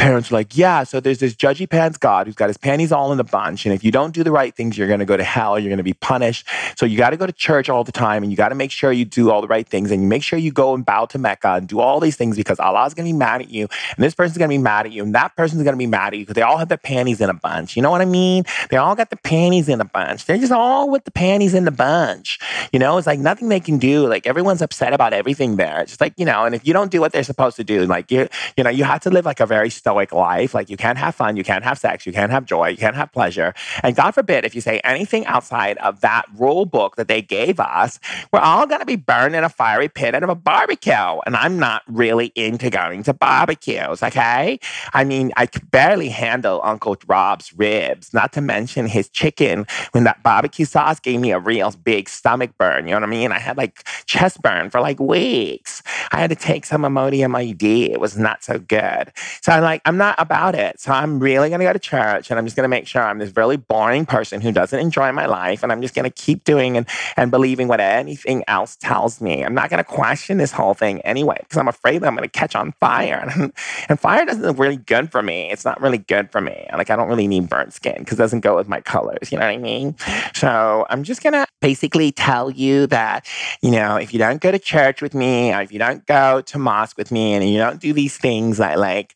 parents 0.00 0.30
were 0.30 0.38
like, 0.38 0.56
yeah, 0.56 0.82
so 0.82 0.98
there's 0.98 1.18
this 1.18 1.34
judgy 1.34 1.68
pants 1.68 1.98
God 1.98 2.26
who's 2.26 2.34
got 2.34 2.48
his 2.48 2.56
panties 2.56 2.90
all 2.90 3.12
in 3.12 3.20
a 3.20 3.24
bunch. 3.24 3.66
And 3.66 3.74
if 3.74 3.84
you 3.84 3.90
don't 3.90 4.14
do 4.14 4.24
the 4.24 4.32
right 4.32 4.54
things, 4.54 4.78
you're 4.78 4.88
going 4.88 5.00
to 5.00 5.04
go 5.04 5.14
to 5.14 5.22
hell. 5.22 5.58
You're 5.58 5.68
going 5.68 5.76
to 5.76 5.84
be 5.84 5.92
punished. 5.92 6.48
So 6.76 6.86
you 6.86 6.96
got 6.96 7.10
to 7.10 7.18
go 7.18 7.26
to 7.26 7.32
church 7.32 7.68
all 7.68 7.84
the 7.84 7.92
time 7.92 8.22
and 8.22 8.32
you 8.32 8.36
got 8.36 8.48
to 8.48 8.54
make 8.54 8.70
sure 8.70 8.90
you 8.92 9.04
do 9.04 9.30
all 9.30 9.42
the 9.42 9.46
right 9.46 9.68
things 9.68 9.90
and 9.90 10.00
you 10.02 10.08
make 10.08 10.22
sure 10.22 10.38
you 10.38 10.52
go 10.52 10.74
and 10.74 10.86
bow 10.86 11.04
to 11.04 11.18
Mecca 11.18 11.52
and 11.52 11.68
do 11.68 11.80
all 11.80 12.00
these 12.00 12.16
things 12.16 12.38
because 12.38 12.58
Allah's 12.58 12.94
going 12.94 13.06
to 13.06 13.12
be 13.12 13.18
mad 13.18 13.42
at 13.42 13.50
you. 13.50 13.68
And 13.94 14.02
this 14.02 14.14
person's 14.14 14.38
going 14.38 14.48
to 14.48 14.54
be 14.54 14.62
mad 14.62 14.86
at 14.86 14.92
you. 14.92 15.02
And 15.02 15.14
that 15.14 15.36
person's 15.36 15.62
going 15.62 15.74
to 15.74 15.78
be 15.78 15.86
mad 15.86 16.14
at 16.14 16.18
you 16.18 16.24
because 16.24 16.34
they 16.34 16.42
all 16.42 16.56
have 16.56 16.70
their 16.70 16.78
panties 16.78 17.20
in 17.20 17.28
a 17.28 17.34
bunch. 17.34 17.76
You 17.76 17.82
know 17.82 17.90
what 17.90 18.00
I 18.00 18.06
mean? 18.06 18.44
They 18.70 18.78
all 18.78 18.94
got 18.94 19.10
the 19.10 19.18
panties 19.18 19.68
in 19.68 19.82
a 19.82 19.84
bunch. 19.84 20.24
They're 20.24 20.38
just 20.38 20.52
all 20.52 20.88
with 20.88 21.04
the 21.04 21.10
panties 21.10 21.52
in 21.52 21.66
the 21.66 21.70
bunch. 21.70 22.38
You 22.72 22.78
know, 22.78 22.96
it's 22.96 23.06
like 23.06 23.18
nothing 23.20 23.50
they 23.50 23.60
can 23.60 23.76
do. 23.76 24.06
Like 24.06 24.26
everyone's 24.26 24.62
upset 24.62 24.94
about 24.94 25.12
everything 25.12 25.56
there. 25.56 25.82
It's 25.82 25.92
just 25.92 26.00
like, 26.00 26.14
you 26.16 26.24
know, 26.24 26.46
and 26.46 26.54
if 26.54 26.66
you 26.66 26.72
don't 26.72 26.90
do 26.90 27.00
what 27.00 27.12
they're 27.12 27.22
supposed 27.22 27.56
to 27.56 27.64
do, 27.64 27.84
like 27.84 28.10
you, 28.10 28.28
you 28.56 28.64
know, 28.64 28.70
you 28.70 28.84
have 28.84 29.00
to 29.00 29.10
live 29.10 29.26
like 29.26 29.40
a 29.40 29.46
very 29.46 29.68
stoic 29.90 30.12
life. 30.12 30.54
Like 30.54 30.70
you 30.70 30.76
can't 30.76 30.98
have 30.98 31.16
fun, 31.16 31.36
you 31.36 31.42
can't 31.42 31.64
have 31.64 31.76
sex, 31.76 32.06
you 32.06 32.12
can't 32.12 32.30
have 32.30 32.44
joy, 32.44 32.68
you 32.68 32.76
can't 32.76 32.94
have 32.94 33.10
pleasure. 33.12 33.52
And 33.82 33.96
God 33.96 34.12
forbid 34.12 34.44
if 34.44 34.54
you 34.54 34.60
say 34.60 34.78
anything 34.84 35.26
outside 35.26 35.78
of 35.78 36.00
that 36.00 36.26
rule 36.38 36.64
book 36.64 36.94
that 36.94 37.08
they 37.08 37.20
gave 37.20 37.58
us, 37.58 37.98
we're 38.32 38.38
all 38.38 38.66
going 38.68 38.78
to 38.78 38.86
be 38.86 38.94
burned 38.94 39.34
in 39.34 39.42
a 39.42 39.48
fiery 39.48 39.88
pit 39.88 40.14
out 40.14 40.22
of 40.22 40.28
a 40.28 40.36
barbecue. 40.36 40.92
And 41.26 41.34
I'm 41.34 41.58
not 41.58 41.82
really 41.88 42.32
into 42.36 42.70
going 42.70 43.02
to 43.02 43.12
barbecues, 43.12 44.00
okay? 44.00 44.60
I 44.92 45.02
mean, 45.02 45.32
I 45.36 45.46
could 45.46 45.68
barely 45.72 46.08
handle 46.08 46.60
Uncle 46.62 46.96
Rob's 47.08 47.52
ribs, 47.58 48.14
not 48.14 48.32
to 48.34 48.40
mention 48.40 48.86
his 48.86 49.08
chicken 49.08 49.66
when 49.90 50.04
that 50.04 50.22
barbecue 50.22 50.66
sauce 50.66 51.00
gave 51.00 51.18
me 51.18 51.32
a 51.32 51.40
real 51.40 51.72
big 51.82 52.08
stomach 52.08 52.52
burn. 52.58 52.86
You 52.86 52.92
know 52.92 53.00
what 53.00 53.08
I 53.08 53.10
mean? 53.10 53.32
I 53.32 53.40
had 53.40 53.56
like 53.56 53.84
chest 54.06 54.40
burn 54.40 54.70
for 54.70 54.80
like 54.80 55.00
weeks. 55.00 55.82
I 56.12 56.20
had 56.20 56.30
to 56.30 56.36
take 56.36 56.64
some 56.64 56.82
Imodium 56.82 57.36
A-D. 57.36 57.90
It 57.90 58.00
was 58.00 58.16
not 58.16 58.44
so 58.44 58.58
good. 58.58 59.12
So 59.42 59.50
I'm 59.52 59.62
like, 59.62 59.79
I'm 59.84 59.96
not 59.96 60.14
about 60.18 60.54
it. 60.54 60.80
So 60.80 60.92
I'm 60.92 61.18
really 61.20 61.48
going 61.48 61.60
to 61.60 61.66
go 61.66 61.72
to 61.72 61.78
church 61.78 62.30
and 62.30 62.38
I'm 62.38 62.46
just 62.46 62.56
going 62.56 62.64
to 62.64 62.68
make 62.68 62.86
sure 62.86 63.02
I'm 63.02 63.18
this 63.18 63.36
really 63.36 63.56
boring 63.56 64.06
person 64.06 64.40
who 64.40 64.52
doesn't 64.52 64.78
enjoy 64.78 65.12
my 65.12 65.26
life. 65.26 65.62
And 65.62 65.72
I'm 65.72 65.82
just 65.82 65.94
going 65.94 66.04
to 66.04 66.10
keep 66.10 66.44
doing 66.44 66.76
and, 66.76 66.86
and 67.16 67.30
believing 67.30 67.68
what 67.68 67.80
anything 67.80 68.44
else 68.48 68.76
tells 68.76 69.20
me. 69.20 69.44
I'm 69.44 69.54
not 69.54 69.70
going 69.70 69.82
to 69.82 69.88
question 69.88 70.38
this 70.38 70.52
whole 70.52 70.74
thing 70.74 71.00
anyway 71.02 71.38
because 71.40 71.58
I'm 71.58 71.68
afraid 71.68 72.02
that 72.02 72.06
I'm 72.06 72.16
going 72.16 72.28
to 72.28 72.38
catch 72.38 72.54
on 72.54 72.72
fire. 72.72 73.28
And, 73.40 73.52
and 73.88 74.00
fire 74.00 74.24
doesn't 74.24 74.42
look 74.42 74.58
really 74.58 74.76
good 74.76 75.12
for 75.12 75.22
me. 75.22 75.50
It's 75.52 75.64
not 75.64 75.80
really 75.80 75.98
good 75.98 76.32
for 76.32 76.40
me. 76.40 76.66
Like, 76.72 76.90
I 76.90 76.96
don't 76.96 77.08
really 77.08 77.28
need 77.28 77.48
burnt 77.48 77.72
skin 77.72 77.96
because 77.98 78.18
it 78.18 78.22
doesn't 78.22 78.40
go 78.40 78.56
with 78.56 78.68
my 78.68 78.80
colors. 78.80 79.30
You 79.30 79.38
know 79.38 79.46
what 79.46 79.54
I 79.54 79.58
mean? 79.58 79.94
So 80.34 80.86
I'm 80.90 81.04
just 81.04 81.22
going 81.22 81.34
to 81.34 81.46
basically 81.60 82.10
tell 82.10 82.50
you 82.50 82.86
that, 82.88 83.26
you 83.62 83.70
know, 83.70 83.96
if 83.96 84.12
you 84.12 84.18
don't 84.18 84.40
go 84.40 84.50
to 84.50 84.58
church 84.58 85.00
with 85.00 85.14
me 85.14 85.52
or 85.52 85.60
if 85.60 85.72
you 85.72 85.78
don't 85.78 86.04
go 86.06 86.40
to 86.40 86.58
mosque 86.58 86.96
with 86.96 87.12
me 87.12 87.34
and 87.34 87.48
you 87.48 87.58
don't 87.58 87.80
do 87.80 87.92
these 87.92 88.18
things, 88.18 88.58
I 88.60 88.74
like, 88.74 89.14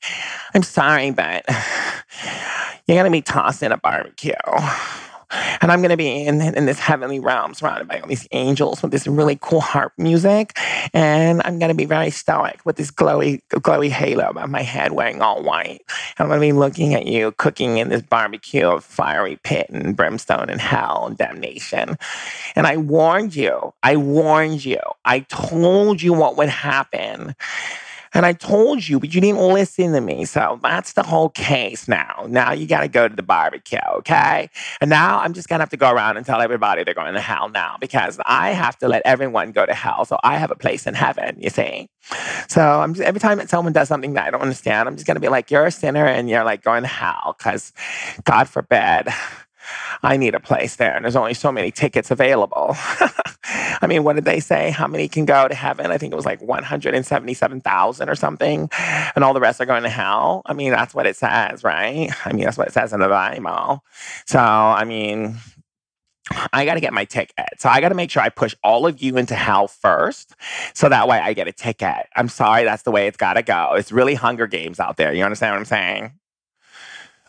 I'm 0.55 0.63
sorry, 0.63 1.11
but 1.11 1.45
you're 2.87 2.97
going 2.97 3.05
to 3.05 3.11
be 3.11 3.23
tossed 3.23 3.63
in 3.63 3.73
a 3.73 3.77
barbecue. 3.77 4.35
And 5.61 5.73
I'm 5.73 5.81
going 5.81 5.91
to 5.91 5.97
be 5.97 6.27
in, 6.27 6.41
in 6.41 6.67
this 6.67 6.79
heavenly 6.79 7.19
realm 7.19 7.55
surrounded 7.55 7.89
by 7.89 7.99
all 7.99 8.07
these 8.07 8.29
angels 8.31 8.83
with 8.83 8.93
this 8.93 9.07
really 9.07 9.37
cool 9.41 9.61
harp 9.61 9.93
music. 9.99 10.57
And 10.93 11.43
I'm 11.45 11.59
going 11.59 11.71
to 11.71 11.75
be 11.75 11.87
very 11.87 12.11
stoic 12.11 12.61
with 12.65 12.77
this 12.77 12.93
glowy, 12.93 13.43
glowy 13.51 13.89
halo 13.89 14.29
above 14.29 14.51
my 14.51 14.63
head 14.63 14.93
wearing 14.93 15.23
all 15.23 15.43
white. 15.43 15.81
And 16.19 16.21
I'm 16.21 16.29
going 16.29 16.41
to 16.41 16.47
be 16.47 16.53
looking 16.53 16.95
at 16.95 17.07
you 17.07 17.33
cooking 17.33 17.79
in 17.79 17.89
this 17.89 18.03
barbecue 18.03 18.67
of 18.67 18.85
fiery 18.85 19.39
pit 19.43 19.69
and 19.71 19.97
brimstone 19.97 20.51
and 20.51 20.61
hell 20.61 21.07
and 21.09 21.17
damnation. 21.17 21.97
And 22.55 22.67
I 22.67 22.77
warned 22.77 23.35
you. 23.35 23.73
I 23.83 23.97
warned 23.97 24.65
you. 24.65 24.79
I 25.05 25.21
told 25.21 26.01
you 26.01 26.13
what 26.13 26.37
would 26.37 26.49
happen. 26.49 27.35
And 28.15 28.25
I 28.25 28.33
told 28.33 28.89
you, 28.89 29.01
but 29.01 29.13
you 29.13 29.21
didn't 29.21 29.41
listen 29.41 29.93
to 29.93 30.01
me. 30.01 30.25
So 30.25 30.61
that's 30.63 30.93
the 30.93 31.03
whole 31.03 31.29
case 31.29 31.89
now. 31.89 32.27
Now 32.29 32.53
you 32.53 32.67
got 32.67 32.81
to 32.81 32.89
go 32.89 33.09
to 33.09 33.15
the 33.15 33.23
barbecue, 33.23 33.79
okay? 33.97 34.49
And 34.81 34.89
now 34.89 35.19
I'm 35.19 35.33
just 35.35 35.49
going 35.49 35.59
to 35.59 35.63
have 35.63 35.71
to 35.71 35.77
go 35.77 35.91
around 35.91 36.17
and 36.17 36.25
tell 36.25 36.41
everybody 36.41 36.85
they're 36.85 36.95
going 36.95 37.15
to 37.15 37.21
hell 37.21 37.49
now 37.49 37.77
because 37.81 38.21
I 38.25 38.51
have 38.51 38.79
to 38.79 38.89
let 38.89 39.03
everyone 39.05 39.53
go 39.53 39.67
to 39.67 39.75
hell. 39.75 40.05
So 40.05 40.19
I 40.23 40.39
have 40.39 40.51
a 40.51 40.57
place 40.57 40.87
in 40.87 40.95
heaven, 40.95 41.37
you 41.41 41.51
see? 41.51 41.89
So 42.49 42.63
I'm 42.63 42.95
just, 42.95 43.07
every 43.07 43.21
time 43.21 43.45
someone 43.49 43.73
does 43.73 43.89
something 43.89 44.15
that 44.15 44.29
I 44.29 44.31
don't 44.31 44.43
understand, 44.43 44.89
I'm 44.89 44.95
just 44.95 45.07
going 45.07 45.17
to 45.17 45.21
be 45.21 45.29
like, 45.29 45.51
you're 45.51 45.67
a 45.67 45.73
sinner 45.73 46.07
and 46.07 46.29
you're 46.31 46.45
like 46.45 46.63
going 46.63 46.83
to 46.83 46.89
hell 46.89 47.35
because 47.37 47.73
God 48.25 48.49
forbid. 48.49 49.09
I 50.03 50.17
need 50.17 50.35
a 50.35 50.41
place 50.41 50.77
there, 50.77 50.95
and 50.95 51.05
there's 51.05 51.17
only 51.17 51.35
so 51.35 51.51
many 51.51 51.71
tickets 51.71 52.11
available. 52.11 52.77
I 53.45 53.87
mean, 53.87 54.05
what 54.05 54.15
did 54.15 54.25
they 54.25 54.41
say? 54.41 54.71
How 54.71 54.87
many 54.87 55.09
can 55.09 55.25
go 55.25 55.49
to 55.49 55.55
heaven? 55.55 55.91
I 55.91 55.99
think 55.99 56.13
it 56.13 56.17
was 56.17 56.27
like 56.27 56.41
177,000 56.43 58.09
or 58.09 58.15
something, 58.15 58.71
and 59.15 59.25
all 59.25 59.35
the 59.35 59.41
rest 59.41 59.61
are 59.61 59.67
going 59.67 59.83
to 59.83 59.89
hell. 59.89 60.43
I 60.47 60.55
mean, 60.55 60.71
that's 60.71 60.95
what 60.95 61.07
it 61.07 61.17
says, 61.17 61.65
right? 61.65 62.11
I 62.25 62.33
mean, 62.33 62.45
that's 62.45 62.59
what 62.59 62.69
it 62.69 62.75
says 62.75 62.93
in 62.93 63.01
the 63.01 63.09
Bible. 63.09 63.83
So, 64.27 64.39
I 64.39 64.85
mean, 64.85 65.37
I 66.53 66.65
got 66.65 66.75
to 66.75 66.81
get 66.81 66.93
my 66.93 67.05
ticket. 67.05 67.35
So 67.59 67.69
I 67.69 67.81
got 67.81 67.91
to 67.91 67.95
make 67.95 68.11
sure 68.11 68.23
I 68.23 68.31
push 68.31 68.55
all 68.63 68.87
of 68.87 69.03
you 69.03 69.17
into 69.17 69.35
hell 69.35 69.69
first. 69.69 70.35
So 70.73 70.89
that 70.89 71.07
way 71.07 71.19
I 71.19 71.35
get 71.35 71.49
a 71.49 71.53
ticket. 71.53 72.07
I'm 72.17 72.29
sorry, 72.29 72.65
that's 72.65 72.83
the 72.83 72.91
way 72.91 73.07
it's 73.07 73.17
got 73.17 73.35
to 73.35 73.43
go. 73.43 73.75
It's 73.75 73.93
really 73.93 74.15
Hunger 74.15 74.47
Games 74.47 74.81
out 74.81 74.97
there. 74.97 75.13
You 75.13 75.25
understand 75.25 75.55
what 75.55 75.59
I'm 75.59 75.65
saying? 75.67 76.13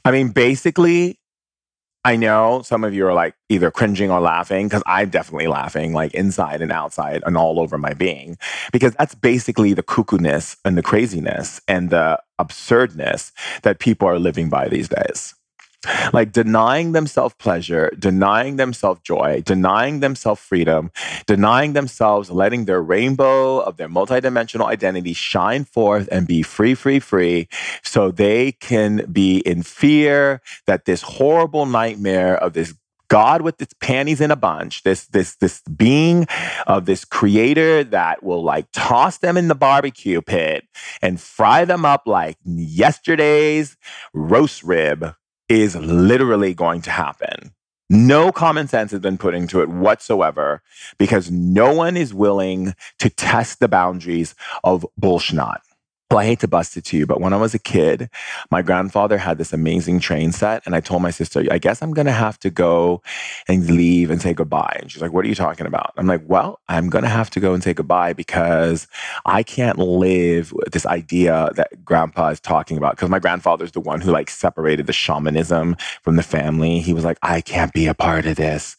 I 0.06 0.12
mean, 0.12 0.30
basically, 0.30 1.20
I 2.06 2.18
know 2.18 2.62
some 2.62 2.84
of 2.84 2.94
you 2.94 3.08
are 3.08 3.16
like 3.16 3.34
either 3.50 3.72
cringing 3.72 4.12
or 4.12 4.20
laughing 4.22 4.68
because 4.68 4.84
I'm 4.86 5.10
definitely 5.10 5.48
laughing, 5.48 5.92
like 5.92 6.14
inside 6.14 6.62
and 6.62 6.72
outside 6.72 7.24
and 7.26 7.36
all 7.36 7.60
over 7.60 7.80
my 7.80 7.94
being, 7.96 8.38
because 8.72 8.94
that's 8.94 9.16
basically 9.16 9.74
the 9.74 9.82
cuckoo-ness 9.82 10.56
and 10.64 10.78
the 10.78 10.84
craziness 10.84 11.62
and 11.68 11.90
the 11.90 12.22
absurdness 12.38 13.32
that 13.64 13.80
people 13.80 14.08
are 14.08 14.20
living 14.20 14.50
by 14.50 14.70
these 14.70 14.88
days 14.88 15.34
like 16.14 16.32
denying 16.32 16.92
themselves 16.92 17.36
pleasure, 17.38 17.92
denying 17.98 18.56
themselves 18.56 19.02
joy, 19.02 19.42
denying 19.46 20.00
themselves 20.00 20.42
freedom, 20.42 20.92
denying 21.26 21.74
themselves 21.74 22.30
letting 22.30 22.66
their 22.66 22.82
rainbow 22.82 23.60
of 23.60 23.78
their 23.78 23.90
multidimensional 23.90 24.66
identity 24.66 25.14
shine 25.14 25.64
forth 25.66 26.08
and 26.12 26.28
be 26.28 26.42
free, 26.42 26.76
free, 26.76 27.00
free, 27.00 27.48
so 27.84 28.12
they 28.12 28.52
can 28.54 29.06
be 29.12 29.40
in 29.40 29.64
fear 29.64 30.42
that 30.68 30.86
this 30.86 31.02
horrible 31.02 31.66
nightmare 31.66 32.36
of 32.36 32.54
this 32.54 32.74
God 33.08 33.42
with 33.42 33.62
its 33.62 33.74
panties 33.80 34.22
in 34.22 34.32
a 34.32 34.36
bunch, 34.36 34.84
this 34.84 35.06
this 35.08 35.36
this 35.36 35.62
being 35.64 36.26
of 36.66 36.86
this 36.86 37.06
creator 37.06 37.84
that 37.84 38.24
will 38.24 38.44
like 38.44 38.68
toss 38.74 39.20
them 39.20 39.38
in 39.38 39.48
the 39.48 39.56
barbecue 39.56 40.22
pit 40.22 40.66
and 41.02 41.22
fry 41.22 41.66
them 41.66 41.86
up 41.86 42.04
like 42.08 42.38
yesterday's 42.44 43.78
roast 44.14 44.64
rib 44.64 45.14
is 45.50 45.76
literally 45.76 46.54
going 46.54 46.82
to 46.82 46.92
happen. 46.92 47.54
No 47.90 48.32
common 48.32 48.68
sense 48.68 48.92
has 48.92 49.00
been 49.00 49.18
put 49.18 49.36
into 49.36 49.62
it 49.62 49.70
whatsoever 49.70 50.64
because 50.98 51.30
no 51.30 51.74
one 51.74 51.96
is 51.96 52.14
willing 52.14 52.74
to 52.98 53.10
test 53.10 53.60
the 53.60 53.68
boundaries 53.68 54.34
of 54.64 54.86
bullshit. 54.98 55.62
Well, 56.16 56.24
I 56.24 56.28
hate 56.28 56.40
to 56.40 56.48
bust 56.48 56.78
it 56.78 56.86
to 56.86 56.98
you, 56.98 57.06
but 57.06 57.20
when 57.20 57.34
I 57.34 57.36
was 57.36 57.54
a 57.54 57.60
kid, 57.60 58.10
my 58.50 58.62
grandfather 58.62 59.18
had 59.18 59.38
this 59.38 59.52
amazing 59.52 60.00
train 60.00 60.32
set. 60.32 60.64
And 60.66 60.74
I 60.74 60.80
told 60.80 61.02
my 61.02 61.12
sister, 61.12 61.44
I 61.52 61.58
guess 61.58 61.82
I'm 61.82 61.92
going 61.92 62.06
to 62.06 62.14
have 62.14 62.40
to 62.40 62.50
go 62.50 63.02
and 63.50 63.70
leave 63.70 64.10
and 64.10 64.22
say 64.22 64.34
goodbye. 64.34 64.78
And 64.80 64.90
she's 64.90 65.02
like, 65.02 65.12
What 65.12 65.26
are 65.26 65.28
you 65.28 65.36
talking 65.36 65.66
about? 65.66 65.92
I'm 65.98 66.08
like, 66.08 66.22
Well, 66.26 66.62
I'm 66.70 66.90
going 66.90 67.04
to 67.04 67.10
have 67.10 67.30
to 67.32 67.42
go 67.42 67.54
and 67.54 67.62
say 67.62 67.74
goodbye 67.74 68.14
because 68.14 68.88
I 69.26 69.44
can't 69.44 69.78
live 69.78 70.54
with 70.54 70.72
this 70.72 70.86
idea 70.86 71.50
that 71.56 71.84
grandpa 71.84 72.30
is 72.30 72.40
talking 72.40 72.78
about. 72.78 72.96
Because 72.96 73.10
my 73.10 73.20
grandfather's 73.20 73.74
the 73.74 73.82
one 73.82 74.00
who 74.00 74.12
like 74.12 74.30
separated 74.30 74.88
the 74.88 74.94
shamanism 74.94 75.76
from 76.02 76.16
the 76.16 76.24
family. 76.24 76.80
He 76.80 76.94
was 76.94 77.04
like, 77.04 77.18
I 77.24 77.42
can't 77.42 77.74
be 77.74 77.88
a 77.88 77.94
part 77.94 78.26
of 78.26 78.38
this 78.38 78.78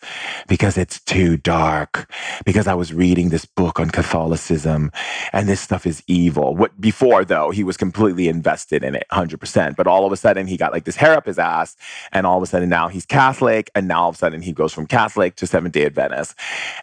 because 0.48 0.78
it's 0.78 1.00
too 1.00 1.36
dark. 1.36 2.10
Because 2.46 2.66
I 2.66 2.72
was 2.72 2.94
reading 2.94 3.28
this 3.28 3.44
book 3.44 3.78
on 3.78 3.90
Catholicism 3.90 4.90
and 5.34 5.46
this 5.46 5.60
stuff 5.60 5.86
is 5.86 6.02
evil. 6.06 6.56
What 6.56 6.80
before, 6.80 7.06
before, 7.06 7.25
though, 7.28 7.50
he 7.50 7.64
was 7.64 7.76
completely 7.76 8.28
invested 8.28 8.82
in 8.82 8.94
it 8.94 9.06
100%. 9.12 9.76
But 9.76 9.86
all 9.86 10.06
of 10.06 10.12
a 10.12 10.16
sudden, 10.16 10.46
he 10.46 10.56
got 10.56 10.72
like 10.72 10.84
this 10.84 10.96
hair 10.96 11.14
up 11.14 11.26
his 11.26 11.38
ass. 11.38 11.76
And 12.12 12.26
all 12.26 12.36
of 12.36 12.42
a 12.42 12.46
sudden, 12.46 12.68
now 12.68 12.88
he's 12.88 13.06
Catholic. 13.06 13.70
And 13.74 13.88
now 13.88 14.02
all 14.02 14.08
of 14.10 14.14
a 14.16 14.18
sudden, 14.18 14.42
he 14.42 14.52
goes 14.52 14.72
from 14.72 14.86
Catholic 14.86 15.36
to 15.36 15.46
Seventh 15.46 15.74
day 15.74 15.86
Adventist. 15.86 16.34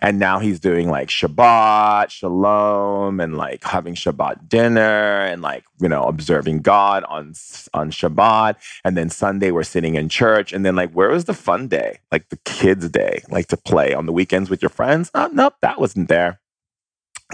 And 0.01 0.19
now 0.19 0.39
he's 0.39 0.59
doing 0.59 0.89
like 0.89 1.09
Shabbat, 1.09 2.09
Shalom, 2.09 3.19
and 3.19 3.37
like 3.37 3.63
having 3.63 3.95
Shabbat 3.95 4.49
dinner 4.49 5.25
and 5.25 5.41
like, 5.41 5.63
you 5.79 5.89
know, 5.89 6.03
observing 6.03 6.59
God 6.59 7.03
on, 7.05 7.33
on 7.73 7.91
Shabbat. 7.91 8.55
And 8.83 8.97
then 8.97 9.09
Sunday, 9.09 9.51
we're 9.51 9.63
sitting 9.63 9.95
in 9.95 10.09
church. 10.09 10.53
And 10.53 10.65
then, 10.65 10.75
like, 10.75 10.91
where 10.91 11.09
was 11.09 11.25
the 11.25 11.33
fun 11.33 11.67
day? 11.67 11.99
Like 12.11 12.29
the 12.29 12.37
kids' 12.45 12.89
day, 12.89 13.23
like 13.29 13.47
to 13.47 13.57
play 13.57 13.93
on 13.93 14.05
the 14.05 14.13
weekends 14.13 14.49
with 14.49 14.61
your 14.61 14.69
friends? 14.69 15.11
Oh, 15.13 15.29
nope, 15.33 15.55
that 15.61 15.79
wasn't 15.79 16.09
there. 16.09 16.39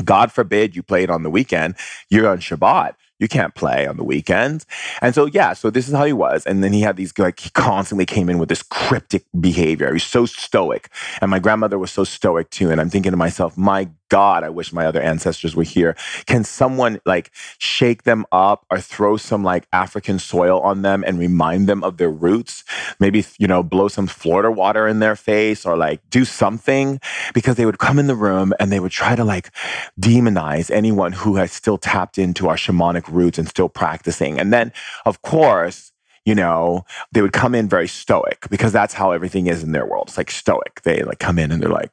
God 0.04 0.32
forbid 0.32 0.76
you 0.76 0.84
played 0.84 1.10
on 1.10 1.24
the 1.24 1.30
weekend, 1.30 1.76
you're 2.10 2.28
on 2.28 2.40
Shabbat. 2.40 2.96
You 3.20 3.28
can't 3.28 3.54
play 3.54 3.86
on 3.86 3.98
the 3.98 4.04
weekends. 4.06 4.66
And 5.02 5.14
so, 5.14 5.26
yeah, 5.26 5.52
so 5.52 5.70
this 5.70 5.90
is 5.90 5.94
how 5.94 6.06
he 6.06 6.14
was. 6.14 6.46
And 6.46 6.64
then 6.64 6.72
he 6.72 6.80
had 6.80 6.96
these, 6.96 7.12
like, 7.18 7.38
he 7.42 7.50
constantly 7.50 8.06
came 8.06 8.30
in 8.30 8.40
with 8.40 8.48
this 8.48 8.64
cryptic 8.64 9.26
behavior. 9.38 9.92
He's 9.92 10.06
so 10.06 10.26
stoic. 10.26 10.90
And 11.20 11.30
my 11.30 11.40
grandmother 11.40 11.78
was 11.78 11.92
so 11.92 12.06
stoic 12.06 12.50
too. 12.50 12.72
And 12.72 12.80
I'm 12.80 12.90
thinking 12.90 13.12
to 13.12 13.18
myself, 13.18 13.58
my 13.58 13.90
God, 14.10 14.44
I 14.44 14.50
wish 14.50 14.74
my 14.74 14.86
other 14.86 15.02
ancestors 15.02 15.56
were 15.56 15.64
here. 15.64 15.96
Can 16.26 16.44
someone 16.44 17.00
like 17.06 17.32
shake 17.58 18.04
them 18.04 18.26
up 18.32 18.66
or 18.70 18.80
throw 18.80 19.18
some 19.18 19.44
like 19.44 19.68
African 19.72 20.20
soil 20.20 20.60
on 20.62 20.82
them 20.82 21.04
and 21.06 21.20
remind 21.20 21.68
them 21.68 21.84
of 21.84 21.98
their 21.98 22.10
roots? 22.10 22.64
Maybe, 23.00 23.26
you 23.38 23.48
know, 23.48 23.64
blow 23.64 23.88
some 23.88 24.08
Florida 24.08 24.52
water 24.52 24.88
in 24.88 25.00
their 25.00 25.16
face 25.16 25.66
or 25.66 25.78
like 25.78 26.02
do 26.10 26.26
something 26.26 27.00
because 27.34 27.56
they 27.56 27.66
would 27.66 27.80
come 27.80 28.00
in 28.00 28.08
the 28.08 28.16
room 28.16 28.54
and 28.60 28.72
they 28.72 28.80
would 28.80 28.92
try 28.92 29.16
to 29.16 29.24
like 29.24 29.52
demonize 30.00 30.72
anyone 30.72 31.14
who 31.14 31.36
has 31.36 31.52
still 31.52 31.78
tapped 31.78 32.18
into 32.18 32.48
our 32.48 32.56
shamanic 32.56 33.08
roots 33.08 33.38
and 33.38 33.48
still 33.48 33.70
practicing. 33.70 34.40
And 34.40 34.52
then, 34.52 34.74
of 35.06 35.22
course, 35.22 35.92
you 36.26 36.36
know, 36.36 36.86
they 37.12 37.22
would 37.22 37.34
come 37.34 37.56
in 37.56 37.68
very 37.68 37.88
stoic 37.88 38.48
because 38.50 38.72
that's 38.72 38.94
how 38.94 39.12
everything 39.12 39.48
is 39.48 39.64
in 39.64 39.72
their 39.72 39.86
world. 39.86 40.10
It's 40.10 40.18
like 40.18 40.32
stoic. 40.32 40.82
They 40.84 41.02
like 41.04 41.20
come 41.20 41.40
in 41.40 41.52
and 41.52 41.62
they're 41.62 41.70
like, 41.70 41.92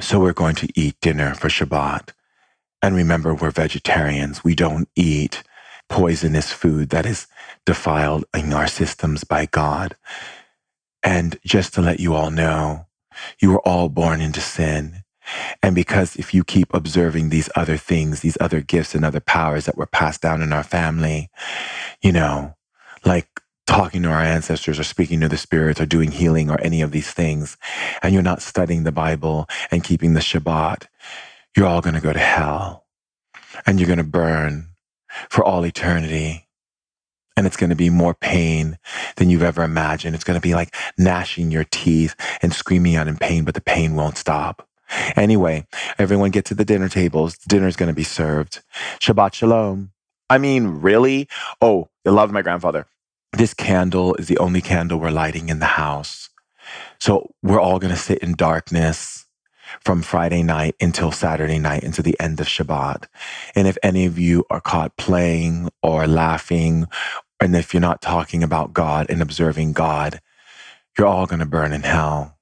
so 0.00 0.20
we're 0.20 0.32
going 0.32 0.54
to 0.56 0.68
eat 0.74 1.00
dinner 1.00 1.34
for 1.34 1.48
Shabbat. 1.48 2.10
And 2.82 2.94
remember, 2.94 3.34
we're 3.34 3.50
vegetarians. 3.50 4.44
We 4.44 4.54
don't 4.54 4.88
eat 4.94 5.42
poisonous 5.88 6.52
food 6.52 6.90
that 6.90 7.06
is 7.06 7.26
defiled 7.64 8.24
in 8.34 8.52
our 8.52 8.68
systems 8.68 9.24
by 9.24 9.46
God. 9.46 9.96
And 11.02 11.38
just 11.44 11.74
to 11.74 11.80
let 11.80 12.00
you 12.00 12.14
all 12.14 12.30
know, 12.30 12.86
you 13.40 13.50
were 13.50 13.66
all 13.66 13.88
born 13.88 14.20
into 14.20 14.40
sin. 14.40 15.02
And 15.62 15.74
because 15.74 16.16
if 16.16 16.32
you 16.32 16.44
keep 16.44 16.72
observing 16.72 17.28
these 17.28 17.50
other 17.56 17.76
things, 17.76 18.20
these 18.20 18.38
other 18.40 18.60
gifts 18.60 18.94
and 18.94 19.04
other 19.04 19.20
powers 19.20 19.66
that 19.66 19.76
were 19.76 19.86
passed 19.86 20.22
down 20.22 20.40
in 20.42 20.52
our 20.52 20.62
family, 20.62 21.30
you 22.00 22.12
know, 22.12 22.54
like 23.04 23.28
talking 23.68 24.02
to 24.04 24.10
our 24.10 24.22
ancestors 24.22 24.80
or 24.80 24.84
speaking 24.84 25.20
to 25.22 25.28
the 25.30 25.38
spirits 25.38 25.80
or 25.80 25.86
doing 25.86 26.12
healing 26.12 26.50
or 26.50 26.60
any 26.62 26.82
of 26.82 26.92
these 26.92 27.12
things, 27.12 27.58
and 28.02 28.14
you're 28.14 28.24
not 28.24 28.42
studying 28.42 28.84
the 28.84 28.92
Bible 28.92 29.48
and 29.70 29.84
keeping 29.84 30.14
the 30.14 30.20
Shabbat, 30.20 30.88
you're 31.56 31.66
all 31.66 31.82
going 31.82 31.96
to 31.96 32.02
go 32.02 32.12
to 32.14 32.20
hell. 32.20 32.80
and 33.66 33.78
you're 33.78 33.86
going 33.86 33.98
to 33.98 34.04
burn 34.04 34.68
for 35.30 35.44
all 35.44 35.64
eternity. 35.66 36.48
And 37.36 37.46
it's 37.46 37.56
going 37.56 37.70
to 37.70 37.76
be 37.76 37.90
more 37.90 38.14
pain 38.14 38.78
than 39.16 39.30
you've 39.30 39.42
ever 39.44 39.62
imagined. 39.64 40.14
It's 40.14 40.24
going 40.24 40.40
to 40.40 40.42
be 40.46 40.54
like 40.54 40.74
gnashing 40.98 41.50
your 41.50 41.64
teeth 41.64 42.16
and 42.42 42.52
screaming 42.52 42.96
out 42.96 43.08
in 43.08 43.16
pain, 43.18 43.44
but 43.44 43.54
the 43.54 43.62
pain 43.62 43.94
won't 43.96 44.18
stop. 44.18 44.68
Anyway, 45.16 45.66
everyone 45.98 46.30
get 46.30 46.44
to 46.46 46.54
the 46.54 46.64
dinner 46.64 46.88
tables. 46.88 47.38
Dinner's 47.38 47.76
going 47.76 47.88
to 47.90 47.94
be 47.96 48.04
served. 48.04 48.62
Shabbat 49.00 49.34
Shalom. 49.34 49.92
I 50.30 50.38
mean, 50.38 50.66
really? 50.82 51.28
Oh, 51.62 51.88
I 52.06 52.10
love 52.10 52.32
my 52.32 52.42
grandfather. 52.42 52.86
This 53.32 53.54
candle 53.54 54.14
is 54.16 54.28
the 54.28 54.38
only 54.38 54.60
candle 54.60 54.98
we're 55.00 55.10
lighting 55.10 55.48
in 55.48 55.60
the 55.60 55.66
house. 55.66 56.30
So 57.00 57.34
we're 57.42 57.60
all 57.60 57.78
going 57.78 57.92
to 57.92 58.00
sit 58.00 58.18
in 58.18 58.34
darkness 58.34 59.26
from 59.84 60.02
Friday 60.02 60.42
night 60.42 60.74
until 60.80 61.12
Saturday 61.12 61.58
night 61.58 61.84
into 61.84 62.02
the 62.02 62.18
end 62.20 62.40
of 62.40 62.46
Shabbat. 62.46 63.06
And 63.54 63.68
if 63.68 63.78
any 63.82 64.06
of 64.06 64.18
you 64.18 64.44
are 64.50 64.60
caught 64.60 64.96
playing 64.96 65.70
or 65.82 66.06
laughing, 66.06 66.86
and 67.40 67.54
if 67.56 67.74
you're 67.74 67.80
not 67.80 68.02
talking 68.02 68.42
about 68.42 68.72
God 68.72 69.06
and 69.10 69.22
observing 69.22 69.74
God, 69.74 70.20
you're 70.98 71.06
all 71.06 71.26
going 71.26 71.40
to 71.40 71.46
burn 71.46 71.72
in 71.72 71.82
hell. 71.82 72.38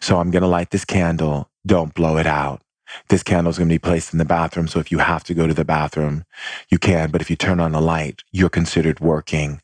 So 0.00 0.18
I'm 0.18 0.30
going 0.30 0.42
to 0.42 0.48
light 0.48 0.70
this 0.70 0.84
candle. 0.84 1.50
Don't 1.66 1.94
blow 1.94 2.16
it 2.18 2.26
out. 2.26 2.62
This 3.08 3.22
candle 3.22 3.50
is 3.50 3.58
going 3.58 3.68
to 3.68 3.74
be 3.74 3.78
placed 3.80 4.12
in 4.12 4.18
the 4.18 4.24
bathroom. 4.24 4.68
So 4.68 4.80
if 4.80 4.92
you 4.92 4.98
have 4.98 5.24
to 5.24 5.34
go 5.34 5.46
to 5.46 5.54
the 5.54 5.64
bathroom, 5.64 6.24
you 6.70 6.78
can. 6.78 7.10
But 7.10 7.20
if 7.22 7.30
you 7.30 7.36
turn 7.36 7.60
on 7.60 7.72
the 7.72 7.80
light, 7.80 8.22
you're 8.32 8.50
considered 8.50 9.00
working. 9.00 9.60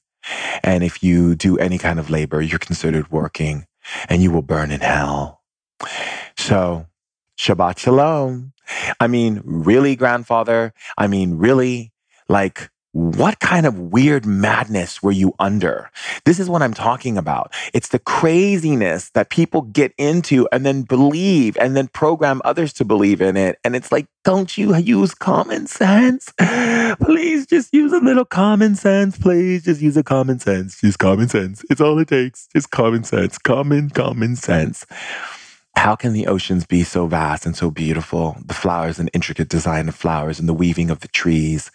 And 0.63 0.85
if 0.85 1.03
you 1.03 1.35
do 1.35 1.59
any 1.59 1.79
kind 1.79 1.99
of 1.99 2.11
labor, 2.11 2.41
you're 2.41 2.59
considered 2.59 3.11
working 3.11 3.67
and 4.09 4.23
you 4.23 4.31
will 4.31 4.43
burn 4.43 4.71
in 4.71 4.81
hell. 4.81 5.43
So 6.37 6.87
Shabbat 7.39 7.79
Shalom. 7.79 8.53
I 9.01 9.07
mean, 9.07 9.41
really, 9.45 9.97
grandfather? 9.97 10.73
I 10.97 11.07
mean, 11.07 11.39
really? 11.39 11.93
Like, 12.29 12.71
what 12.93 13.39
kind 13.39 13.67
of 13.67 13.79
weird 13.79 14.27
madness 14.27 15.01
were 15.03 15.13
you 15.13 15.33
under? 15.39 15.91
This 16.25 16.41
is 16.41 16.51
what 16.51 16.61
I'm 16.61 16.75
talking 16.75 17.17
about. 17.17 17.53
It's 17.73 17.89
the 17.89 18.01
craziness 18.01 19.11
that 19.11 19.31
people 19.31 19.63
get 19.63 19.95
into 19.97 20.49
and 20.51 20.67
then 20.67 20.83
believe 20.83 21.57
and 21.59 21.77
then 21.77 21.87
program 21.89 22.43
others 22.45 22.73
to 22.75 22.85
believe 22.85 23.21
in 23.21 23.37
it. 23.37 23.59
And 23.63 23.77
it's 23.77 23.93
like, 23.93 24.07
don't 24.25 24.59
you 24.59 24.75
use 24.77 25.15
common 25.15 25.69
sense? 25.69 26.33
Please 27.01 27.47
just 27.47 27.73
use 27.73 27.93
a 27.93 27.99
little 27.99 28.25
common 28.25 28.75
sense. 28.75 29.17
Please 29.17 29.65
just 29.65 29.81
use 29.81 29.97
a 29.97 30.03
common 30.03 30.41
sense. 30.41 30.81
Just 30.81 30.99
common 30.99 31.29
sense. 31.29 31.65
It's 31.71 31.81
all 31.81 31.99
it 32.01 32.09
takes. 32.09 32.49
Just 32.53 32.73
common 32.73 33.05
sense. 33.05 33.39
Common, 33.39 33.91
common 33.91 34.35
sense. 34.35 34.85
How 35.77 35.95
can 35.95 36.13
the 36.13 36.27
oceans 36.27 36.67
be 36.67 36.83
so 36.83 37.07
vast 37.07 37.47
and 37.47 37.57
so 37.57 37.71
beautiful? 37.71 38.37
The 38.45 38.55
flowers 38.55 38.99
and 38.99 39.09
intricate 39.15 39.49
design 39.49 39.89
of 39.89 39.95
flowers 39.95 40.41
and 40.41 40.49
the 40.49 40.55
weaving 40.55 40.91
of 40.91 41.01
the 41.01 41.09
trees 41.09 41.71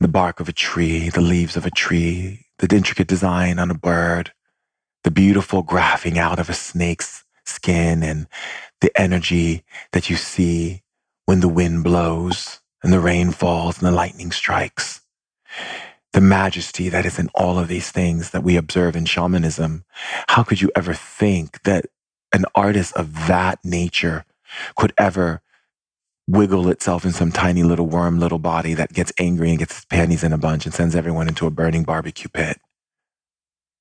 the 0.00 0.08
bark 0.08 0.40
of 0.40 0.48
a 0.48 0.52
tree, 0.52 1.10
the 1.10 1.20
leaves 1.20 1.56
of 1.56 1.66
a 1.66 1.70
tree, 1.70 2.46
the 2.58 2.74
intricate 2.74 3.06
design 3.06 3.58
on 3.58 3.70
a 3.70 3.74
bird, 3.74 4.32
the 5.04 5.10
beautiful 5.10 5.62
graphing 5.62 6.16
out 6.16 6.38
of 6.38 6.48
a 6.48 6.54
snake's 6.54 7.24
skin, 7.44 8.02
and 8.02 8.26
the 8.80 8.90
energy 8.98 9.64
that 9.92 10.08
you 10.08 10.16
see 10.16 10.82
when 11.26 11.40
the 11.40 11.48
wind 11.48 11.84
blows 11.84 12.60
and 12.82 12.92
the 12.92 13.00
rain 13.00 13.30
falls 13.30 13.78
and 13.78 13.86
the 13.86 13.96
lightning 13.96 14.32
strikes. 14.32 15.02
The 16.12 16.20
majesty 16.20 16.88
that 16.88 17.06
is 17.06 17.18
in 17.18 17.28
all 17.34 17.58
of 17.58 17.68
these 17.68 17.90
things 17.90 18.30
that 18.30 18.42
we 18.42 18.56
observe 18.56 18.96
in 18.96 19.04
shamanism. 19.04 19.84
How 20.28 20.42
could 20.42 20.60
you 20.60 20.70
ever 20.74 20.94
think 20.94 21.62
that 21.64 21.86
an 22.32 22.46
artist 22.54 22.94
of 22.96 23.26
that 23.26 23.58
nature 23.64 24.24
could 24.76 24.92
ever 24.98 25.42
wiggle 26.30 26.68
itself 26.68 27.04
in 27.04 27.12
some 27.12 27.32
tiny 27.32 27.62
little 27.64 27.86
worm 27.86 28.20
little 28.20 28.38
body 28.38 28.74
that 28.74 28.92
gets 28.92 29.12
angry 29.18 29.50
and 29.50 29.58
gets 29.58 29.78
its 29.78 29.84
panties 29.86 30.24
in 30.24 30.32
a 30.32 30.38
bunch 30.38 30.64
and 30.64 30.74
sends 30.74 30.94
everyone 30.94 31.28
into 31.28 31.46
a 31.46 31.50
burning 31.50 31.84
barbecue 31.84 32.28
pit. 32.28 32.58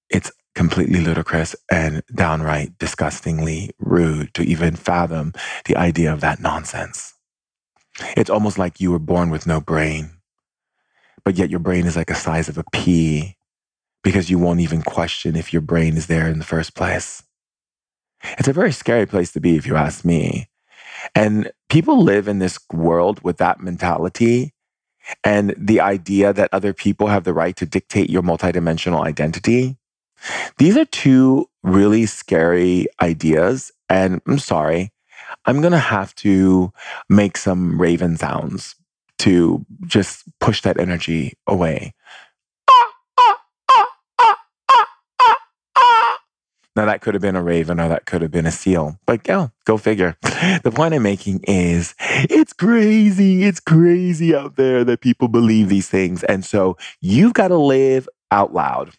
It's 0.09 0.31
completely 0.55 1.01
ludicrous 1.01 1.55
and 1.71 2.03
downright 2.15 2.77
disgustingly 2.79 3.71
rude 3.79 4.33
to 4.33 4.43
even 4.43 4.75
fathom 4.75 5.33
the 5.65 5.77
idea 5.77 6.11
of 6.11 6.21
that 6.21 6.41
nonsense. 6.41 7.13
It's 8.17 8.29
almost 8.29 8.57
like 8.57 8.81
you 8.81 8.91
were 8.91 8.99
born 8.99 9.29
with 9.29 9.47
no 9.47 9.61
brain, 9.61 10.11
but 11.25 11.37
yet 11.37 11.49
your 11.51 11.59
brain 11.59 11.85
is 11.85 11.95
like 11.95 12.07
the 12.07 12.15
size 12.15 12.49
of 12.49 12.57
a 12.57 12.65
pea 12.73 13.37
because 14.03 14.29
you 14.29 14.39
won't 14.39 14.61
even 14.61 14.81
question 14.81 15.35
if 15.35 15.53
your 15.53 15.61
brain 15.61 15.97
is 15.97 16.07
there 16.07 16.27
in 16.27 16.39
the 16.39 16.45
first 16.45 16.75
place. 16.75 17.23
It's 18.39 18.49
a 18.49 18.53
very 18.53 18.73
scary 18.73 19.05
place 19.05 19.31
to 19.33 19.41
be, 19.41 19.57
if 19.57 19.67
you 19.67 19.77
ask 19.77 20.05
me. 20.05 20.48
And 21.15 21.51
people 21.69 22.03
live 22.03 22.27
in 22.27 22.39
this 22.39 22.59
world 22.71 23.21
with 23.23 23.37
that 23.37 23.59
mentality 23.59 24.53
and 25.23 25.55
the 25.57 25.79
idea 25.79 26.33
that 26.33 26.49
other 26.51 26.73
people 26.73 27.07
have 27.07 27.23
the 27.23 27.33
right 27.33 27.55
to 27.55 27.65
dictate 27.65 28.09
your 28.09 28.21
multidimensional 28.21 29.05
identity. 29.05 29.77
These 30.57 30.77
are 30.77 30.85
two 30.85 31.49
really 31.63 32.05
scary 32.05 32.87
ideas. 33.01 33.71
And 33.89 34.21
I'm 34.27 34.39
sorry, 34.39 34.91
I'm 35.45 35.61
going 35.61 35.71
to 35.71 35.79
have 35.79 36.13
to 36.15 36.73
make 37.09 37.37
some 37.37 37.79
raven 37.79 38.17
sounds 38.17 38.75
to 39.19 39.65
just 39.85 40.23
push 40.39 40.61
that 40.61 40.79
energy 40.79 41.33
away. 41.47 41.93
Now, 46.75 46.85
that 46.85 47.01
could 47.01 47.13
have 47.13 47.21
been 47.21 47.35
a 47.35 47.43
raven 47.43 47.79
or 47.79 47.89
that 47.89 48.05
could 48.05 48.21
have 48.21 48.31
been 48.31 48.45
a 48.45 48.51
seal, 48.51 48.97
but 49.05 49.23
go, 49.23 49.51
go 49.65 49.77
figure. 49.77 50.17
The 50.63 50.71
point 50.71 50.93
I'm 50.93 51.03
making 51.03 51.41
is 51.43 51.95
it's 51.99 52.53
crazy. 52.53 53.43
It's 53.43 53.59
crazy 53.59 54.33
out 54.33 54.55
there 54.55 54.85
that 54.85 55.01
people 55.01 55.27
believe 55.27 55.67
these 55.67 55.89
things. 55.89 56.23
And 56.23 56.45
so 56.45 56.77
you've 57.01 57.33
got 57.33 57.49
to 57.49 57.57
live 57.57 58.07
out 58.31 58.53
loud, 58.53 58.91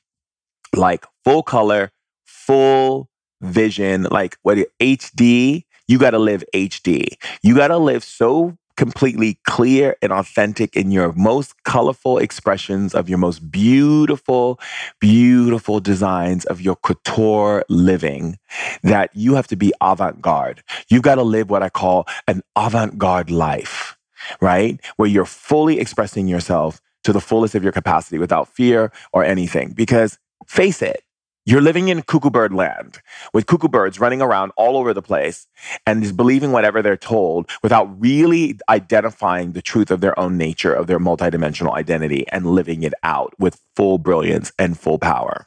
like 0.76 1.06
full 1.24 1.42
color, 1.42 1.92
full 2.26 3.08
vision, 3.40 4.02
like 4.10 4.36
what 4.42 4.58
HD. 4.80 5.64
You 5.88 5.98
got 5.98 6.10
to 6.10 6.18
live 6.18 6.44
HD. 6.54 7.16
You 7.42 7.56
got 7.56 7.68
to 7.68 7.78
live 7.78 8.04
so 8.04 8.56
completely 8.80 9.38
clear 9.44 9.94
and 10.00 10.10
authentic 10.10 10.74
in 10.74 10.90
your 10.90 11.12
most 11.12 11.64
colorful 11.64 12.16
expressions 12.16 12.94
of 12.94 13.10
your 13.10 13.18
most 13.18 13.50
beautiful, 13.50 14.58
beautiful 14.98 15.80
designs 15.80 16.46
of 16.46 16.62
your 16.62 16.76
couture 16.76 17.62
living 17.68 18.38
that 18.82 19.10
you 19.12 19.34
have 19.34 19.46
to 19.46 19.54
be 19.54 19.70
avant 19.82 20.22
garde. 20.22 20.62
You've 20.88 21.02
got 21.02 21.16
to 21.16 21.22
live 21.22 21.50
what 21.50 21.62
I 21.62 21.68
call 21.68 22.06
an 22.26 22.40
avant 22.56 22.96
garde 22.96 23.30
life, 23.30 23.98
right? 24.40 24.80
Where 24.96 25.10
you're 25.10 25.26
fully 25.26 25.78
expressing 25.78 26.26
yourself 26.26 26.80
to 27.04 27.12
the 27.12 27.20
fullest 27.20 27.54
of 27.54 27.62
your 27.62 27.72
capacity 27.72 28.16
without 28.16 28.48
fear 28.48 28.92
or 29.12 29.22
anything. 29.22 29.72
Because 29.72 30.18
face 30.46 30.80
it, 30.80 31.02
you're 31.50 31.60
living 31.60 31.88
in 31.88 32.02
cuckoo 32.02 32.30
bird 32.30 32.52
land 32.52 33.00
with 33.34 33.46
cuckoo 33.46 33.68
birds 33.68 33.98
running 33.98 34.22
around 34.22 34.52
all 34.56 34.76
over 34.76 34.94
the 34.94 35.02
place 35.02 35.48
and 35.86 36.02
just 36.02 36.16
believing 36.16 36.52
whatever 36.52 36.80
they're 36.80 36.96
told 36.96 37.50
without 37.62 38.00
really 38.00 38.58
identifying 38.68 39.52
the 39.52 39.62
truth 39.62 39.90
of 39.90 40.00
their 40.00 40.18
own 40.18 40.36
nature, 40.36 40.72
of 40.72 40.86
their 40.86 41.00
multidimensional 41.00 41.74
identity, 41.74 42.24
and 42.28 42.46
living 42.46 42.84
it 42.84 42.94
out 43.02 43.34
with 43.38 43.60
full 43.74 43.98
brilliance 43.98 44.52
and 44.58 44.78
full 44.78 44.98
power. 44.98 45.46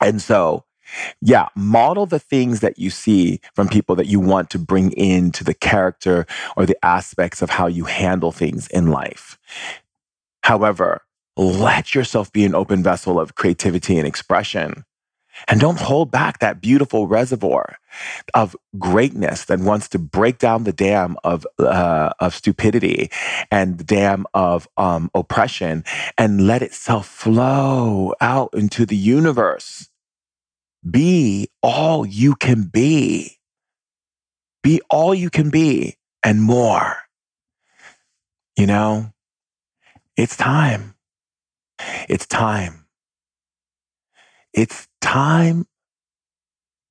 And 0.00 0.22
so, 0.22 0.64
yeah, 1.20 1.48
model 1.56 2.06
the 2.06 2.20
things 2.20 2.60
that 2.60 2.78
you 2.78 2.88
see 2.88 3.40
from 3.54 3.68
people 3.68 3.96
that 3.96 4.06
you 4.06 4.20
want 4.20 4.50
to 4.50 4.58
bring 4.58 4.92
into 4.92 5.42
the 5.42 5.54
character 5.54 6.26
or 6.56 6.64
the 6.64 6.82
aspects 6.84 7.42
of 7.42 7.50
how 7.50 7.66
you 7.66 7.84
handle 7.84 8.30
things 8.30 8.68
in 8.68 8.86
life. 8.86 9.36
However, 10.44 11.02
let 11.36 11.94
yourself 11.94 12.32
be 12.32 12.44
an 12.44 12.54
open 12.54 12.82
vessel 12.82 13.20
of 13.20 13.34
creativity 13.34 13.98
and 13.98 14.06
expression 14.06 14.84
and 15.46 15.60
don't 15.60 15.78
hold 15.78 16.10
back 16.10 16.38
that 16.40 16.60
beautiful 16.60 17.06
reservoir 17.06 17.78
of 18.34 18.56
greatness 18.78 19.44
that 19.46 19.60
wants 19.60 19.88
to 19.90 19.98
break 19.98 20.38
down 20.38 20.64
the 20.64 20.72
dam 20.72 21.16
of 21.24 21.46
uh, 21.58 22.10
of 22.20 22.34
stupidity 22.34 23.10
and 23.50 23.78
the 23.78 23.84
dam 23.84 24.26
of 24.34 24.68
um, 24.76 25.10
oppression 25.14 25.84
and 26.16 26.46
let 26.46 26.62
itself 26.62 27.06
flow 27.06 28.14
out 28.20 28.50
into 28.54 28.84
the 28.84 28.96
universe. 28.96 29.88
Be 30.88 31.50
all 31.62 32.06
you 32.06 32.34
can 32.34 32.64
be. 32.64 33.38
Be 34.62 34.80
all 34.90 35.14
you 35.14 35.30
can 35.30 35.50
be 35.50 35.96
and 36.22 36.42
more. 36.42 36.96
You 38.56 38.66
know, 38.66 39.12
it's 40.16 40.36
time. 40.36 40.94
It's 42.08 42.26
time. 42.26 42.86
It's 44.52 44.87
time 45.00 45.66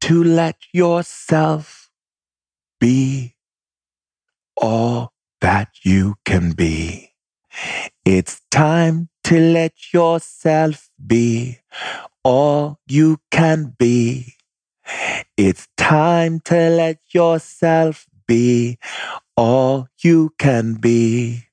to 0.02 0.24
let 0.24 0.58
yourself 0.74 1.90
be 2.80 3.36
all 4.58 5.14
that 5.42 5.70
you 5.84 6.16
can 6.26 6.52
be. 6.54 7.14
It's 8.06 8.42
time 8.52 9.10
to 9.26 9.40
let 9.40 9.94
yourself 9.94 10.90
be 11.06 11.60
all 12.24 12.80
you 12.88 13.20
can 13.32 13.76
be. 13.78 14.36
It's 15.38 15.68
time 15.78 16.40
to 16.42 16.70
let 16.70 17.00
yourself 17.14 18.08
be 18.28 18.80
all 19.38 19.88
you 20.04 20.34
can 20.40 20.76
be. 20.76 21.44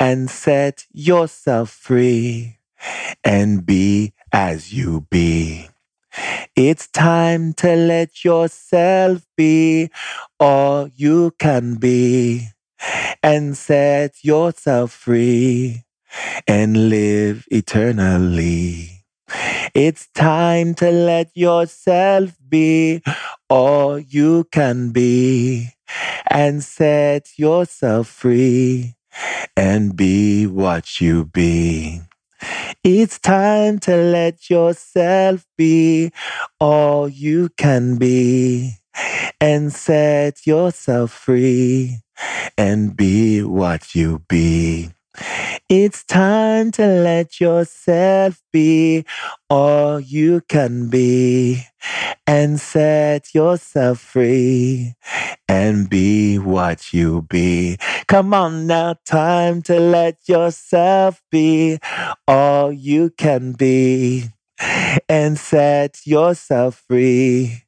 and 0.00 0.30
set 0.30 0.86
yourself 0.92 1.70
free 1.70 2.58
and 3.24 3.66
be 3.66 4.12
as 4.32 4.72
you 4.72 5.06
be. 5.10 5.68
It's 6.56 6.88
time 6.88 7.52
to 7.54 7.74
let 7.76 8.24
yourself 8.24 9.26
be 9.36 9.90
all 10.38 10.88
you 10.94 11.32
can 11.38 11.76
be 11.76 12.48
and 13.22 13.56
set 13.56 14.22
yourself 14.22 14.92
free 14.92 15.82
and 16.46 16.88
live 16.88 17.46
eternally. 17.50 19.04
It's 19.74 20.08
time 20.14 20.74
to 20.74 20.90
let 20.90 21.30
yourself 21.36 22.36
be 22.48 23.02
all 23.48 23.98
you 23.98 24.44
can 24.52 24.90
be 24.90 25.70
and 26.30 26.62
set 26.62 27.30
yourself 27.36 28.08
free 28.08 28.94
and 29.56 29.96
be 29.96 30.46
what 30.46 31.00
you 31.00 31.24
be. 31.24 32.02
It's 32.82 33.18
time 33.18 33.78
to 33.80 33.96
let 33.96 34.50
yourself 34.50 35.44
be 35.56 36.12
all 36.60 37.08
you 37.08 37.50
can 37.56 37.96
be 37.96 38.76
and 39.40 39.72
set 39.72 40.46
yourself 40.46 41.12
free 41.12 41.98
and 42.56 42.96
be 42.96 43.42
what 43.42 43.94
you 43.94 44.22
be. 44.28 44.93
It's 45.68 46.04
time 46.04 46.70
to 46.72 46.86
let 46.86 47.40
yourself 47.40 48.42
be 48.52 49.04
all 49.48 50.00
you 50.00 50.42
can 50.48 50.88
be 50.88 51.66
and 52.26 52.58
set 52.58 53.34
yourself 53.34 54.00
free 54.00 54.94
and 55.48 55.88
be 55.88 56.38
what 56.38 56.92
you 56.92 57.22
be. 57.22 57.76
Come 58.08 58.34
on 58.34 58.66
now, 58.66 58.96
time 59.04 59.62
to 59.62 59.78
let 59.78 60.18
yourself 60.28 61.22
be 61.30 61.78
all 62.26 62.72
you 62.72 63.10
can 63.10 63.52
be 63.52 64.30
and 65.08 65.38
set 65.38 66.06
yourself 66.06 66.84
free 66.88 67.63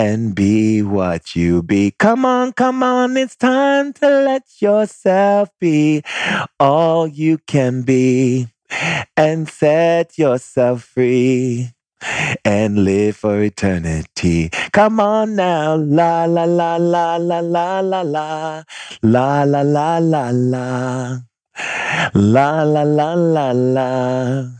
and 0.00 0.34
be 0.34 0.80
what 0.80 1.36
you 1.36 1.62
be. 1.62 1.90
Come 1.98 2.24
on, 2.24 2.54
come 2.54 2.82
on, 2.82 3.18
it's 3.18 3.36
time 3.36 3.92
to 4.00 4.08
let 4.08 4.44
yourself 4.58 5.50
be 5.60 6.02
all 6.58 7.06
you 7.06 7.36
can 7.46 7.82
be 7.82 8.48
and 9.14 9.46
set 9.46 10.16
yourself 10.16 10.84
free 10.84 11.72
and 12.46 12.82
live 12.82 13.14
for 13.14 13.42
eternity. 13.42 14.48
Come 14.72 15.00
on 15.00 15.36
now, 15.36 15.76
la 15.76 16.24
la 16.24 16.46
la 16.46 16.76
la 16.76 17.16
la 17.18 17.40
la 17.40 17.80
la 17.80 17.80
la 17.82 18.64
la 19.02 19.42
la 19.42 19.42
la 19.42 19.98
la 19.98 20.30
la 20.30 21.20
la 22.14 22.62
la 22.62 22.82
la 22.84 23.14
la 23.14 23.52
la 23.52 24.59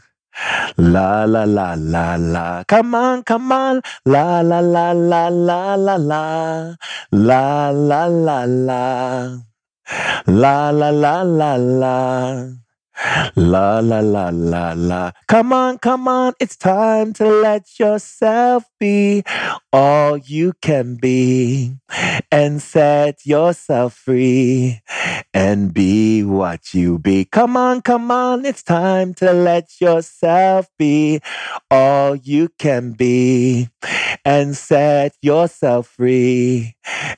La 0.77 1.27
la 1.27 1.45
la 1.45 1.75
la 1.77 2.17
la. 2.17 2.65
Come 2.67 2.95
on, 2.95 3.23
come 3.23 3.53
on. 3.53 3.81
La 4.05 4.43
la 4.43 4.61
la 4.61 4.93
la 4.93 5.29
la 5.29 5.77
la 5.77 5.97
la. 5.97 6.77
La 7.13 7.71
la 7.71 8.07
la 8.07 8.45
la. 8.47 9.39
La 10.27 10.71
la 10.71 10.91
la 10.91 11.23
la 11.23 11.57
la. 11.57 12.70
La 13.37 13.81
la 13.81 14.01
la 14.01 14.31
la 14.31 14.75
la. 14.77 15.13
Come 15.29 15.53
on, 15.53 15.79
come 15.79 16.09
on. 16.09 16.35
It's 16.41 16.57
time 16.57 17.13
to 17.15 17.27
let 17.29 17.79
yourself 17.79 18.65
be 18.79 19.23
all 19.73 20.17
you 20.17 20.53
can 20.61 20.97
be 20.97 21.77
and 22.31 22.61
set 22.61 23.25
yourself 23.25 23.95
free 23.95 24.81
and 25.33 25.73
be 25.73 26.23
what 26.23 26.75
you 26.75 26.99
be. 26.99 27.25
Come 27.25 27.57
on, 27.57 27.83
come 27.83 28.11
on. 28.11 28.45
It's 28.45 28.63
time 28.63 29.15
to 29.15 29.33
let 29.33 29.81
yourself 29.81 30.69
be 30.79 31.21
all 31.71 32.17
you 32.17 32.51
can 32.59 32.93
be 32.93 33.69
and 34.25 34.57
set 34.57 35.15
yourself 35.23 35.89
free 35.89 36.75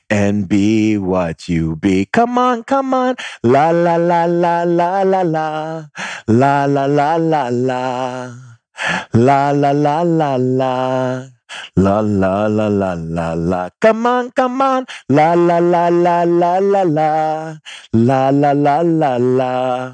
and 0.09 0.47
be 0.47 0.97
what 0.97 1.49
you 1.49 1.75
be. 1.75 2.05
Come 2.05 2.37
on, 2.37 2.63
come 2.63 2.93
on. 2.93 3.15
La 3.43 3.71
la 3.71 3.95
la 3.97 4.25
la 4.25 4.63
la 4.63 5.03
la 5.03 5.21
la. 5.21 5.85
La 6.27 6.65
la 6.65 6.85
la 6.85 7.15
la 7.17 7.49
la. 7.49 8.35
La 9.13 9.51
la 9.51 9.71
la 9.71 10.01
la 10.03 10.35
la. 10.37 11.27
La 11.75 11.99
la 12.01 12.47
la 12.47 12.67
la 12.67 12.93
la 12.93 13.33
la. 13.33 13.69
Come 13.81 14.05
on, 14.07 14.31
come 14.31 14.61
on. 14.61 14.85
La 15.09 15.33
la 15.35 15.59
la 15.59 15.89
la 15.89 16.23
la 16.23 16.59
la 16.59 16.83
la. 16.83 17.57
La 17.93 18.29
la 18.31 18.53
la 18.53 18.81
la 18.81 19.17
la. 19.17 19.93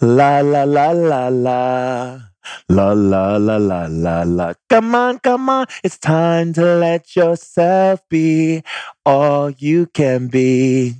La 0.00 0.40
la 0.40 0.64
la 0.64 0.92
la 0.92 1.28
la. 1.28 2.29
La 2.68 2.92
la 2.92 3.36
la 3.36 3.56
la 3.56 3.86
la 3.88 4.22
la. 4.22 4.54
Come 4.68 4.94
on, 4.94 5.18
come 5.18 5.48
on. 5.48 5.66
It's 5.84 5.98
time 5.98 6.52
to 6.54 6.62
let 6.62 7.16
yourself 7.16 8.00
be 8.08 8.62
all 9.04 9.50
you 9.50 9.86
can 9.86 10.28
be 10.28 10.96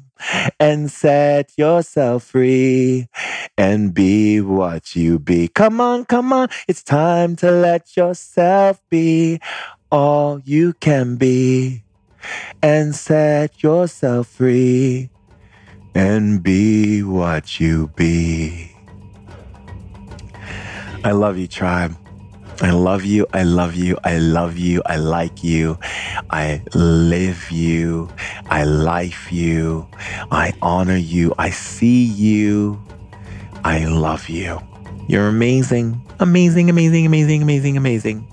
and 0.59 0.91
set 0.91 1.53
yourself 1.57 2.25
free 2.25 3.09
and 3.57 3.95
be 3.95 4.41
what 4.41 4.95
you 4.95 5.19
be. 5.19 5.49
Come 5.49 5.81
on, 5.81 6.05
come 6.05 6.33
on. 6.33 6.49
It's 6.69 6.83
time 6.83 7.37
to 7.37 7.51
let 7.51 7.97
yourself 7.97 8.81
be 8.91 9.41
all 9.91 10.41
you 10.45 10.75
can 10.75 11.17
be 11.17 11.85
and 12.63 12.95
set 12.95 13.63
yourself 13.63 14.29
free 14.29 15.11
and 15.95 16.43
be 16.43 17.03
what 17.03 17.59
you 17.61 17.89
be. 17.97 18.70
I 21.03 21.13
love 21.13 21.39
you, 21.39 21.47
tribe. 21.47 21.97
I 22.61 22.73
love 22.73 23.05
you. 23.05 23.27
I 23.33 23.43
love 23.43 23.75
you. 23.75 23.97
I 24.05 24.19
love 24.19 24.59
you. 24.59 24.83
I 24.85 24.97
like 24.97 25.43
you. 25.43 25.79
I 26.29 26.63
live 26.75 27.51
you. 27.51 28.11
I 28.47 28.65
life 28.65 29.33
you. 29.33 29.89
I 30.31 30.53
honor 30.61 30.97
you. 30.97 31.33
I 31.39 31.51
see 31.51 32.05
you. 32.05 32.83
I 33.65 33.87
love 33.87 34.29
you. 34.29 34.61
You're 35.09 35.29
amazing. 35.29 36.03
Amazing, 36.21 36.69
amazing, 36.69 37.07
amazing, 37.07 37.43
amazing, 37.43 37.77
amazing. 37.79 38.30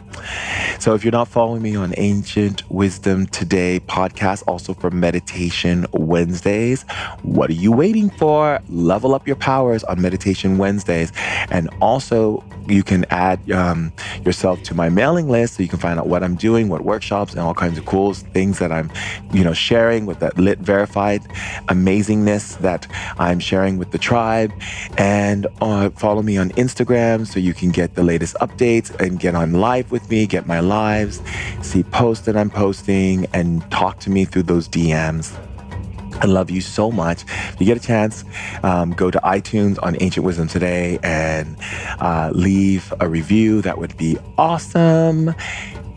So 0.79 0.93
if 0.93 1.03
you're 1.03 1.11
not 1.11 1.27
following 1.27 1.61
me 1.61 1.75
on 1.75 1.93
Ancient 1.97 2.69
Wisdom 2.69 3.27
Today 3.27 3.79
podcast, 3.79 4.43
also 4.47 4.73
for 4.73 4.91
Meditation 4.91 5.85
Wednesdays, 5.93 6.83
what 7.23 7.49
are 7.49 7.53
you 7.53 7.71
waiting 7.71 8.09
for? 8.09 8.59
Level 8.69 9.15
up 9.15 9.27
your 9.27 9.35
powers 9.35 9.83
on 9.83 10.01
Meditation 10.01 10.57
Wednesdays. 10.57 11.11
And 11.51 11.69
also, 11.81 12.43
you 12.67 12.83
can 12.83 13.05
add 13.09 13.51
um, 13.51 13.93
yourself 14.25 14.61
to 14.63 14.75
my 14.75 14.89
mailing 14.89 15.29
list 15.29 15.55
so 15.55 15.63
you 15.63 15.69
can 15.69 15.79
find 15.79 15.99
out 15.99 16.07
what 16.07 16.23
I'm 16.23 16.35
doing, 16.35 16.69
what 16.69 16.83
workshops, 16.83 17.31
and 17.31 17.41
all 17.41 17.53
kinds 17.53 17.77
of 17.77 17.85
cool 17.85 18.13
things 18.13 18.59
that 18.59 18.71
I'm, 18.71 18.91
you 19.31 19.43
know, 19.43 19.53
sharing 19.53 20.05
with 20.05 20.19
that 20.19 20.37
lit 20.37 20.59
verified 20.59 21.21
amazingness 21.67 22.59
that 22.59 22.87
I'm 23.17 23.39
sharing 23.39 23.77
with 23.77 23.91
the 23.91 23.97
tribe. 23.97 24.51
And 24.97 25.47
uh, 25.61 25.89
follow 25.91 26.21
me 26.21 26.37
on 26.37 26.49
Instagram 26.51 27.25
so 27.25 27.39
you 27.39 27.53
can 27.53 27.71
get 27.71 27.95
the 27.95 28.03
latest 28.03 28.35
updates 28.35 28.93
and 28.99 29.19
get 29.19 29.35
on 29.35 29.53
live 29.53 29.91
with 29.91 30.06
me, 30.09 30.27
get 30.27 30.47
my 30.47 30.59
lives, 30.59 31.21
see 31.61 31.83
posts 31.83 32.25
that 32.25 32.35
I'm 32.35 32.49
posting, 32.49 33.25
and 33.33 33.69
talk 33.71 33.99
to 34.01 34.09
me 34.09 34.25
through 34.25 34.43
those 34.43 34.67
DMs. 34.67 35.37
I 36.19 36.25
love 36.25 36.49
you 36.49 36.61
so 36.61 36.91
much. 36.91 37.23
If 37.23 37.57
you 37.59 37.65
get 37.65 37.77
a 37.77 37.85
chance, 37.85 38.25
um, 38.63 38.91
go 38.91 39.11
to 39.11 39.19
iTunes 39.19 39.77
on 39.83 39.95
Ancient 40.01 40.25
Wisdom 40.25 40.47
today 40.47 40.97
and 41.03 41.55
uh, 41.99 42.31
leave 42.33 42.91
a 42.99 43.07
review. 43.07 43.61
That 43.61 43.77
would 43.77 43.95
be 43.97 44.17
awesome. 44.37 45.35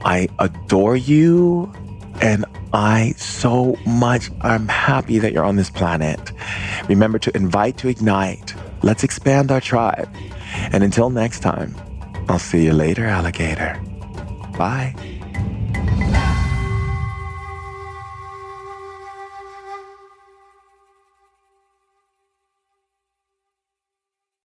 I 0.05 0.29
adore 0.39 0.97
you. 0.97 1.73
And 2.21 2.45
I 2.75 3.15
so 3.17 3.77
much 3.87 4.31
I'm 4.43 4.69
happy 4.69 5.19
that 5.21 5.33
you're 5.33 5.45
on 5.45 5.57
this 5.57 5.71
planet. 5.71 6.33
Remember 6.87 7.19
to 7.19 7.35
invite 7.35 7.79
to 7.79 7.89
ignite. 7.89 8.55
Let's 8.83 9.05
expand 9.05 9.51
our 9.51 9.61
tribe. 9.61 10.09
And 10.73 10.85
until 10.85 11.09
next 11.09 11.41
time, 11.41 11.75
I'll 12.29 12.39
see 12.39 12.65
you 12.65 12.73
later, 12.73 13.07
alligator. 13.07 13.81
Bye. 14.61 14.95